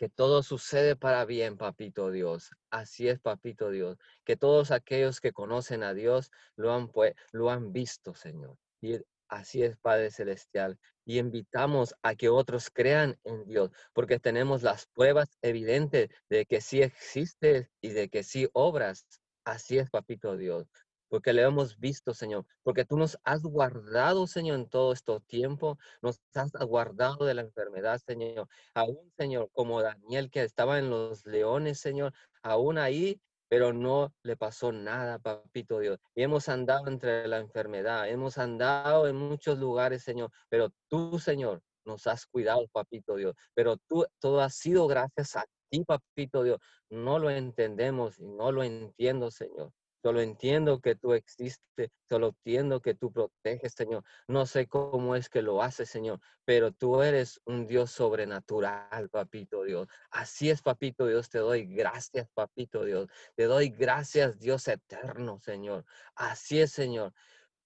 que 0.00 0.08
todo 0.08 0.42
sucede 0.42 0.96
para 0.96 1.26
bien, 1.26 1.58
papito 1.58 2.10
Dios. 2.10 2.50
Así 2.70 3.06
es, 3.08 3.20
papito 3.20 3.70
Dios, 3.70 3.98
que 4.24 4.34
todos 4.34 4.70
aquellos 4.70 5.20
que 5.20 5.32
conocen 5.32 5.82
a 5.82 5.92
Dios 5.92 6.30
lo 6.56 6.72
han, 6.72 6.90
lo 7.32 7.50
han 7.50 7.72
visto, 7.72 8.14
Señor. 8.14 8.56
Y 8.80 8.98
así 9.28 9.62
es, 9.62 9.76
Padre 9.76 10.10
Celestial. 10.10 10.78
Y 11.04 11.18
invitamos 11.18 11.94
a 12.02 12.14
que 12.14 12.30
otros 12.30 12.70
crean 12.70 13.18
en 13.24 13.46
Dios, 13.46 13.72
porque 13.92 14.18
tenemos 14.18 14.62
las 14.62 14.86
pruebas 14.86 15.36
evidentes 15.42 16.08
de 16.30 16.46
que 16.46 16.62
sí 16.62 16.80
existe 16.80 17.68
y 17.82 17.90
de 17.90 18.08
que 18.08 18.22
sí 18.22 18.48
obras 18.54 19.06
Así 19.44 19.78
es, 19.78 19.90
papito 19.90 20.36
Dios, 20.36 20.66
porque 21.08 21.32
le 21.32 21.42
hemos 21.42 21.78
visto, 21.78 22.14
Señor, 22.14 22.46
porque 22.62 22.84
tú 22.84 22.96
nos 22.96 23.18
has 23.24 23.42
guardado, 23.42 24.26
Señor, 24.26 24.60
en 24.60 24.68
todo 24.68 24.92
este 24.92 25.18
tiempo, 25.26 25.78
nos 26.02 26.20
has 26.34 26.52
guardado 26.52 27.24
de 27.24 27.34
la 27.34 27.42
enfermedad, 27.42 28.00
Señor. 28.06 28.48
Aún, 28.74 29.12
Señor, 29.16 29.50
como 29.52 29.82
Daniel 29.82 30.30
que 30.30 30.42
estaba 30.42 30.78
en 30.78 30.90
los 30.90 31.26
leones, 31.26 31.80
Señor, 31.80 32.12
aún 32.42 32.78
ahí 32.78 33.20
pero 33.50 33.72
no 33.72 34.14
le 34.22 34.36
pasó 34.36 34.70
nada, 34.70 35.18
papito 35.18 35.80
Dios. 35.80 35.98
Y 36.14 36.22
hemos 36.22 36.48
andado 36.48 36.86
entre 36.86 37.26
la 37.26 37.38
enfermedad, 37.38 38.08
hemos 38.08 38.38
andado 38.38 39.08
en 39.08 39.16
muchos 39.16 39.58
lugares, 39.58 40.04
Señor, 40.04 40.30
pero 40.48 40.70
tú, 40.88 41.18
Señor, 41.18 41.60
nos 41.84 42.06
has 42.06 42.26
cuidado, 42.26 42.68
papito 42.68 43.16
Dios. 43.16 43.34
Pero 43.54 43.76
tú, 43.88 44.06
todo 44.20 44.40
ha 44.40 44.50
sido 44.50 44.86
gracias 44.86 45.34
a 45.34 45.44
ti, 45.70 45.84
papito 45.84 46.42
Dios. 46.42 46.58
No 46.90 47.18
lo 47.18 47.30
entendemos 47.30 48.18
y 48.18 48.26
no 48.26 48.52
lo 48.52 48.62
entiendo, 48.62 49.30
Señor. 49.30 49.72
Solo 50.02 50.22
entiendo 50.22 50.80
que 50.80 50.94
tú 50.94 51.12
existes, 51.12 51.90
solo 52.08 52.28
entiendo 52.28 52.80
que 52.80 52.94
tú 52.94 53.12
proteges, 53.12 53.74
Señor. 53.74 54.02
No 54.28 54.46
sé 54.46 54.66
cómo 54.66 55.14
es 55.14 55.28
que 55.28 55.42
lo 55.42 55.62
haces, 55.62 55.90
Señor, 55.90 56.20
pero 56.46 56.72
tú 56.72 57.02
eres 57.02 57.38
un 57.44 57.66
Dios 57.66 57.90
sobrenatural, 57.90 59.10
papito 59.10 59.62
Dios. 59.64 59.88
Así 60.10 60.48
es, 60.48 60.62
papito 60.62 61.06
Dios, 61.06 61.28
te 61.28 61.38
doy 61.38 61.66
gracias, 61.66 62.30
papito 62.32 62.84
Dios. 62.84 63.08
Te 63.36 63.44
doy 63.44 63.68
gracias, 63.68 64.38
Dios 64.38 64.66
eterno, 64.68 65.38
Señor. 65.38 65.84
Así 66.14 66.60
es, 66.60 66.72
Señor. 66.72 67.12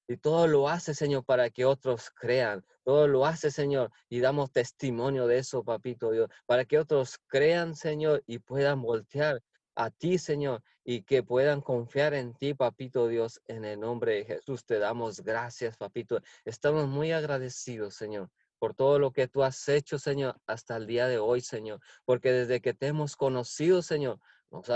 Y 0.06 0.16
todo 0.18 0.46
lo 0.46 0.68
hace, 0.68 0.94
Señor, 0.94 1.24
para 1.24 1.50
que 1.50 1.64
otros 1.64 2.10
crean. 2.10 2.64
Todo 2.84 3.08
lo 3.08 3.24
hace, 3.24 3.50
Señor, 3.50 3.90
y 4.10 4.20
damos 4.20 4.52
testimonio 4.52 5.26
de 5.26 5.38
eso, 5.38 5.64
papito 5.64 6.10
Dios, 6.10 6.28
para 6.44 6.66
que 6.66 6.78
otros 6.78 7.18
crean, 7.26 7.74
Señor, 7.74 8.22
y 8.26 8.38
puedan 8.38 8.82
voltear 8.82 9.42
a 9.74 9.90
ti, 9.90 10.18
Señor, 10.18 10.62
y 10.84 11.02
que 11.02 11.22
puedan 11.22 11.62
confiar 11.62 12.12
en 12.14 12.34
ti, 12.34 12.52
papito 12.52 13.08
Dios, 13.08 13.40
en 13.46 13.64
el 13.64 13.80
nombre 13.80 14.16
de 14.16 14.24
Jesús. 14.24 14.64
Te 14.66 14.78
damos 14.78 15.20
gracias, 15.22 15.76
papito. 15.78 16.20
Estamos 16.44 16.86
muy 16.86 17.12
agradecidos, 17.12 17.94
Señor, 17.94 18.30
por 18.58 18.74
todo 18.74 18.98
lo 18.98 19.12
que 19.12 19.28
tú 19.28 19.42
has 19.42 19.66
hecho, 19.68 19.98
Señor, 19.98 20.38
hasta 20.46 20.76
el 20.76 20.86
día 20.86 21.08
de 21.08 21.18
hoy, 21.18 21.40
Señor, 21.40 21.80
porque 22.04 22.32
desde 22.32 22.60
que 22.60 22.74
te 22.74 22.88
hemos 22.88 23.16
conocido, 23.16 23.80
Señor, 23.80 24.20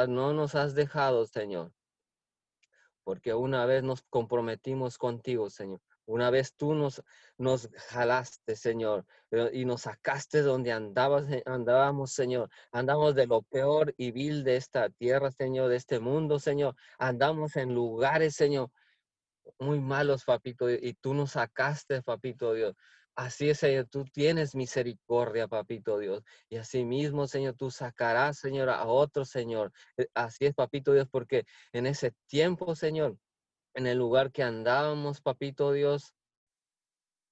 no 0.09 0.33
nos 0.33 0.55
has 0.55 0.75
dejado, 0.75 1.27
Señor, 1.27 1.73
porque 3.09 3.33
una 3.33 3.65
vez 3.65 3.83
nos 3.83 4.03
comprometimos 4.11 4.99
contigo, 4.99 5.49
Señor. 5.49 5.81
Una 6.05 6.29
vez 6.29 6.55
tú 6.55 6.75
nos, 6.75 7.03
nos 7.39 7.71
jalaste, 7.89 8.55
Señor, 8.55 9.07
y 9.55 9.65
nos 9.65 9.81
sacaste 9.81 10.43
donde 10.43 10.73
eh, 10.73 11.43
andábamos, 11.47 12.13
Señor. 12.13 12.51
Andamos 12.71 13.15
de 13.15 13.27
lo 13.27 13.41
peor 13.41 13.95
y 13.97 14.11
vil 14.11 14.45
de 14.45 14.57
esta 14.57 14.91
tierra, 14.91 15.31
Señor, 15.31 15.71
de 15.71 15.77
este 15.77 16.01
mundo, 16.01 16.39
Señor. 16.39 16.77
Andamos 16.99 17.57
en 17.57 17.73
lugares, 17.73 18.35
Señor, 18.35 18.69
muy 19.59 19.81
malos, 19.81 20.25
papito, 20.25 20.71
y 20.71 20.93
tú 21.01 21.15
nos 21.15 21.31
sacaste, 21.31 22.03
papito 22.03 22.53
Dios. 22.53 22.75
Así 23.19 23.51
es, 23.51 23.59
Señor, 23.59 23.87
tú 23.87 24.05
tienes 24.05 24.55
misericordia, 24.55 25.49
papito 25.49 25.99
Dios. 25.99 26.23
Y 26.49 26.57
así 26.57 26.85
mismo, 26.85 27.27
Señor, 27.27 27.55
tú 27.57 27.69
sacarás, 27.69 28.39
Señor, 28.39 28.69
a 28.71 28.87
otro, 28.87 29.25
Señor. 29.25 29.73
Eh, 29.97 30.07
así 30.15 30.47
es, 30.47 30.55
papito 30.55 30.93
Dios, 30.93 31.09
porque 31.11 31.45
en 31.73 31.87
ese 31.87 32.15
tiempo, 32.29 32.77
Señor, 32.77 33.19
en 33.75 33.89
el 33.89 33.99
lugar 33.99 34.31
que 34.31 34.45
andábamos, 34.45 35.21
papito 35.21 35.73
Dios, 35.73 36.15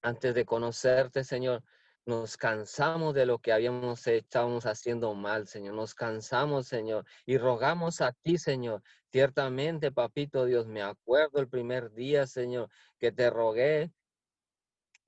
antes 0.03 0.35
de 0.35 0.45
conocerte, 0.45 1.23
Señor. 1.23 1.63
Nos 2.05 2.37
cansamos 2.37 3.15
de 3.15 3.27
lo 3.27 3.39
que 3.39 3.53
habíamos 3.53 4.05
hecho, 4.09 4.25
estábamos 4.25 4.67
haciendo 4.67 5.15
mal, 5.15 5.47
Señor. 5.47 5.75
Nos 5.75 5.95
cansamos, 5.95 6.67
Señor, 6.67 7.05
y 7.27 7.39
rogamos 7.39 8.01
a 8.01 8.11
ti, 8.11 8.39
Señor. 8.39 8.83
Ciertamente, 9.13 9.93
papito 9.93 10.47
Dios, 10.47 10.67
me 10.67 10.83
acuerdo 10.83 11.39
el 11.39 11.49
primer 11.49 11.93
día, 11.93 12.27
Señor, 12.27 12.71
que 12.99 13.13
te 13.13 13.31
rogué, 13.31 13.93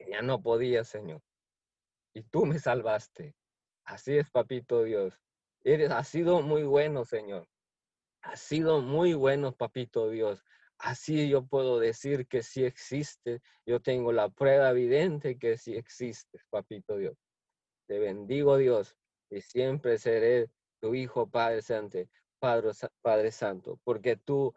ya 0.06 0.22
no 0.22 0.42
podía, 0.42 0.84
Señor. 0.84 1.22
Y 2.14 2.22
tú 2.22 2.46
me 2.46 2.58
salvaste. 2.58 3.34
Así 3.84 4.16
es, 4.16 4.30
papito 4.30 4.84
Dios. 4.84 5.14
Eres, 5.64 5.90
has 5.90 6.08
sido 6.08 6.42
muy 6.42 6.62
bueno, 6.64 7.04
Señor. 7.04 7.48
Has 8.22 8.40
sido 8.40 8.80
muy 8.80 9.14
bueno, 9.14 9.52
papito 9.52 10.10
Dios. 10.10 10.44
Así 10.78 11.28
yo 11.28 11.46
puedo 11.46 11.78
decir 11.78 12.26
que 12.26 12.42
sí 12.42 12.64
existe. 12.64 13.40
Yo 13.66 13.80
tengo 13.80 14.12
la 14.12 14.28
prueba 14.28 14.70
evidente 14.70 15.38
que 15.38 15.56
sí 15.56 15.74
existe, 15.74 16.38
papito 16.50 16.96
Dios. 16.96 17.16
Te 17.86 17.98
bendigo, 17.98 18.56
Dios, 18.56 18.96
y 19.30 19.40
siempre 19.40 19.98
seré 19.98 20.50
tu 20.80 20.94
Hijo, 20.94 21.28
Padre 21.28 21.62
Santo, 21.62 21.98
Padre, 22.38 22.70
Padre 23.02 23.32
Santo, 23.32 23.80
porque 23.82 24.16
tú 24.16 24.54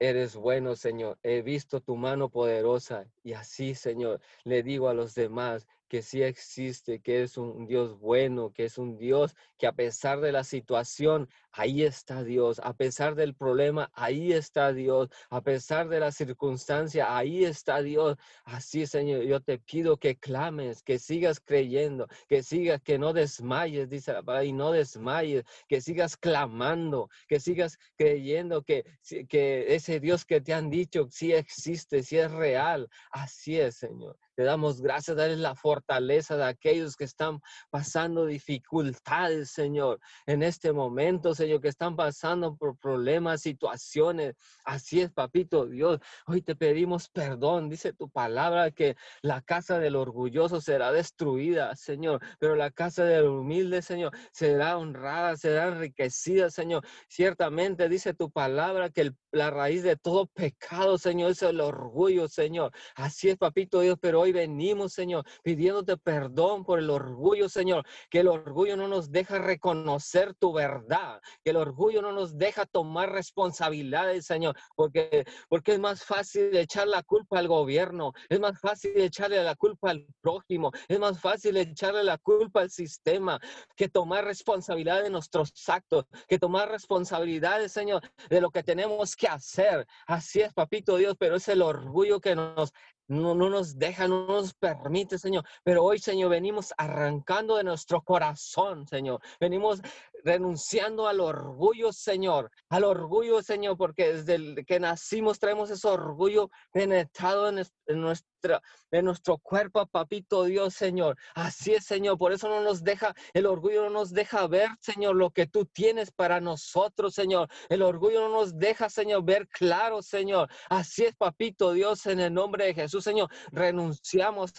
eres 0.00 0.34
bueno, 0.34 0.74
Señor. 0.74 1.18
He 1.22 1.42
visto 1.42 1.80
tu 1.80 1.96
mano 1.96 2.30
poderosa 2.30 3.06
y 3.22 3.34
así, 3.34 3.74
Señor, 3.74 4.20
le 4.44 4.62
digo 4.62 4.88
a 4.88 4.94
los 4.94 5.14
demás 5.14 5.68
que 5.90 6.02
sí 6.02 6.22
existe, 6.22 7.00
que 7.00 7.24
es 7.24 7.36
un 7.36 7.66
Dios 7.66 7.98
bueno, 7.98 8.52
que 8.52 8.64
es 8.64 8.78
un 8.78 8.96
Dios 8.96 9.34
que 9.58 9.66
a 9.66 9.72
pesar 9.72 10.20
de 10.20 10.30
la 10.30 10.44
situación, 10.44 11.28
ahí 11.50 11.82
está 11.82 12.22
Dios, 12.22 12.60
a 12.62 12.74
pesar 12.74 13.16
del 13.16 13.34
problema, 13.34 13.90
ahí 13.92 14.32
está 14.32 14.72
Dios, 14.72 15.08
a 15.30 15.42
pesar 15.42 15.88
de 15.88 15.98
la 15.98 16.12
circunstancia, 16.12 17.16
ahí 17.16 17.44
está 17.44 17.82
Dios. 17.82 18.16
Así, 18.44 18.86
Señor, 18.86 19.24
yo 19.24 19.40
te 19.40 19.58
pido 19.58 19.96
que 19.96 20.16
clames, 20.16 20.84
que 20.84 21.00
sigas 21.00 21.40
creyendo, 21.40 22.06
que 22.28 22.44
sigas, 22.44 22.80
que 22.82 22.96
no 22.96 23.12
desmayes, 23.12 23.90
dice 23.90 24.12
la 24.12 24.22
palabra, 24.22 24.44
y 24.44 24.52
no 24.52 24.70
desmayes, 24.70 25.44
que 25.68 25.80
sigas 25.80 26.16
clamando, 26.16 27.10
que 27.26 27.40
sigas 27.40 27.78
creyendo 27.96 28.62
que, 28.62 28.84
que 29.28 29.74
ese 29.74 29.98
Dios 29.98 30.24
que 30.24 30.40
te 30.40 30.54
han 30.54 30.70
dicho 30.70 31.08
sí 31.10 31.32
existe, 31.32 32.04
sí 32.04 32.16
es 32.16 32.30
real. 32.30 32.88
Así 33.10 33.58
es, 33.58 33.74
Señor. 33.74 34.16
Te 34.40 34.44
damos 34.44 34.80
gracias, 34.80 35.18
darles 35.18 35.38
la 35.38 35.54
fortaleza 35.54 36.34
de 36.34 36.44
aquellos 36.44 36.96
que 36.96 37.04
están 37.04 37.42
pasando 37.68 38.24
dificultades, 38.24 39.50
Señor, 39.50 40.00
en 40.24 40.42
este 40.42 40.72
momento, 40.72 41.34
Señor, 41.34 41.60
que 41.60 41.68
están 41.68 41.94
pasando 41.94 42.56
por 42.56 42.78
problemas, 42.78 43.42
situaciones. 43.42 44.36
Así 44.64 45.02
es, 45.02 45.12
papito 45.12 45.66
Dios. 45.66 45.98
Hoy 46.26 46.40
te 46.40 46.56
pedimos 46.56 47.10
perdón. 47.10 47.68
Dice 47.68 47.92
tu 47.92 48.08
palabra 48.08 48.70
que 48.70 48.96
la 49.20 49.42
casa 49.42 49.78
del 49.78 49.94
orgulloso 49.94 50.62
será 50.62 50.90
destruida, 50.90 51.76
Señor, 51.76 52.22
pero 52.38 52.56
la 52.56 52.70
casa 52.70 53.04
del 53.04 53.26
humilde, 53.26 53.82
Señor, 53.82 54.16
será 54.32 54.78
honrada, 54.78 55.36
será 55.36 55.68
enriquecida, 55.68 56.48
Señor. 56.48 56.82
Ciertamente 57.10 57.90
dice 57.90 58.14
tu 58.14 58.30
palabra 58.30 58.88
que 58.88 59.12
la 59.32 59.50
raíz 59.50 59.82
de 59.82 59.96
todo 59.96 60.26
pecado, 60.26 60.98
Señor, 60.98 61.30
es 61.30 61.42
el 61.42 61.60
orgullo, 61.60 62.28
Señor. 62.28 62.72
Así 62.94 63.28
es, 63.28 63.36
papito 63.36 63.80
Dios, 63.80 63.96
pero 64.00 64.20
hoy 64.20 64.32
venimos, 64.32 64.92
Señor, 64.92 65.24
pidiéndote 65.42 65.96
perdón 65.96 66.64
por 66.64 66.78
el 66.78 66.90
orgullo, 66.90 67.48
Señor, 67.48 67.84
que 68.10 68.20
el 68.20 68.28
orgullo 68.28 68.76
no 68.76 68.88
nos 68.88 69.10
deja 69.10 69.38
reconocer 69.38 70.34
tu 70.34 70.52
verdad, 70.52 71.20
que 71.44 71.50
el 71.50 71.56
orgullo 71.56 72.02
no 72.02 72.12
nos 72.12 72.36
deja 72.36 72.66
tomar 72.66 73.12
responsabilidades, 73.12 74.26
Señor, 74.26 74.56
porque, 74.74 75.24
porque 75.48 75.72
es 75.72 75.78
más 75.78 76.04
fácil 76.04 76.54
echar 76.56 76.88
la 76.88 77.02
culpa 77.02 77.38
al 77.38 77.48
gobierno, 77.48 78.12
es 78.28 78.40
más 78.40 78.58
fácil 78.60 78.92
echarle 78.96 79.42
la 79.42 79.54
culpa 79.54 79.90
al 79.90 80.06
prójimo, 80.20 80.72
es 80.88 80.98
más 80.98 81.20
fácil 81.20 81.56
echarle 81.56 82.04
la 82.04 82.18
culpa 82.18 82.62
al 82.62 82.70
sistema, 82.70 83.40
que 83.76 83.88
tomar 83.88 84.24
responsabilidad 84.24 85.02
de 85.02 85.10
nuestros 85.10 85.52
actos, 85.68 86.06
que 86.28 86.38
tomar 86.38 86.68
responsabilidades, 86.70 87.72
Señor, 87.72 88.02
de 88.28 88.40
lo 88.40 88.50
que 88.50 88.62
tenemos 88.62 89.16
que 89.20 89.28
hacer. 89.28 89.86
Así 90.06 90.40
es, 90.40 90.52
papito 90.54 90.96
Dios, 90.96 91.16
pero 91.18 91.36
es 91.36 91.46
el 91.48 91.60
orgullo 91.60 92.20
que 92.20 92.34
nos 92.34 92.72
no, 93.10 93.34
no 93.34 93.50
nos 93.50 93.76
deja, 93.76 94.06
no 94.06 94.24
nos 94.26 94.54
permite, 94.54 95.18
Señor. 95.18 95.44
Pero 95.64 95.82
hoy, 95.82 95.98
Señor, 95.98 96.30
venimos 96.30 96.72
arrancando 96.78 97.56
de 97.56 97.64
nuestro 97.64 98.02
corazón, 98.02 98.86
Señor. 98.86 99.20
Venimos 99.40 99.80
renunciando 100.24 101.08
al 101.08 101.20
orgullo, 101.20 101.92
Señor. 101.92 102.50
Al 102.68 102.84
orgullo, 102.84 103.42
Señor, 103.42 103.76
porque 103.76 104.14
desde 104.14 104.64
que 104.64 104.78
nacimos 104.78 105.40
traemos 105.40 105.70
ese 105.70 105.88
orgullo 105.88 106.50
penetrado 106.72 107.48
en, 107.48 107.66
nuestra, 108.00 108.62
en 108.90 109.04
nuestro 109.04 109.38
cuerpo, 109.38 109.84
papito 109.86 110.44
Dios, 110.44 110.74
Señor. 110.74 111.16
Así 111.34 111.72
es, 111.74 111.86
Señor. 111.86 112.16
Por 112.16 112.32
eso 112.32 112.48
no 112.48 112.60
nos 112.60 112.84
deja, 112.84 113.14
el 113.32 113.46
orgullo 113.46 113.84
no 113.84 113.90
nos 113.90 114.12
deja 114.12 114.46
ver, 114.46 114.68
Señor, 114.80 115.16
lo 115.16 115.30
que 115.30 115.46
tú 115.46 115.64
tienes 115.66 116.12
para 116.12 116.40
nosotros, 116.40 117.14
Señor. 117.14 117.48
El 117.68 117.82
orgullo 117.82 118.20
no 118.20 118.28
nos 118.28 118.56
deja, 118.56 118.88
Señor, 118.88 119.24
ver 119.24 119.48
claro, 119.48 120.00
Señor. 120.00 120.48
Así 120.68 121.04
es, 121.04 121.16
papito 121.16 121.72
Dios, 121.72 122.06
en 122.06 122.20
el 122.20 122.32
nombre 122.32 122.66
de 122.66 122.74
Jesús, 122.74 122.99
Señor. 123.00 123.30
Renunciamos 123.52 124.52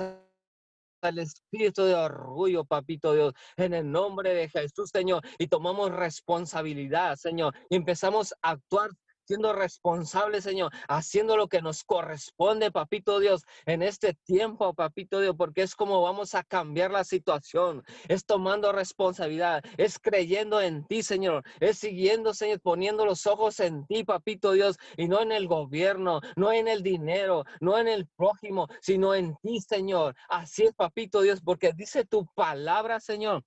al 1.02 1.18
espíritu 1.20 1.84
de 1.84 1.96
orgullo, 1.96 2.64
papito 2.64 3.14
Dios, 3.14 3.34
en 3.58 3.74
el 3.74 3.92
nombre 3.92 4.34
de 4.34 4.50
Jesús, 4.50 4.90
Señor, 4.92 5.24
y 5.40 5.48
tomamos 5.48 5.92
responsabilidad, 5.92 7.16
Señor, 7.16 7.56
y 7.70 7.76
empezamos 7.76 8.34
a 8.42 8.52
actuar 8.52 8.92
siendo 9.32 9.54
responsables, 9.54 10.44
Señor, 10.44 10.74
haciendo 10.90 11.38
lo 11.38 11.48
que 11.48 11.62
nos 11.62 11.86
corresponde, 11.86 12.70
papito 12.70 13.22
Dios, 13.22 13.46
en 13.66 13.82
este 13.82 14.14
tiempo, 14.14 14.74
papito 14.74 15.22
Dios, 15.22 15.36
porque 15.38 15.62
es 15.62 15.74
como 15.74 16.02
vamos 16.02 16.36
a 16.36 16.44
cambiar 16.44 16.92
la 16.92 17.06
situación, 17.06 17.82
es 18.10 18.26
tomando 18.26 18.74
responsabilidad, 18.74 19.64
es 19.78 20.00
creyendo 20.00 20.60
en 20.60 20.86
ti, 20.86 21.02
Señor, 21.02 21.46
es 21.62 21.78
siguiendo, 21.78 22.34
Señor, 22.34 22.60
poniendo 22.60 23.06
los 23.06 23.26
ojos 23.26 23.62
en 23.62 23.86
ti, 23.86 24.04
papito 24.04 24.52
Dios, 24.52 24.76
y 24.98 25.08
no 25.08 25.22
en 25.22 25.32
el 25.32 25.48
gobierno, 25.48 26.20
no 26.36 26.52
en 26.52 26.68
el 26.68 26.84
dinero, 26.84 27.46
no 27.62 27.78
en 27.78 27.88
el 27.88 28.10
prójimo, 28.18 28.68
sino 28.82 29.16
en 29.16 29.38
ti, 29.38 29.62
Señor. 29.62 30.14
Así 30.28 30.64
es, 30.64 30.74
papito 30.74 31.22
Dios, 31.22 31.40
porque 31.42 31.72
dice 31.72 32.04
tu 32.04 32.26
palabra, 32.36 33.00
Señor 33.00 33.46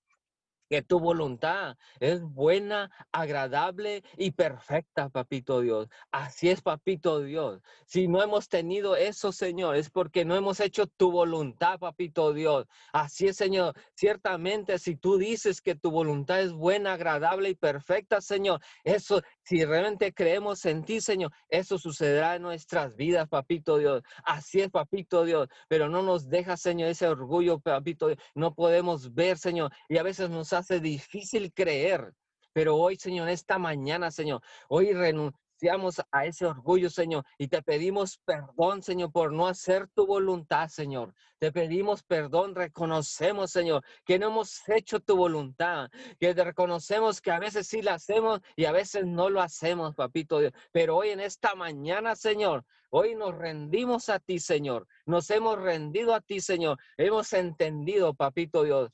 que 0.69 0.83
tu 0.83 0.99
voluntad 0.99 1.77
es 2.01 2.23
buena, 2.23 2.91
agradable 3.13 4.03
y 4.17 4.33
perfecta, 4.33 5.09
papito 5.09 5.61
Dios. 5.61 5.89
Así 6.11 6.49
es, 6.49 6.63
papito 6.63 7.21
Dios. 7.21 7.61
Si 7.87 8.09
no 8.09 8.23
hemos 8.23 8.49
tenido 8.49 8.97
eso, 8.97 9.33
Señor, 9.33 9.77
es 9.77 9.91
porque 9.91 10.25
no 10.25 10.37
hemos 10.37 10.61
hecho 10.61 10.87
tu 10.87 11.11
voluntad, 11.11 11.79
papito 11.79 12.33
Dios. 12.33 12.67
Así 12.93 13.27
es, 13.27 13.37
Señor. 13.37 13.75
Ciertamente, 13.95 14.79
si 14.79 14.97
tú 14.97 15.19
dices 15.19 15.61
que 15.61 15.75
tu 15.75 15.91
voluntad 15.91 16.41
es 16.41 16.53
buena, 16.53 16.95
agradable 16.95 17.51
y 17.51 17.55
perfecta, 17.55 18.21
Señor, 18.21 18.61
eso, 18.85 19.21
si 19.43 19.65
realmente 19.65 20.13
creemos 20.13 20.65
en 20.65 20.85
ti, 20.85 21.01
Señor, 21.01 21.33
eso 21.49 21.79
sucederá 21.79 22.37
en 22.37 22.43
nuestras 22.43 22.97
vidas, 22.97 23.29
papito 23.29 23.79
Dios. 23.79 24.03
Así 24.25 24.61
es, 24.61 24.71
papito 24.71 25.25
Dios. 25.25 25.49
Pero 25.69 25.89
no 25.89 26.03
nos 26.03 26.29
deja, 26.29 26.57
Señor, 26.57 26.89
ese 26.89 27.07
orgullo, 27.07 27.59
papito 27.59 28.09
Dios. 28.09 28.19
No 28.35 28.55
podemos 28.55 29.15
ver, 29.15 29.39
Señor, 29.39 29.71
y 29.89 29.99
a 29.99 30.03
veces 30.03 30.31
nos 30.31 30.53
hace 30.53 30.64
difícil 30.69 31.53
creer. 31.53 32.15
Pero 32.53 32.77
hoy, 32.77 32.97
Señor, 32.97 33.29
esta 33.29 33.59
mañana, 33.59 34.11
Señor, 34.11 34.41
hoy 34.69 34.93
renunciamos 34.93 36.01
a 36.13 36.27
ese 36.27 36.47
orgullo, 36.47 36.91
Señor, 36.91 37.25
y 37.39 37.49
te 37.49 37.63
pedimos 37.63 38.19
perdón, 38.25 38.83
Señor, 38.83 39.13
por 39.13 39.33
no 39.33 39.47
hacer 39.47 39.89
tu 39.89 40.07
voluntad, 40.07 40.69
Señor. 40.69 41.15
Te 41.39 41.53
pedimos 41.53 42.03
perdón, 42.03 42.55
reconocemos, 42.55 43.51
Señor, 43.51 43.83
que 44.05 44.19
no 44.19 44.29
hemos 44.29 44.69
hecho 44.69 45.01
tu 45.01 45.17
voluntad, 45.17 45.91
que 46.19 46.33
reconocemos 46.35 47.21
que 47.21 47.31
a 47.31 47.39
veces 47.39 47.67
sí 47.67 47.83
la 47.83 47.95
hacemos 47.95 48.41
y 48.57 48.67
a 48.67 48.73
veces 48.73 49.07
no 49.07 49.31
lo 49.31 49.41
hacemos, 49.41 49.95
papito 49.95 50.39
Dios. 50.39 50.53
Pero 50.73 50.97
hoy 50.97 51.11
en 51.11 51.21
esta 51.21 51.55
mañana, 51.55 52.15
Señor, 52.15 52.65
hoy 52.91 53.15
nos 53.15 53.35
rendimos 53.35 54.09
a 54.09 54.19
ti, 54.19 54.39
Señor. 54.39 54.87
Nos 55.07 55.31
hemos 55.31 55.61
rendido 55.61 56.15
a 56.15 56.21
ti, 56.21 56.41
Señor. 56.41 56.79
Hemos 56.97 57.33
entendido, 57.33 58.15
papito 58.15 58.63
Dios, 58.65 58.91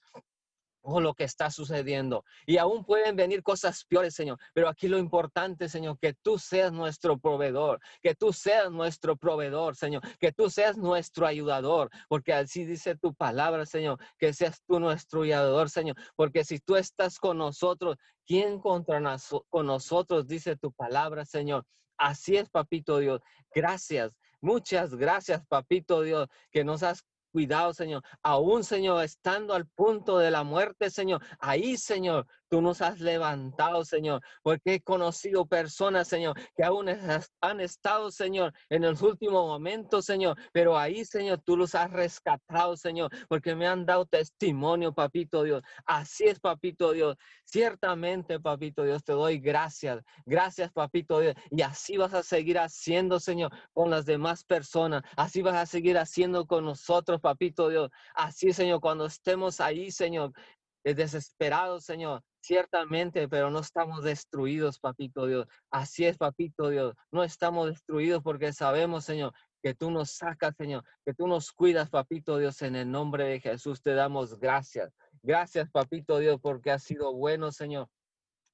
o 0.82 1.00
lo 1.00 1.14
que 1.14 1.24
está 1.24 1.50
sucediendo. 1.50 2.24
Y 2.46 2.56
aún 2.58 2.84
pueden 2.84 3.16
venir 3.16 3.42
cosas 3.42 3.84
peores, 3.84 4.14
Señor. 4.14 4.38
Pero 4.54 4.68
aquí 4.68 4.88
lo 4.88 4.98
importante, 4.98 5.68
Señor, 5.68 5.98
que 5.98 6.14
tú 6.14 6.38
seas 6.38 6.72
nuestro 6.72 7.18
proveedor, 7.18 7.80
que 8.02 8.14
tú 8.14 8.32
seas 8.32 8.70
nuestro 8.70 9.16
proveedor, 9.16 9.76
Señor, 9.76 10.02
que 10.18 10.32
tú 10.32 10.50
seas 10.50 10.76
nuestro 10.76 11.26
ayudador, 11.26 11.90
porque 12.08 12.32
así 12.32 12.64
dice 12.64 12.96
tu 12.96 13.14
palabra, 13.14 13.66
Señor, 13.66 13.98
que 14.18 14.32
seas 14.32 14.62
tú 14.66 14.80
nuestro 14.80 15.22
ayudador, 15.22 15.70
Señor, 15.70 15.96
porque 16.16 16.44
si 16.44 16.58
tú 16.58 16.76
estás 16.76 17.18
con 17.18 17.38
nosotros, 17.38 17.96
¿quién 18.26 18.60
contra 18.60 19.00
con 19.48 19.66
nosotros? 19.66 20.26
Dice 20.26 20.56
tu 20.56 20.72
palabra, 20.72 21.24
Señor. 21.24 21.64
Así 21.96 22.36
es, 22.36 22.48
papito 22.48 22.98
Dios. 22.98 23.20
Gracias. 23.54 24.12
Muchas 24.40 24.94
gracias, 24.94 25.44
papito 25.48 26.00
Dios, 26.00 26.26
que 26.50 26.64
nos 26.64 26.82
has 26.82 27.04
Cuidado, 27.32 27.72
Señor. 27.72 28.02
Aún, 28.22 28.64
Señor, 28.64 29.04
estando 29.04 29.54
al 29.54 29.66
punto 29.66 30.18
de 30.18 30.30
la 30.30 30.42
muerte, 30.42 30.90
Señor. 30.90 31.22
Ahí, 31.38 31.76
Señor, 31.76 32.26
Tú 32.50 32.60
nos 32.60 32.82
has 32.82 33.00
levantado, 33.00 33.84
Señor, 33.84 34.20
porque 34.42 34.74
he 34.74 34.80
conocido 34.80 35.46
personas, 35.46 36.08
Señor, 36.08 36.36
que 36.56 36.64
aún 36.64 36.88
han 37.40 37.60
estado, 37.60 38.10
Señor, 38.10 38.52
en 38.68 38.82
el 38.82 38.96
último 39.00 39.46
momento, 39.46 40.02
Señor, 40.02 40.36
pero 40.52 40.76
ahí, 40.76 41.04
Señor, 41.04 41.40
tú 41.44 41.56
los 41.56 41.76
has 41.76 41.92
rescatado, 41.92 42.76
Señor, 42.76 43.10
porque 43.28 43.54
me 43.54 43.68
han 43.68 43.86
dado 43.86 44.04
testimonio, 44.04 44.92
papito 44.92 45.44
Dios. 45.44 45.62
Así 45.86 46.24
es, 46.24 46.40
papito 46.40 46.90
Dios. 46.92 47.16
Ciertamente, 47.44 48.40
papito 48.40 48.82
Dios, 48.82 49.04
te 49.04 49.12
doy 49.12 49.38
gracias. 49.38 50.02
Gracias, 50.26 50.72
papito 50.72 51.20
Dios. 51.20 51.36
Y 51.50 51.62
así 51.62 51.96
vas 51.96 52.14
a 52.14 52.24
seguir 52.24 52.58
haciendo, 52.58 53.20
Señor, 53.20 53.52
con 53.72 53.90
las 53.90 54.06
demás 54.06 54.42
personas. 54.42 55.02
Así 55.16 55.40
vas 55.40 55.54
a 55.54 55.66
seguir 55.66 55.98
haciendo 55.98 56.46
con 56.46 56.64
nosotros, 56.64 57.20
papito 57.20 57.68
Dios. 57.68 57.90
Así, 58.14 58.52
Señor, 58.52 58.80
cuando 58.80 59.06
estemos 59.06 59.60
ahí, 59.60 59.92
Señor, 59.92 60.32
desesperados, 60.84 61.84
Señor. 61.84 62.22
Ciertamente, 62.42 63.28
pero 63.28 63.50
no 63.50 63.58
estamos 63.60 64.02
destruidos, 64.02 64.78
papito 64.78 65.26
Dios. 65.26 65.46
Así 65.70 66.06
es, 66.06 66.16
papito 66.16 66.70
Dios. 66.70 66.94
No 67.10 67.22
estamos 67.22 67.68
destruidos 67.68 68.22
porque 68.22 68.52
sabemos, 68.52 69.04
Señor, 69.04 69.32
que 69.62 69.74
tú 69.74 69.90
nos 69.90 70.12
sacas, 70.12 70.56
Señor, 70.56 70.84
que 71.04 71.12
tú 71.12 71.26
nos 71.26 71.52
cuidas, 71.52 71.90
papito 71.90 72.38
Dios. 72.38 72.62
En 72.62 72.76
el 72.76 72.90
nombre 72.90 73.24
de 73.24 73.40
Jesús 73.40 73.82
te 73.82 73.94
damos 73.94 74.38
gracias. 74.38 74.90
Gracias, 75.22 75.70
papito 75.70 76.18
Dios, 76.18 76.40
porque 76.40 76.70
has 76.70 76.82
sido 76.82 77.12
bueno, 77.14 77.52
Señor 77.52 77.88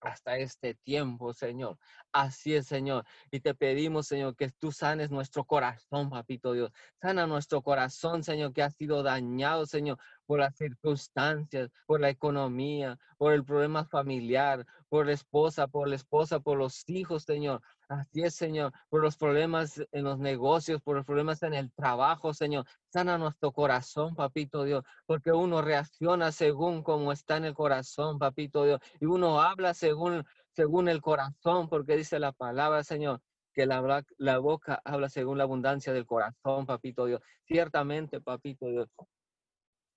hasta 0.00 0.36
este 0.38 0.74
tiempo, 0.74 1.32
Señor. 1.32 1.78
Así 2.12 2.54
es, 2.54 2.66
Señor. 2.66 3.04
Y 3.30 3.40
te 3.40 3.54
pedimos, 3.54 4.06
Señor, 4.06 4.36
que 4.36 4.50
tú 4.50 4.72
sanes 4.72 5.10
nuestro 5.10 5.44
corazón, 5.44 6.10
papito 6.10 6.52
Dios. 6.52 6.70
Sana 7.00 7.26
nuestro 7.26 7.62
corazón, 7.62 8.22
Señor, 8.22 8.52
que 8.52 8.62
ha 8.62 8.70
sido 8.70 9.02
dañado, 9.02 9.66
Señor, 9.66 9.98
por 10.26 10.40
las 10.40 10.56
circunstancias, 10.56 11.70
por 11.86 12.00
la 12.00 12.10
economía, 12.10 12.98
por 13.16 13.32
el 13.32 13.44
problema 13.44 13.84
familiar, 13.84 14.66
por 14.88 15.06
la 15.06 15.12
esposa, 15.12 15.66
por 15.68 15.88
la 15.88 15.96
esposa, 15.96 16.40
por 16.40 16.58
los 16.58 16.88
hijos, 16.88 17.24
Señor. 17.24 17.62
Así 17.88 18.22
es, 18.22 18.34
Señor, 18.34 18.72
por 18.88 19.00
los 19.00 19.16
problemas 19.16 19.80
en 19.92 20.04
los 20.04 20.18
negocios, 20.18 20.82
por 20.82 20.96
los 20.96 21.06
problemas 21.06 21.42
en 21.44 21.54
el 21.54 21.72
trabajo, 21.72 22.34
Señor. 22.34 22.66
Sana 22.92 23.16
nuestro 23.16 23.52
corazón, 23.52 24.16
papito 24.16 24.64
Dios, 24.64 24.84
porque 25.06 25.30
uno 25.32 25.62
reacciona 25.62 26.32
según 26.32 26.82
como 26.82 27.12
está 27.12 27.36
en 27.36 27.44
el 27.44 27.54
corazón, 27.54 28.18
papito 28.18 28.64
Dios, 28.64 28.80
y 29.00 29.06
uno 29.06 29.40
habla 29.40 29.72
según, 29.72 30.24
según 30.52 30.88
el 30.88 31.00
corazón, 31.00 31.68
porque 31.68 31.96
dice 31.96 32.18
la 32.18 32.32
palabra, 32.32 32.82
Señor, 32.82 33.20
que 33.56 33.66
la, 33.66 34.04
la 34.18 34.38
boca 34.38 34.82
habla 34.84 35.08
según 35.08 35.38
la 35.38 35.44
abundancia 35.44 35.92
del 35.92 36.06
corazón, 36.06 36.66
papito 36.66 37.06
Dios. 37.06 37.22
Ciertamente, 37.46 38.20
papito 38.20 38.66
Dios, 38.66 38.88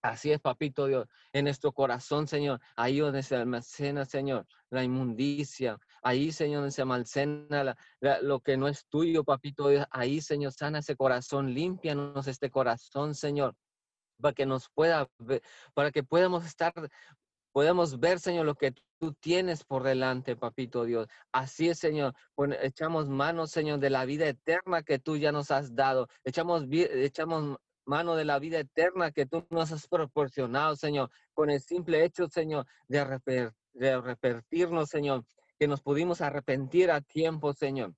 Así 0.01 0.31
es, 0.31 0.39
papito 0.39 0.87
Dios, 0.87 1.07
en 1.33 1.45
nuestro 1.45 1.73
corazón, 1.73 2.25
Señor, 2.27 2.61
ahí 2.77 2.99
donde 2.99 3.21
se 3.21 3.35
almacena, 3.35 4.05
Señor, 4.05 4.47
la 4.69 4.83
inmundicia, 4.83 5.77
ahí, 6.01 6.31
Señor, 6.31 6.61
donde 6.61 6.71
se 6.71 6.81
almacena 6.81 7.75
lo 8.21 8.39
que 8.39 8.55
no 8.55 8.69
es 8.69 8.85
tuyo, 8.87 9.25
papito 9.25 9.67
Dios, 9.67 9.85
ahí, 9.91 10.21
Señor, 10.21 10.53
sana 10.53 10.79
ese 10.79 10.95
corazón, 10.95 11.53
límpianos 11.53 12.27
este 12.27 12.49
corazón, 12.49 13.13
Señor, 13.13 13.55
para 14.21 14.33
que 14.33 14.45
nos 14.45 14.69
pueda 14.69 15.09
para 15.73 15.91
que 15.91 16.03
podamos 16.03 16.45
estar, 16.45 16.73
podamos 17.51 17.99
ver, 17.99 18.19
Señor, 18.19 18.45
lo 18.45 18.55
que 18.55 18.73
tú 18.99 19.13
tienes 19.13 19.65
por 19.65 19.83
delante, 19.83 20.35
papito 20.35 20.85
Dios. 20.85 21.07
Así 21.33 21.69
es, 21.69 21.79
Señor. 21.79 22.13
echamos 22.61 23.09
manos, 23.09 23.51
Señor, 23.51 23.79
de 23.79 23.89
la 23.89 24.05
vida 24.05 24.27
eterna 24.27 24.83
que 24.83 24.99
tú 24.99 25.17
ya 25.17 25.31
nos 25.31 25.51
has 25.51 25.75
dado. 25.75 26.07
Echamos, 26.23 26.65
echamos 26.69 27.57
mano 27.89 28.15
de 28.15 28.23
la 28.23 28.37
vida 28.37 28.59
eterna 28.59 29.11
que 29.11 29.25
tú 29.25 29.45
nos 29.49 29.71
has 29.71 29.87
proporcionado, 29.87 30.75
Señor, 30.75 31.09
con 31.33 31.49
el 31.49 31.59
simple 31.59 32.05
hecho, 32.05 32.27
Señor, 32.29 32.67
de, 32.87 32.99
arrepentirnos, 33.89 34.89
Señor, 34.89 35.25
que 35.57 35.67
nos 35.67 35.81
pudimos 35.81 36.21
arrepentir 36.21 36.91
a 36.91 37.01
tiempo, 37.01 37.51
Señor, 37.51 37.95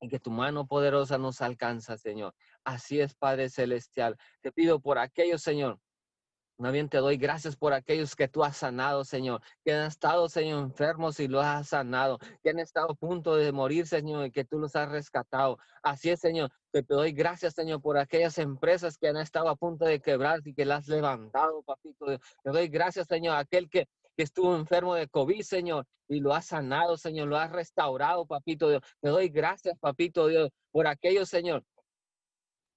y 0.00 0.08
que 0.08 0.18
tu 0.18 0.30
mano 0.30 0.66
poderosa 0.66 1.18
nos 1.18 1.42
alcanza, 1.42 1.98
Señor. 1.98 2.34
Así 2.64 2.98
es, 2.98 3.14
Padre 3.14 3.50
Celestial. 3.50 4.16
Te 4.40 4.52
pido 4.52 4.80
por 4.80 4.98
aquellos, 4.98 5.42
Señor, 5.42 5.78
más 6.58 6.72
bien 6.72 6.88
te 6.88 6.98
doy 6.98 7.16
gracias 7.18 7.56
por 7.56 7.72
aquellos 7.72 8.16
que 8.16 8.28
tú 8.28 8.42
has 8.42 8.56
sanado, 8.56 9.04
Señor, 9.04 9.42
que 9.64 9.72
han 9.72 9.86
estado, 9.86 10.28
Señor, 10.28 10.62
enfermos 10.62 11.20
y 11.20 11.28
los 11.28 11.44
has 11.44 11.68
sanado, 11.68 12.18
que 12.42 12.50
han 12.50 12.58
estado 12.58 12.92
a 12.92 12.94
punto 12.94 13.36
de 13.36 13.52
morir, 13.52 13.86
Señor, 13.86 14.26
y 14.26 14.30
que 14.30 14.44
tú 14.44 14.58
los 14.58 14.74
has 14.74 14.88
rescatado. 14.88 15.58
Así 15.82 16.10
es, 16.10 16.20
Señor, 16.20 16.50
te 16.72 16.82
doy 16.82 17.12
gracias, 17.12 17.54
Señor, 17.54 17.82
por 17.82 17.98
aquellas 17.98 18.38
empresas 18.38 18.96
que 18.96 19.08
han 19.08 19.18
estado 19.18 19.48
a 19.48 19.56
punto 19.56 19.84
de 19.84 20.00
quebrar 20.00 20.40
y 20.44 20.54
que 20.54 20.64
las 20.64 20.84
has 20.84 20.88
levantado, 20.88 21.62
papito. 21.62 22.06
Te 22.06 22.50
doy 22.50 22.68
gracias, 22.68 23.06
Señor, 23.06 23.36
a 23.36 23.40
aquel 23.40 23.68
que, 23.68 23.86
que 24.16 24.22
estuvo 24.22 24.56
enfermo 24.56 24.94
de 24.94 25.08
COVID, 25.08 25.42
Señor, 25.42 25.86
y 26.08 26.20
lo 26.20 26.34
has 26.34 26.46
sanado, 26.46 26.96
Señor, 26.96 27.28
lo 27.28 27.36
has 27.36 27.50
restaurado, 27.50 28.26
papito 28.26 28.68
Dios. 28.70 28.82
Te 29.00 29.08
doy 29.10 29.28
gracias, 29.28 29.78
papito 29.78 30.26
Dios, 30.28 30.50
por 30.70 30.86
aquellos, 30.86 31.28
Señor, 31.28 31.64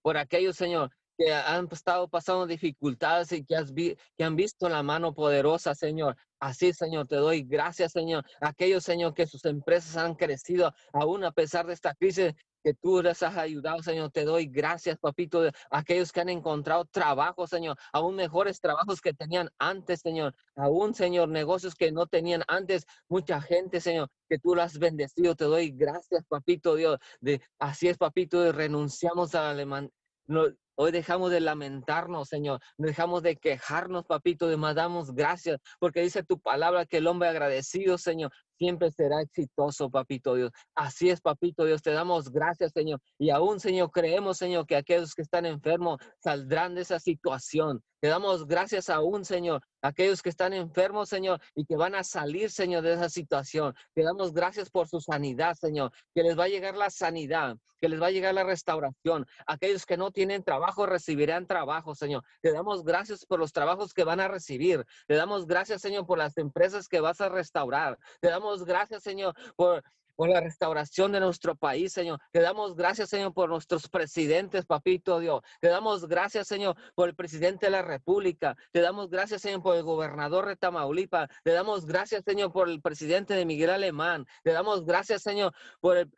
por 0.02 0.18
aquellos, 0.18 0.56
Señor, 0.56 0.92
que 1.20 1.34
han 1.34 1.67
estado 1.70 2.07
pasando 2.07 2.47
dificultades 2.47 3.34
y 3.34 3.43
que, 3.43 3.57
has 3.57 3.74
que 3.74 4.24
han 4.24 4.38
visto 4.38 4.70
la 4.70 4.82
mano 4.82 5.13
poderosa, 5.13 5.76
Señor. 5.76 6.15
Así, 6.39 6.72
Señor, 6.72 7.07
te 7.07 7.17
doy 7.17 7.43
gracias, 7.43 7.91
Señor. 7.91 8.24
Aquellos, 8.39 8.86
Señor, 8.86 9.13
que 9.13 9.28
sus 9.28 9.43
empresas 9.43 9.97
han 9.97 10.15
crecido 10.15 10.74
aún 10.93 11.26
a 11.26 11.34
pesar 11.34 11.67
de 11.67 11.74
esta 11.74 11.93
crisis 11.93 12.34
que 12.63 12.74
tú 12.74 13.01
les 13.01 13.22
has 13.22 13.36
ayudado, 13.36 13.84
Señor. 13.84 14.11
Te 14.11 14.24
doy 14.24 14.45
gracias, 14.45 14.97
papito, 14.97 15.41
aquellos 15.70 16.13
que 16.13 16.22
han 16.22 16.30
encontrado 16.30 16.86
trabajo, 16.86 17.47
Señor, 17.47 17.78
aún 17.91 18.15
mejores 18.15 18.61
trabajos 18.61 19.01
que 19.01 19.13
tenían 19.13 19.49
antes, 19.59 19.99
Señor. 19.99 20.34
Aún, 20.55 20.93
Señor, 20.95 21.28
negocios 21.28 21.76
que 21.76 21.91
no 21.91 22.07
tenían 22.07 22.43
antes. 22.47 22.86
Mucha 23.09 23.41
gente, 23.41 23.82
Señor, 23.82 24.09
que 24.30 24.39
tú 24.39 24.55
las 24.55 24.74
has 24.74 24.80
bendecido. 24.80 25.36
Te 25.36 25.43
doy 25.43 25.72
gracias, 25.72 26.24
papito 26.30 26.76
Dios. 26.76 26.97
De, 27.20 27.41
así 27.59 27.89
es, 27.89 27.97
papito, 27.97 28.39
de 28.39 28.53
renunciamos 28.53 29.36
a 29.36 29.49
alemán. 29.49 29.91
No, 30.28 30.45
Hoy 30.82 30.94
dejamos 30.94 31.30
de 31.30 31.42
lamentarnos, 31.42 32.30
Señor. 32.30 32.62
Dejamos 32.78 33.22
de 33.22 33.36
quejarnos, 33.36 34.06
papito. 34.06 34.46
Además, 34.46 34.76
damos 34.76 35.14
gracias 35.14 35.60
porque 35.78 36.02
dice 36.02 36.24
tu 36.24 36.40
palabra 36.40 36.86
que 36.86 37.00
el 37.00 37.08
hombre 37.08 37.28
agradecido, 37.28 37.98
Señor, 37.98 38.32
siempre 38.60 38.91
será 38.91 39.22
exitoso, 39.22 39.89
papito 39.89 40.36
Dios. 40.36 40.51
Así 40.76 41.10
es, 41.10 41.22
papito 41.22 41.66
Dios. 41.66 41.82
Te 41.82 41.91
damos 41.91 42.30
gracias, 42.30 42.72
Señor. 42.74 42.99
Y 43.18 43.32
aún, 43.32 43.60
Señor, 43.60 43.89
creemos, 43.89 44.38
Señor, 44.38 44.68
que 44.68 44.76
aquellos 44.76 45.16
que 45.16 45.24
están 45.24 45.45
enfermos 45.47 45.97
saldrán 46.20 46.76
de 46.76 46.82
esa 46.82 46.99
situación. 46.99 47.82
Te 48.01 48.07
damos 48.07 48.47
gracias 48.47 48.89
aún, 48.89 49.26
Señor, 49.26 49.62
aquellos 49.82 50.22
que 50.22 50.30
están 50.30 50.53
enfermos, 50.53 51.10
Señor, 51.10 51.41
y 51.53 51.66
que 51.66 51.76
van 51.76 51.95
a 51.95 52.03
salir, 52.03 52.49
Señor, 52.49 52.82
de 52.84 52.93
esa 52.93 53.10
situación. 53.10 53.74
Te 53.93 54.03
damos 54.03 54.34
gracias 54.34 54.70
por 54.70 54.88
su 54.88 55.01
sanidad, 55.01 55.55
Señor, 55.55 55.91
que 56.16 56.24
les 56.24 56.39
va 56.39 56.45
a 56.45 56.47
llegar 56.47 56.78
la 56.78 56.89
sanidad, 56.89 57.57
que 57.82 57.89
les 57.89 58.01
va 58.01 58.07
a 58.07 58.12
llegar 58.12 58.34
la 58.34 58.45
restauración. 58.45 59.26
Aquellos 59.45 59.86
que 59.86 59.97
no 59.97 60.12
tienen 60.12 60.45
trabajo 60.45 60.86
recibirán 60.86 61.45
trabajo, 61.45 61.93
Señor. 61.93 62.24
Te 62.41 62.53
damos 62.53 62.86
gracias 62.86 63.26
por 63.26 63.38
los 63.38 63.51
trabajos 63.51 63.93
que 63.93 64.05
van 64.05 64.22
a 64.22 64.30
recibir. 64.30 64.86
Te 65.05 65.16
damos 65.16 65.45
gracias, 65.45 65.82
Señor, 65.82 66.05
por 66.05 66.18
las 66.18 66.38
empresas 66.38 66.88
que 66.88 67.01
vas 67.01 67.20
a 67.20 67.28
restaurar. 67.28 67.97
Te 68.22 68.30
damos 68.30 68.49
gracias, 68.66 69.04
Señor, 69.04 69.36
por 69.56 69.84
por 70.20 70.28
la 70.28 70.41
restauración 70.41 71.14
de 71.14 71.22
nuestro 71.22 71.56
país, 71.56 71.93
Señor. 71.93 72.20
Te 72.34 72.41
damos 72.41 72.76
gracias, 72.76 73.10
Señor, 73.10 73.34
por 73.34 73.47
nuestros 73.47 73.88
presidentes, 73.88 74.66
papito 74.66 75.18
Dios. 75.22 75.39
Te 75.62 75.70
damos 75.70 76.10
gracias, 76.10 76.45
Señor, 76.45 76.76
por 76.93 77.08
el 77.08 77.16
presidente 77.16 77.68
de 77.68 77.70
la 77.70 77.84
República. 77.84 78.58
Te 78.74 78.82
damos 78.82 79.10
gracias, 79.10 79.41
Señor, 79.41 79.64
por 79.64 79.78
el 79.78 79.84
gobernador 79.84 80.45
de 80.45 80.58
Tamaulipas. 80.58 81.30
Te 81.45 81.52
damos 81.52 81.86
gracias, 81.86 82.26
Señor, 82.26 82.52
por 82.52 82.68
el 82.68 82.82
presidente 82.82 83.34
de 83.34 83.45
Miguel 83.45 83.70
Alemán. 83.70 84.26
Te 84.43 84.52
damos 84.52 84.84
gracias, 84.84 85.22
Señor, 85.22 85.54
por 85.80 85.95
el 85.95 86.12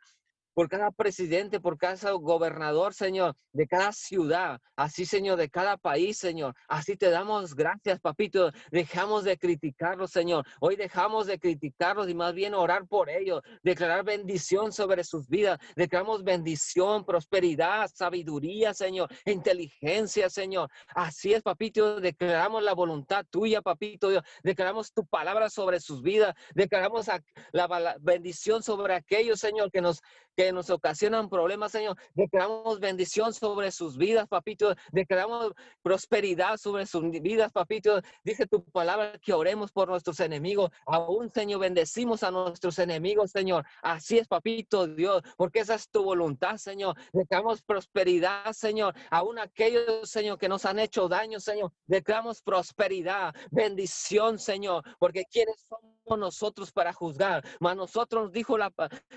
por 0.54 0.68
cada 0.68 0.90
presidente, 0.90 1.60
por 1.60 1.78
cada 1.78 2.12
gobernador, 2.12 2.94
Señor, 2.94 3.34
de 3.52 3.66
cada 3.66 3.92
ciudad, 3.92 4.60
así, 4.76 5.06
Señor, 5.06 5.38
de 5.38 5.48
cada 5.48 5.76
país, 5.76 6.18
Señor. 6.18 6.54
Así 6.68 6.96
te 6.96 7.10
damos 7.10 7.54
gracias, 7.54 8.00
papito. 8.00 8.50
Dejamos 8.70 9.24
de 9.24 9.38
criticarlos, 9.38 10.10
Señor. 10.10 10.46
Hoy 10.60 10.76
dejamos 10.76 11.26
de 11.26 11.38
criticarlos 11.38 12.08
y 12.08 12.14
más 12.14 12.34
bien 12.34 12.54
orar 12.54 12.86
por 12.86 13.10
ellos, 13.10 13.42
declarar 13.62 14.04
bendición 14.04 14.72
sobre 14.72 15.04
sus 15.04 15.28
vidas. 15.28 15.58
Declaramos 15.76 16.24
bendición, 16.24 17.04
prosperidad, 17.04 17.90
sabiduría, 17.92 18.74
Señor, 18.74 19.10
inteligencia, 19.26 20.28
Señor. 20.30 20.70
Así 20.94 21.32
es, 21.32 21.42
papito. 21.42 22.00
Declaramos 22.00 22.62
la 22.62 22.74
voluntad 22.74 23.24
tuya, 23.30 23.62
papito. 23.62 24.10
Declaramos 24.42 24.92
tu 24.92 25.06
palabra 25.06 25.50
sobre 25.50 25.80
sus 25.80 26.02
vidas. 26.02 26.34
Declaramos 26.54 27.06
la 27.52 27.96
bendición 28.00 28.62
sobre 28.62 28.94
aquellos, 28.94 29.40
Señor, 29.40 29.70
que 29.70 29.80
nos 29.80 30.02
nos 30.50 30.70
ocasionan 30.70 31.28
problemas, 31.28 31.72
Señor. 31.72 31.96
Declaramos 32.14 32.80
bendición 32.80 33.34
sobre 33.34 33.70
sus 33.70 33.96
vidas, 33.98 34.26
papito. 34.26 34.74
Declaramos 34.90 35.52
prosperidad 35.82 36.56
sobre 36.56 36.86
sus 36.86 37.02
vidas, 37.20 37.52
papito. 37.52 38.00
Dice 38.24 38.46
tu 38.46 38.64
palabra 38.64 39.18
que 39.18 39.34
oremos 39.34 39.70
por 39.70 39.88
nuestros 39.88 40.18
enemigos. 40.20 40.70
Aún, 40.86 41.30
Señor, 41.30 41.60
bendecimos 41.60 42.22
a 42.22 42.30
nuestros 42.30 42.78
enemigos, 42.78 43.30
Señor. 43.30 43.66
Así 43.82 44.18
es, 44.18 44.26
papito 44.26 44.86
Dios, 44.86 45.22
porque 45.36 45.60
esa 45.60 45.74
es 45.74 45.88
tu 45.90 46.02
voluntad, 46.02 46.56
Señor. 46.56 46.96
Declaramos 47.12 47.62
prosperidad, 47.62 48.52
Señor. 48.52 48.94
Aún 49.10 49.38
aquellos, 49.38 50.08
Señor, 50.08 50.38
que 50.38 50.48
nos 50.48 50.64
han 50.64 50.78
hecho 50.78 51.08
daño, 51.08 51.38
Señor. 51.40 51.72
Declaramos 51.86 52.42
prosperidad, 52.42 53.34
bendición, 53.50 54.38
Señor, 54.38 54.82
porque 54.98 55.24
quienes 55.30 55.66
somos 55.68 56.18
nosotros 56.18 56.72
para 56.72 56.92
juzgar, 56.92 57.44
mas 57.60 57.76
nosotros 57.76 58.32
dijo 58.32 58.58
la, 58.58 58.72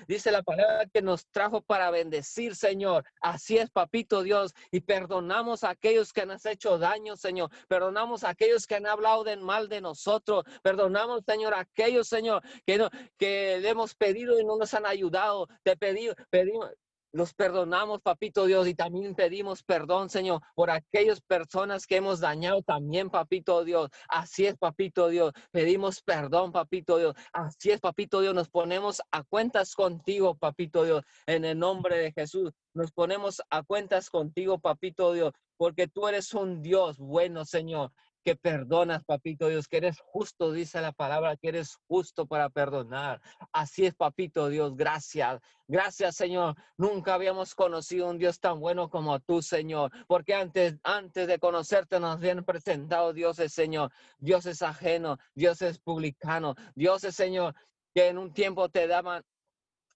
dice 0.07 0.31
la 0.31 0.43
palabra 0.43 0.85
que 0.91 1.01
nos 1.01 1.14
trajo 1.31 1.61
para 1.61 1.91
bendecir, 1.91 2.55
Señor. 2.55 3.05
Así 3.21 3.57
es, 3.57 3.69
papito 3.69 4.23
Dios, 4.23 4.53
y 4.71 4.81
perdonamos 4.81 5.63
a 5.63 5.69
aquellos 5.69 6.11
que 6.11 6.25
nos 6.25 6.45
han 6.45 6.53
hecho 6.53 6.77
daño, 6.77 7.15
Señor. 7.15 7.49
Perdonamos 7.67 8.23
a 8.23 8.29
aquellos 8.29 8.67
que 8.67 8.75
han 8.75 8.87
hablado 8.87 9.23
de 9.23 9.37
mal 9.37 9.69
de 9.69 9.81
nosotros. 9.81 10.43
Perdonamos, 10.61 11.23
Señor, 11.25 11.53
a 11.53 11.59
aquellos, 11.59 12.07
Señor, 12.07 12.41
que, 12.65 12.77
no, 12.77 12.89
que 13.17 13.55
hemos 13.67 13.95
pedido 13.95 14.39
y 14.39 14.45
no 14.45 14.57
nos 14.57 14.73
han 14.73 14.85
ayudado. 14.85 15.47
Te 15.63 15.77
pedí, 15.77 16.09
pedimos, 16.29 16.69
los 17.15 17.33
perdonamos, 17.33 18.01
papito 18.01 18.45
Dios, 18.45 18.67
y 18.67 18.75
también 18.75 19.15
pedimos 19.15 19.63
perdón, 19.63 20.09
Señor, 20.09 20.41
por 20.53 20.69
aquellas 20.69 21.21
personas 21.21 21.87
que 21.87 21.95
hemos 21.95 22.19
dañado 22.19 22.61
también, 22.61 23.09
papito 23.09 23.63
Dios. 23.63 23.89
Así 24.09 24.45
es, 24.45 24.57
papito 24.57 25.07
Dios. 25.07 25.31
Pedimos 25.49 26.01
perdón, 26.01 26.51
papito 26.51 26.97
Dios. 26.97 27.15
Así 27.31 27.71
es, 27.71 27.79
papito 27.79 28.19
Dios. 28.19 28.35
Nos 28.35 28.49
ponemos 28.49 29.01
a 29.11 29.23
cuentas 29.23 29.75
contigo, 29.75 30.35
papito 30.35 30.83
Dios, 30.83 31.03
en 31.25 31.45
el 31.45 31.57
nombre 31.57 31.97
de 31.97 32.11
Jesús. 32.11 32.51
Nos 32.73 32.91
ponemos 32.91 33.41
a 33.49 33.63
cuentas 33.63 34.09
contigo, 34.09 34.59
papito 34.59 35.13
Dios, 35.13 35.31
porque 35.55 35.87
tú 35.87 36.09
eres 36.09 36.33
un 36.33 36.61
Dios 36.61 36.97
bueno, 36.97 37.45
Señor 37.45 37.93
que 38.25 38.35
perdonas, 38.35 39.03
papito 39.05 39.47
Dios, 39.47 39.67
que 39.67 39.77
eres 39.77 39.99
justo, 39.99 40.51
dice 40.51 40.81
la 40.81 40.91
palabra, 40.91 41.37
que 41.37 41.49
eres 41.49 41.77
justo 41.87 42.25
para 42.25 42.49
perdonar. 42.49 43.21
Así 43.53 43.85
es, 43.85 43.93
papito 43.93 44.49
Dios, 44.49 44.75
gracias. 44.75 45.39
Gracias, 45.67 46.15
Señor. 46.15 46.55
Nunca 46.75 47.13
habíamos 47.13 47.53
conocido 47.53 48.09
un 48.09 48.17
Dios 48.17 48.39
tan 48.39 48.59
bueno 48.59 48.89
como 48.89 49.19
tú, 49.19 49.43
Señor, 49.43 49.91
porque 50.07 50.33
antes, 50.33 50.75
antes 50.83 51.27
de 51.27 51.37
conocerte 51.37 51.99
nos 51.99 52.15
habían 52.15 52.43
presentado 52.43 53.13
dioses, 53.13 53.53
Señor. 53.53 53.91
Dios 54.17 54.47
es 54.47 54.63
ajeno, 54.63 55.19
Dios 55.35 55.61
es 55.61 55.77
publicano, 55.77 56.55
Dios 56.73 57.03
es, 57.03 57.15
Señor, 57.15 57.53
que 57.93 58.07
en 58.07 58.17
un 58.17 58.33
tiempo 58.33 58.69
te 58.69 58.87
daban 58.87 59.23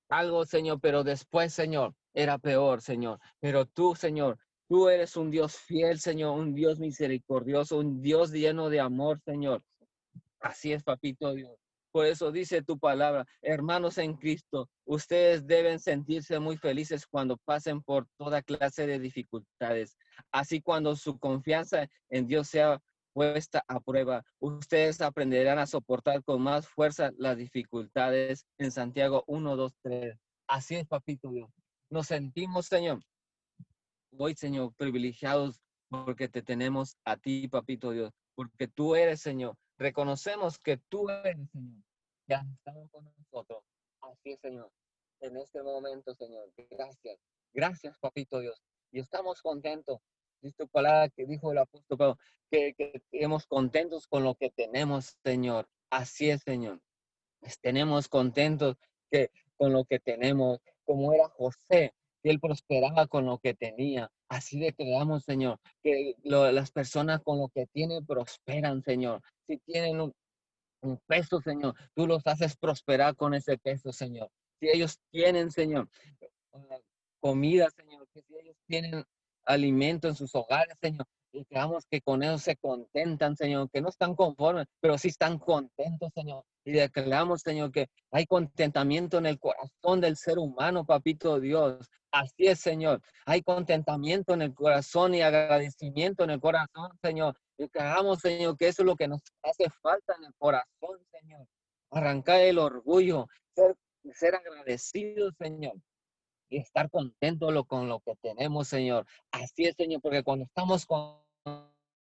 algo, 0.07 0.45
Señor, 0.45 0.79
pero 0.79 1.03
después, 1.03 1.51
Señor, 1.51 1.95
era 2.13 2.37
peor, 2.37 2.83
Señor. 2.83 3.19
Pero 3.39 3.65
tú, 3.65 3.95
Señor, 3.95 4.37
Tú 4.69 4.87
eres 4.87 5.17
un 5.17 5.31
Dios 5.31 5.57
fiel, 5.57 5.99
Señor, 5.99 6.37
un 6.37 6.53
Dios 6.53 6.79
misericordioso, 6.79 7.79
un 7.79 8.03
Dios 8.03 8.31
lleno 8.31 8.69
de 8.69 8.79
amor, 8.79 9.19
Señor. 9.25 9.63
Así 10.39 10.71
es, 10.71 10.83
papito 10.83 11.33
Dios. 11.33 11.57
Por 11.91 12.05
eso 12.05 12.31
dice 12.31 12.61
tu 12.61 12.77
palabra, 12.77 13.25
hermanos 13.41 13.97
en 13.97 14.15
Cristo, 14.15 14.69
ustedes 14.85 15.47
deben 15.47 15.79
sentirse 15.79 16.39
muy 16.39 16.55
felices 16.55 17.07
cuando 17.07 17.37
pasen 17.37 17.81
por 17.81 18.07
toda 18.15 18.43
clase 18.43 18.85
de 18.85 18.99
dificultades. 18.99 19.97
Así 20.31 20.61
cuando 20.61 20.95
su 20.95 21.17
confianza 21.17 21.87
en 22.11 22.27
Dios 22.27 22.47
sea 22.49 22.79
puesta 23.11 23.63
a 23.67 23.79
prueba, 23.79 24.23
ustedes 24.37 25.01
aprenderán 25.01 25.57
a 25.57 25.65
soportar 25.65 26.23
con 26.23 26.43
más 26.43 26.67
fuerza 26.67 27.09
las 27.17 27.37
dificultades 27.37 28.45
en 28.59 28.71
Santiago 28.71 29.23
1, 29.25 29.55
2, 29.55 29.73
3. 29.81 30.15
Así 30.47 30.75
es, 30.75 30.85
papito 30.85 31.31
Dios. 31.31 31.49
Nos 31.89 32.05
sentimos, 32.05 32.67
Señor, 32.67 33.01
hoy, 34.17 34.35
Señor, 34.35 34.73
privilegiados 34.75 35.61
porque 35.89 36.27
te 36.29 36.41
tenemos 36.41 36.97
a 37.03 37.17
ti, 37.17 37.47
papito 37.47 37.91
Dios, 37.91 38.11
porque 38.35 38.67
tú 38.67 38.95
eres, 38.95 39.21
Señor. 39.21 39.55
Reconocemos 39.77 40.59
que 40.59 40.77
tú 40.89 41.09
eres, 41.09 41.49
Señor, 41.51 41.83
que 42.27 42.33
has 42.35 42.45
con 42.91 43.05
nosotros. 43.05 43.63
Así 44.01 44.31
es, 44.31 44.39
Señor. 44.39 44.71
En 45.21 45.37
este 45.37 45.61
momento, 45.63 46.13
Señor, 46.15 46.51
gracias. 46.69 47.19
Gracias, 47.53 47.97
papito 47.99 48.39
Dios. 48.39 48.61
Y 48.91 48.99
estamos 48.99 49.41
contentos. 49.41 49.99
Dice 50.41 50.55
tu 50.57 50.67
palabra 50.69 51.09
que 51.09 51.25
dijo 51.25 51.51
el 51.51 51.57
apóstol 51.57 51.97
Pablo, 51.97 52.17
que, 52.49 52.73
que 52.75 52.91
estemos 52.93 53.45
contentos 53.47 54.07
con 54.07 54.23
lo 54.23 54.35
que 54.35 54.49
tenemos, 54.51 55.17
Señor. 55.23 55.67
Así 55.89 56.29
es, 56.29 56.41
Señor. 56.43 56.79
Tenemos 57.61 58.07
contentos 58.07 58.77
que, 59.11 59.31
con 59.57 59.73
lo 59.73 59.85
que 59.85 59.99
tenemos, 59.99 60.59
como 60.85 61.13
era 61.13 61.27
José, 61.29 61.93
que 62.21 62.29
él 62.29 62.39
prosperaba 62.39 63.07
con 63.07 63.25
lo 63.25 63.37
que 63.39 63.53
tenía. 63.53 64.11
Así 64.27 64.59
declaramos, 64.59 65.23
Señor, 65.23 65.59
que 65.83 66.15
las 66.23 66.71
personas 66.71 67.21
con 67.23 67.39
lo 67.39 67.49
que 67.49 67.65
tienen 67.67 68.05
prosperan, 68.05 68.83
Señor. 68.83 69.21
Si 69.47 69.57
tienen 69.59 69.99
un, 70.01 70.13
peso, 71.07 71.41
Señor, 71.41 71.75
tú 71.93 72.07
los 72.07 72.25
haces 72.25 72.55
prosperar 72.57 73.15
con 73.15 73.33
ese 73.33 73.57
peso, 73.57 73.91
Señor. 73.91 74.29
Si 74.59 74.69
ellos 74.69 74.99
tienen, 75.11 75.51
Señor, 75.51 75.89
comida, 77.19 77.69
Señor, 77.71 78.07
que 78.13 78.21
si 78.21 78.35
ellos 78.37 78.55
tienen 78.67 79.03
alimento 79.45 80.07
en 80.07 80.15
sus 80.15 80.33
hogares, 80.35 80.77
Señor, 80.81 81.05
y 81.31 81.45
creamos 81.45 81.85
que 81.89 82.01
con 82.01 82.23
eso 82.23 82.37
se 82.37 82.55
contentan, 82.57 83.35
Señor, 83.35 83.69
que 83.71 83.81
no 83.81 83.89
están 83.89 84.15
conformes, 84.15 84.65
pero 84.79 84.97
sí 84.97 85.09
están 85.09 85.37
contentos, 85.37 86.11
Señor. 86.13 86.43
Y 86.65 86.71
declaramos, 86.71 87.41
Señor, 87.41 87.71
que 87.71 87.87
hay 88.11 88.25
contentamiento 88.25 89.17
en 89.17 89.25
el 89.25 89.39
corazón 89.39 90.01
del 90.01 90.17
ser 90.17 90.39
humano, 90.39 90.85
papito 90.85 91.39
Dios. 91.39 91.87
Así 92.11 92.47
es, 92.47 92.59
Señor. 92.59 93.01
Hay 93.25 93.43
contentamiento 93.43 94.33
en 94.33 94.41
el 94.41 94.53
corazón 94.53 95.13
y 95.13 95.21
agradecimiento 95.21 96.23
en 96.23 96.31
el 96.31 96.39
corazón, 96.39 96.91
Señor. 97.03 97.35
Y 97.57 97.63
declaramos, 97.63 98.19
Señor, 98.19 98.57
que 98.57 98.67
eso 98.67 98.81
es 98.81 98.85
lo 98.87 98.95
que 98.95 99.07
nos 99.07 99.21
hace 99.43 99.69
falta 99.81 100.15
en 100.17 100.25
el 100.25 100.33
corazón, 100.37 100.99
Señor. 101.11 101.45
Arrancar 101.91 102.41
el 102.41 102.57
orgullo, 102.57 103.27
ser, 103.55 103.75
ser 104.13 104.35
agradecidos, 104.35 105.33
Señor 105.37 105.73
estar 106.57 106.89
contentos 106.89 107.65
con 107.67 107.87
lo 107.87 107.99
que 107.99 108.15
tenemos, 108.21 108.67
Señor. 108.67 109.05
Así 109.31 109.65
es, 109.65 109.75
Señor, 109.75 110.01
porque 110.01 110.23
cuando 110.23 110.45
estamos 110.45 110.85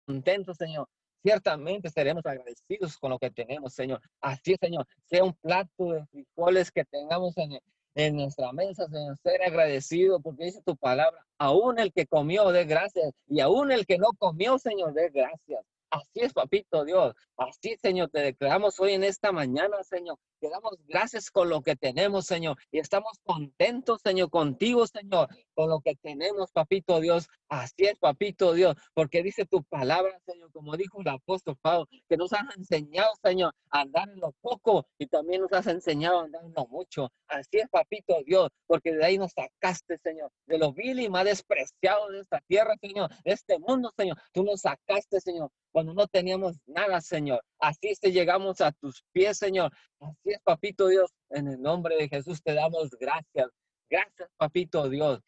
contentos, 0.06 0.58
Señor, 0.58 0.88
ciertamente 1.22 1.90
seremos 1.90 2.26
agradecidos 2.26 2.98
con 2.98 3.12
lo 3.12 3.20
que 3.20 3.30
tenemos, 3.30 3.74
Señor. 3.74 4.02
Así 4.22 4.54
es, 4.54 4.60
Señor. 4.60 4.88
Sea 5.06 5.24
un 5.24 5.34
plato 5.34 5.92
de 5.92 6.06
frijoles 6.08 6.72
que 6.72 6.86
tengamos 6.86 7.38
en, 7.38 7.60
en 7.96 8.16
nuestra 8.16 8.54
mesa, 8.54 8.88
Señor, 8.88 9.18
ser 9.18 9.42
agradecido, 9.44 10.20
porque 10.20 10.46
dice 10.46 10.62
tu 10.64 10.78
palabra, 10.78 11.26
aún 11.38 11.80
el 11.80 11.92
que 11.92 12.06
comió 12.06 12.52
de 12.52 12.66
gracias 12.66 13.12
y 13.28 13.40
aún 13.40 13.72
el 13.72 13.86
que 13.86 13.98
no 13.98 14.12
comió, 14.18 14.58
Señor, 14.60 14.94
de 14.94 15.10
gracias. 15.10 15.66
Así 15.90 16.20
es, 16.20 16.34
papito 16.34 16.84
Dios. 16.86 17.16
Así, 17.38 17.78
Señor, 17.82 18.10
te 18.10 18.20
declaramos 18.20 18.80
hoy 18.80 18.94
en 18.94 19.04
esta 19.04 19.32
mañana, 19.32 19.84
Señor, 19.84 20.18
que 20.40 20.50
damos 20.50 20.78
gracias 20.88 21.32
con 21.32 21.50
lo 21.50 21.62
que 21.62 21.76
tenemos, 21.76 22.26
Señor, 22.26 22.58
y 22.72 22.80
estamos 22.80 23.20
contentos, 23.24 24.02
Señor, 24.04 24.30
contigo, 24.30 24.86
Señor, 24.88 25.28
con 25.54 25.70
lo 25.70 25.80
que 25.82 25.96
tenemos, 25.96 26.52
Papito 26.52 27.00
Dios. 27.00 27.28
Así 27.50 27.86
es, 27.86 27.98
Papito 27.98 28.54
Dios, 28.54 28.76
porque 28.94 29.24
dice 29.24 29.46
tu 29.46 29.64
palabra, 29.64 30.20
Señor, 30.26 30.52
como 30.52 30.76
dijo 30.76 31.02
el 31.02 31.08
apóstol 31.08 31.56
Pablo, 31.62 31.88
que 32.10 32.18
nos 32.18 32.34
has 32.34 32.56
enseñado, 32.58 33.12
Señor, 33.24 33.54
a 33.70 33.82
andar 33.82 34.10
en 34.10 34.20
lo 34.20 34.32
poco 34.42 34.88
y 34.98 35.08
también 35.08 35.42
nos 35.42 35.54
has 35.54 35.68
enseñado 35.68 36.20
a 36.20 36.24
andar 36.24 36.44
en 36.44 36.54
lo 36.56 36.68
mucho. 36.68 37.10
Así 37.28 37.58
es, 37.58 37.70
Papito 37.70 38.22
Dios, 38.26 38.50
porque 38.66 38.94
de 38.94 39.06
ahí 39.06 39.18
nos 39.18 39.32
sacaste, 39.32 39.98
Señor, 39.98 40.32
de 40.46 40.58
lo 40.58 40.74
vil 40.74 41.00
y 41.00 41.10
más 41.10 41.26
despreciado 41.26 42.10
de 42.10 42.22
esta 42.22 42.42
tierra, 42.48 42.76
Señor, 42.82 43.10
de 43.24 43.32
este 43.32 43.60
mundo, 43.60 43.92
Señor. 43.98 44.18
Tú 44.34 44.44
nos 44.44 44.62
sacaste, 44.62 45.20
Señor, 45.20 45.50
cuando 45.72 45.94
no 45.94 46.08
teníamos 46.08 46.58
nada, 46.66 47.02
Señor. 47.02 47.44
Así 47.60 47.90
es, 47.90 48.00
llegamos 48.02 48.62
a 48.62 48.72
tus 48.72 49.04
pies, 49.12 49.38
Señor. 49.38 49.72
Así 50.00 50.32
es, 50.32 50.40
Papito 50.44 50.88
Dios. 50.88 51.12
En 51.30 51.48
el 51.48 51.62
nombre 51.62 51.96
de 51.96 52.08
Jesús 52.08 52.42
te 52.42 52.54
damos 52.54 52.92
gracias. 52.92 53.50
Gracias, 53.90 54.30
Papito 54.38 54.90
Dios. 54.90 55.22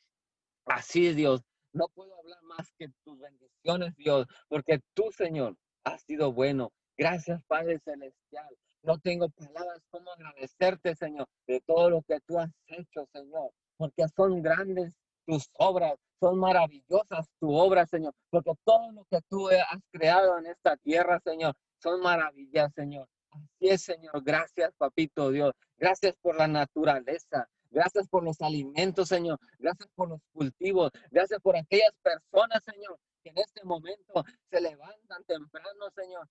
Así 0.66 1.08
es, 1.08 1.16
Dios. 1.16 1.42
No 1.74 1.88
puedo 1.90 2.16
hablar 2.18 2.42
más 2.44 2.72
que 2.78 2.90
tus 3.04 3.20
bendiciones, 3.20 3.96
Dios, 3.96 4.28
porque 4.48 4.82
tú, 4.94 5.12
Señor, 5.12 5.56
has 5.84 6.02
sido 6.04 6.34
bueno. 6.34 6.72
Gracias, 6.98 7.44
Padre 7.46 7.80
Celestial. 7.80 8.50
No 8.82 8.98
tengo 9.00 9.30
palabras 9.30 9.82
como 9.90 10.12
agradecerte, 10.12 10.96
Señor, 10.96 11.28
de 11.48 11.62
todo 11.62 11.90
lo 11.90 12.02
que 12.02 12.20
tú 12.22 12.40
has 12.40 12.50
hecho, 12.68 13.08
Señor, 13.14 13.52
porque 13.78 14.08
son 14.16 14.42
grandes 14.42 14.94
tus 15.26 15.50
obras, 15.54 15.96
son 16.20 16.40
maravillosas 16.40 17.28
tu 17.40 17.54
obra, 17.54 17.86
Señor, 17.86 18.14
porque 18.30 18.52
todo 18.64 18.92
lo 18.92 19.06
que 19.06 19.20
tú 19.30 19.50
has 19.50 19.82
creado 19.92 20.38
en 20.38 20.48
esta 20.48 20.78
tierra, 20.78 21.20
Señor, 21.20 21.54
son 21.82 22.02
maravillas, 22.02 22.74
Señor. 22.74 23.08
Así 23.32 23.70
es, 23.70 23.82
Señor. 23.82 24.24
Gracias, 24.24 24.74
papito 24.78 25.30
Dios. 25.32 25.54
Gracias 25.78 26.16
por 26.22 26.36
la 26.36 26.48
naturaleza. 26.48 27.48
Gracias 27.72 28.08
por 28.08 28.24
los 28.24 28.42
alimentos, 28.42 29.10
Señor. 29.10 29.40
Gracias 29.60 29.90
por 29.96 30.10
los 30.10 30.20
cultivos. 30.34 30.92
Gracias 31.12 31.40
por 31.40 31.56
aquellas 31.56 31.94
personas, 32.02 32.64
Señor, 32.64 32.98
que 33.24 33.30
en 33.30 33.38
este 33.38 33.64
momento 33.64 34.24
se 34.50 34.60
levantan 34.60 35.24
temprano, 35.26 35.90
Señor, 35.96 36.28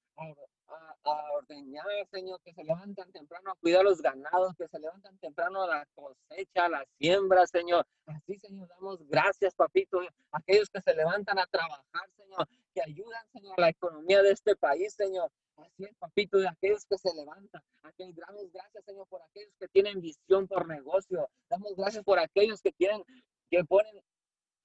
a, 1.04 1.32
ordeñar, 1.34 1.86
Señor, 2.10 2.40
que 2.42 2.52
se 2.52 2.64
levantan 2.64 3.12
temprano 3.12 3.52
a 3.52 3.54
cuidar 3.56 3.84
los 3.84 4.02
ganados, 4.02 4.54
que 4.56 4.66
se 4.66 4.78
levantan 4.80 5.16
temprano 5.18 5.62
a 5.62 5.66
la 5.68 5.86
cosecha, 5.94 6.64
a 6.64 6.68
la 6.68 6.84
siembra, 6.98 7.46
Señor. 7.46 7.86
Así, 8.06 8.36
Señor, 8.38 8.68
damos 8.68 9.06
gracias, 9.06 9.54
papito, 9.54 10.00
a 10.00 10.38
aquellos 10.38 10.68
que 10.70 10.80
se 10.82 10.94
levantan 10.94 11.38
a 11.38 11.46
trabajar, 11.46 12.10
Señor, 12.16 12.48
que 12.74 12.82
ayudan, 12.82 13.24
Señor, 13.32 13.54
a 13.58 13.60
la 13.60 13.68
economía 13.68 14.22
de 14.22 14.32
este 14.32 14.56
país, 14.56 14.92
Señor. 14.94 15.30
Así 15.58 15.84
es, 15.84 15.94
papito, 15.96 16.38
de 16.38 16.48
aquellos 16.48 16.84
que 16.86 16.96
se 16.98 17.12
levantan. 17.14 17.62
Aquellos, 17.82 18.14
damos 18.16 18.52
gracias, 18.52 18.84
Señor, 18.84 19.06
por 19.08 19.22
aquellos 19.22 19.52
que 19.58 19.68
tienen 19.68 20.00
visión 20.00 20.46
por 20.46 20.66
negocio. 20.66 21.28
Damos 21.48 21.74
gracias 21.76 22.04
por 22.04 22.18
aquellos 22.18 22.62
que 22.62 22.72
tienen, 22.72 23.02
que 23.50 23.64
ponen 23.64 24.00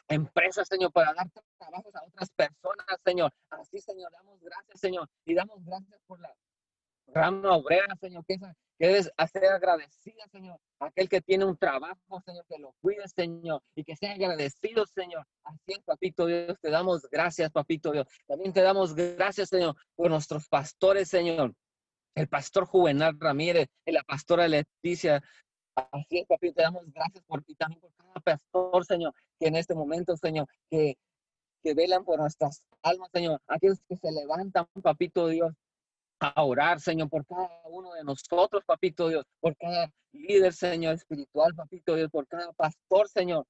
empresas, 0.07 0.67
Señor, 0.67 0.91
para 0.91 1.13
dar 1.13 1.27
trabajos 1.57 1.95
a 1.95 2.03
otras 2.05 2.29
personas, 2.31 2.85
Señor. 3.03 3.33
Así, 3.49 3.79
Señor, 3.79 4.11
damos 4.11 4.39
gracias, 4.41 4.79
Señor. 4.79 5.09
Y 5.25 5.33
damos 5.33 5.63
gracias 5.65 5.99
por 6.05 6.19
la 6.19 6.33
rama 7.07 7.57
obrera, 7.57 7.95
Señor, 7.99 8.23
que, 8.25 8.37
que 8.77 8.87
debes 8.87 9.11
hacer 9.17 9.45
agradecida, 9.45 10.27
Señor. 10.31 10.59
Aquel 10.79 11.07
que 11.09 11.21
tiene 11.21 11.45
un 11.45 11.57
trabajo, 11.57 12.21
Señor, 12.25 12.45
que 12.47 12.59
lo 12.59 12.73
cuide, 12.81 13.07
Señor, 13.07 13.61
y 13.75 13.83
que 13.83 13.95
sea 13.95 14.13
agradecido, 14.13 14.85
Señor. 14.87 15.25
Así 15.43 15.73
es, 15.73 15.79
Papito 15.83 16.25
Dios, 16.25 16.57
te 16.61 16.69
damos 16.69 17.07
gracias, 17.09 17.51
Papito 17.51 17.91
Dios. 17.91 18.07
También 18.27 18.53
te 18.53 18.61
damos 18.61 18.95
gracias, 18.95 19.49
Señor, 19.49 19.75
por 19.95 20.09
nuestros 20.09 20.47
pastores, 20.47 21.09
Señor. 21.09 21.53
El 22.15 22.27
pastor 22.27 22.65
Juvenal 22.65 23.17
Ramírez 23.19 23.69
y 23.85 23.91
la 23.91 24.03
pastora 24.03 24.47
Leticia 24.47 25.23
Así 25.75 26.19
es, 26.19 26.27
papito, 26.27 26.55
te 26.55 26.61
damos 26.61 26.83
gracias 26.93 27.23
por 27.25 27.43
ti 27.43 27.55
también, 27.55 27.81
por 27.81 27.91
cada 27.95 28.19
pastor, 28.19 28.85
Señor, 28.85 29.13
que 29.39 29.47
en 29.47 29.55
este 29.55 29.73
momento, 29.73 30.15
Señor, 30.17 30.47
que, 30.69 30.97
que 31.63 31.73
velan 31.73 32.05
por 32.05 32.19
nuestras 32.19 32.67
almas, 32.83 33.09
Señor, 33.11 33.41
aquellos 33.47 33.79
que 33.87 33.97
se 33.97 34.11
levantan, 34.11 34.67
papito 34.83 35.27
Dios, 35.27 35.53
a 36.29 36.43
orar, 36.43 36.79
Señor, 36.79 37.09
por 37.09 37.25
cada 37.25 37.49
uno 37.65 37.93
de 37.93 38.03
nosotros, 38.03 38.63
papito 38.65 39.09
Dios, 39.09 39.25
por 39.39 39.55
cada 39.57 39.91
líder, 40.11 40.53
Señor, 40.53 40.95
espiritual, 40.95 41.53
papito 41.55 41.95
Dios, 41.95 42.09
por 42.09 42.27
cada 42.27 42.51
pastor, 42.53 43.09
Señor. 43.09 43.45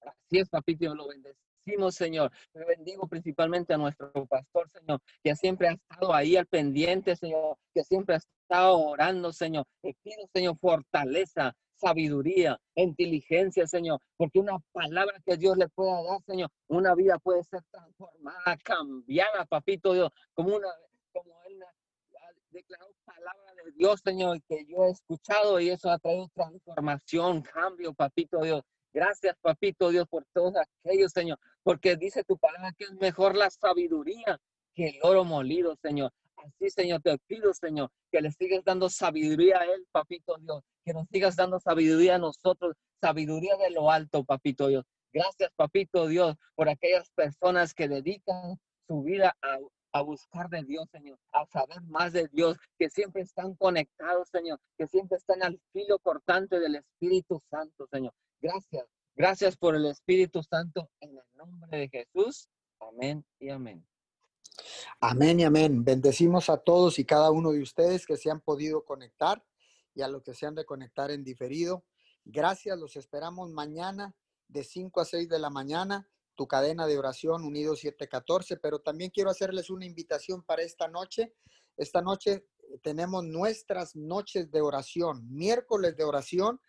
Así 0.00 0.38
es, 0.38 0.48
papito 0.48 0.80
Dios, 0.80 0.96
lo 0.96 1.08
bendecimos, 1.08 1.94
Señor. 1.94 2.32
Te 2.52 2.64
bendigo 2.64 3.06
principalmente 3.06 3.74
a 3.74 3.78
nuestro 3.78 4.10
pastor, 4.26 4.68
Señor, 4.70 5.00
que 5.22 5.34
siempre 5.36 5.68
ha 5.68 5.72
estado 5.72 6.14
ahí 6.14 6.36
al 6.36 6.46
pendiente, 6.46 7.16
Señor, 7.16 7.56
que 7.74 7.84
siempre 7.84 8.16
ha 8.48 8.70
orando, 8.72 9.32
Señor. 9.32 9.64
Te 9.82 9.94
Señor, 10.32 10.56
fortaleza, 10.58 11.54
sabiduría, 11.82 12.60
inteligencia, 12.74 13.66
Señor, 13.66 14.00
porque 14.16 14.38
una 14.38 14.58
palabra 14.72 15.20
que 15.24 15.36
Dios 15.36 15.56
le 15.56 15.68
pueda 15.68 16.02
dar, 16.04 16.22
Señor, 16.22 16.50
una 16.68 16.94
vida 16.94 17.18
puede 17.18 17.42
ser 17.44 17.62
transformada, 17.70 18.56
cambiada, 18.62 19.44
papito 19.46 19.92
Dios, 19.92 20.10
como 20.34 20.56
una, 20.56 20.68
ha 22.52 22.58
declarado 22.58 22.92
palabra 23.04 23.54
de 23.64 23.72
Dios, 23.72 24.00
Señor, 24.04 24.40
que 24.48 24.64
yo 24.66 24.84
he 24.84 24.90
escuchado 24.90 25.58
y 25.60 25.70
eso 25.70 25.90
ha 25.90 25.98
traído 25.98 26.28
transformación, 26.34 27.42
cambio, 27.42 27.94
papito 27.94 28.42
Dios. 28.42 28.62
Gracias, 28.92 29.36
papito 29.40 29.88
Dios, 29.88 30.06
por 30.08 30.24
todos 30.34 30.54
aquellos, 30.56 31.12
Señor, 31.12 31.38
porque 31.62 31.96
dice 31.96 32.24
tu 32.24 32.36
palabra 32.36 32.72
que 32.76 32.84
es 32.84 32.92
mejor 32.92 33.36
la 33.36 33.50
sabiduría 33.50 34.38
que 34.74 34.88
el 34.88 34.98
oro 35.02 35.24
molido, 35.24 35.76
Señor. 35.76 36.12
Así, 36.36 36.70
Señor, 36.70 37.00
te 37.02 37.16
pido, 37.26 37.54
Señor, 37.54 37.90
que 38.10 38.20
le 38.20 38.30
sigas 38.32 38.64
dando 38.64 38.90
sabiduría 38.90 39.60
a 39.60 39.64
Él, 39.64 39.86
papito 39.90 40.36
Dios, 40.38 40.62
que 40.84 40.92
nos 40.92 41.06
sigas 41.08 41.36
dando 41.36 41.58
sabiduría 41.60 42.16
a 42.16 42.18
nosotros, 42.18 42.74
sabiduría 43.00 43.56
de 43.56 43.70
lo 43.70 43.90
alto, 43.90 44.24
papito 44.24 44.68
Dios. 44.68 44.84
Gracias, 45.12 45.50
papito 45.56 46.06
Dios, 46.06 46.36
por 46.54 46.68
aquellas 46.68 47.10
personas 47.10 47.74
que 47.74 47.88
dedican 47.88 48.58
su 48.86 49.02
vida 49.02 49.36
a, 49.40 49.58
a 49.92 50.02
buscar 50.02 50.48
de 50.48 50.62
Dios, 50.62 50.88
Señor, 50.90 51.18
a 51.32 51.46
saber 51.46 51.82
más 51.82 52.12
de 52.12 52.28
Dios, 52.28 52.56
que 52.78 52.88
siempre 52.88 53.22
están 53.22 53.54
conectados, 53.54 54.28
Señor, 54.30 54.58
que 54.76 54.86
siempre 54.86 55.18
están 55.18 55.42
al 55.42 55.60
filo 55.72 55.98
cortante 55.98 56.58
del 56.58 56.76
Espíritu 56.76 57.40
Santo, 57.50 57.86
Señor. 57.86 58.14
Gracias, 58.40 58.86
gracias 59.14 59.56
por 59.56 59.76
el 59.76 59.86
Espíritu 59.86 60.42
Santo 60.42 60.88
en 61.00 61.10
el 61.10 61.24
nombre 61.36 61.78
de 61.78 61.88
Jesús. 61.88 62.48
Amén 62.80 63.24
y 63.38 63.50
amén. 63.50 63.86
Amén 65.00 65.40
y 65.40 65.44
amén. 65.44 65.84
Bendecimos 65.84 66.48
a 66.48 66.58
todos 66.58 66.98
y 66.98 67.04
cada 67.04 67.30
uno 67.30 67.52
de 67.52 67.62
ustedes 67.62 68.06
que 68.06 68.16
se 68.16 68.30
han 68.30 68.40
podido 68.40 68.84
conectar 68.84 69.44
y 69.94 70.02
a 70.02 70.08
los 70.08 70.22
que 70.22 70.34
se 70.34 70.46
han 70.46 70.54
de 70.54 70.64
conectar 70.64 71.10
en 71.10 71.24
diferido. 71.24 71.84
Gracias, 72.24 72.78
los 72.78 72.96
esperamos 72.96 73.50
mañana 73.50 74.14
de 74.48 74.64
5 74.64 75.00
a 75.00 75.04
6 75.04 75.28
de 75.28 75.38
la 75.38 75.50
mañana, 75.50 76.08
cadena 76.46 76.86
de 76.86 76.98
oración 76.98 77.44
Unido 77.44 77.76
714, 77.76 78.56
pero 78.56 78.80
también 78.80 79.10
quiero 79.10 79.30
hacerles 79.30 79.70
una 79.70 79.86
invitación 79.86 80.42
para 80.42 80.62
esta 80.62 80.88
noche. 80.88 81.34
Esta 81.76 82.02
noche 82.02 82.46
tenemos 82.82 83.24
nuestras 83.24 83.96
noches 83.96 84.50
de 84.50 84.60
oración, 84.60 85.26
miércoles 85.28 85.96
de 85.96 86.04
oración 86.04 86.60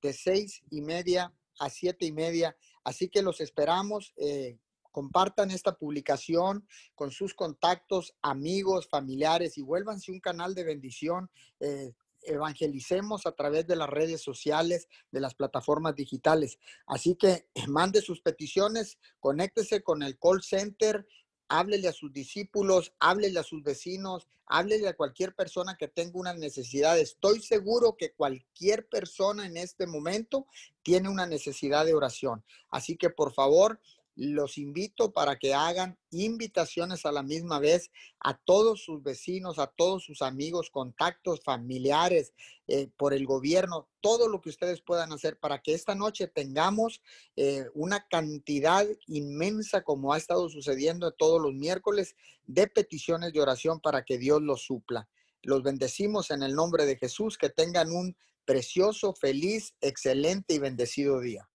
de 0.00 0.12
seis 0.12 0.62
y 0.70 0.80
media 0.80 1.32
a 1.58 1.70
siete 1.70 2.06
y 2.06 2.12
media. 2.12 2.56
Así 2.84 3.08
que 3.08 3.22
los 3.22 3.40
esperamos. 3.40 4.12
Eh, 4.16 4.58
compartan 4.90 5.50
esta 5.50 5.76
publicación 5.76 6.68
con 6.94 7.10
sus 7.10 7.34
contactos, 7.34 8.14
amigos, 8.20 8.88
familiares 8.88 9.56
y 9.56 9.62
vuélvanse 9.62 10.12
un 10.12 10.20
canal 10.20 10.54
de 10.54 10.64
bendición. 10.64 11.30
Eh, 11.60 11.94
evangelicemos 12.24 13.26
a 13.26 13.32
través 13.32 13.66
de 13.66 13.76
las 13.76 13.88
redes 13.88 14.22
sociales, 14.22 14.88
de 15.10 15.20
las 15.20 15.34
plataformas 15.34 15.94
digitales. 15.94 16.58
Así 16.86 17.14
que 17.16 17.46
mande 17.68 18.00
sus 18.02 18.20
peticiones, 18.20 18.98
conéctese 19.20 19.82
con 19.82 20.02
el 20.02 20.18
call 20.18 20.42
center, 20.42 21.06
háblele 21.48 21.88
a 21.88 21.92
sus 21.92 22.12
discípulos, 22.12 22.94
háblele 22.98 23.38
a 23.38 23.44
sus 23.44 23.62
vecinos, 23.62 24.26
háblele 24.46 24.88
a 24.88 24.96
cualquier 24.96 25.34
persona 25.34 25.76
que 25.76 25.88
tenga 25.88 26.18
una 26.18 26.34
necesidad. 26.34 26.98
Estoy 26.98 27.40
seguro 27.40 27.96
que 27.96 28.12
cualquier 28.12 28.88
persona 28.88 29.46
en 29.46 29.56
este 29.56 29.86
momento 29.86 30.46
tiene 30.82 31.08
una 31.08 31.26
necesidad 31.26 31.84
de 31.84 31.94
oración. 31.94 32.44
Así 32.70 32.96
que 32.96 33.10
por 33.10 33.32
favor, 33.32 33.80
los 34.22 34.56
invito 34.56 35.12
para 35.12 35.36
que 35.36 35.52
hagan 35.52 35.98
invitaciones 36.10 37.04
a 37.04 37.12
la 37.12 37.24
misma 37.24 37.58
vez 37.58 37.90
a 38.20 38.38
todos 38.38 38.84
sus 38.84 39.02
vecinos, 39.02 39.58
a 39.58 39.66
todos 39.66 40.04
sus 40.04 40.22
amigos, 40.22 40.70
contactos, 40.70 41.40
familiares, 41.42 42.32
eh, 42.68 42.88
por 42.96 43.14
el 43.14 43.26
gobierno, 43.26 43.88
todo 44.00 44.28
lo 44.28 44.40
que 44.40 44.50
ustedes 44.50 44.80
puedan 44.80 45.12
hacer 45.12 45.38
para 45.38 45.60
que 45.60 45.74
esta 45.74 45.96
noche 45.96 46.28
tengamos 46.28 47.02
eh, 47.34 47.66
una 47.74 48.06
cantidad 48.06 48.86
inmensa, 49.08 49.82
como 49.82 50.12
ha 50.12 50.18
estado 50.18 50.48
sucediendo 50.48 51.10
todos 51.10 51.40
los 51.40 51.54
miércoles, 51.54 52.14
de 52.46 52.68
peticiones 52.68 53.32
de 53.32 53.40
oración 53.40 53.80
para 53.80 54.04
que 54.04 54.18
Dios 54.18 54.40
los 54.40 54.62
supla. 54.62 55.08
Los 55.42 55.64
bendecimos 55.64 56.30
en 56.30 56.44
el 56.44 56.54
nombre 56.54 56.86
de 56.86 56.96
Jesús, 56.96 57.36
que 57.36 57.50
tengan 57.50 57.90
un 57.90 58.16
precioso, 58.44 59.14
feliz, 59.14 59.74
excelente 59.80 60.54
y 60.54 60.58
bendecido 60.60 61.20
día. 61.20 61.48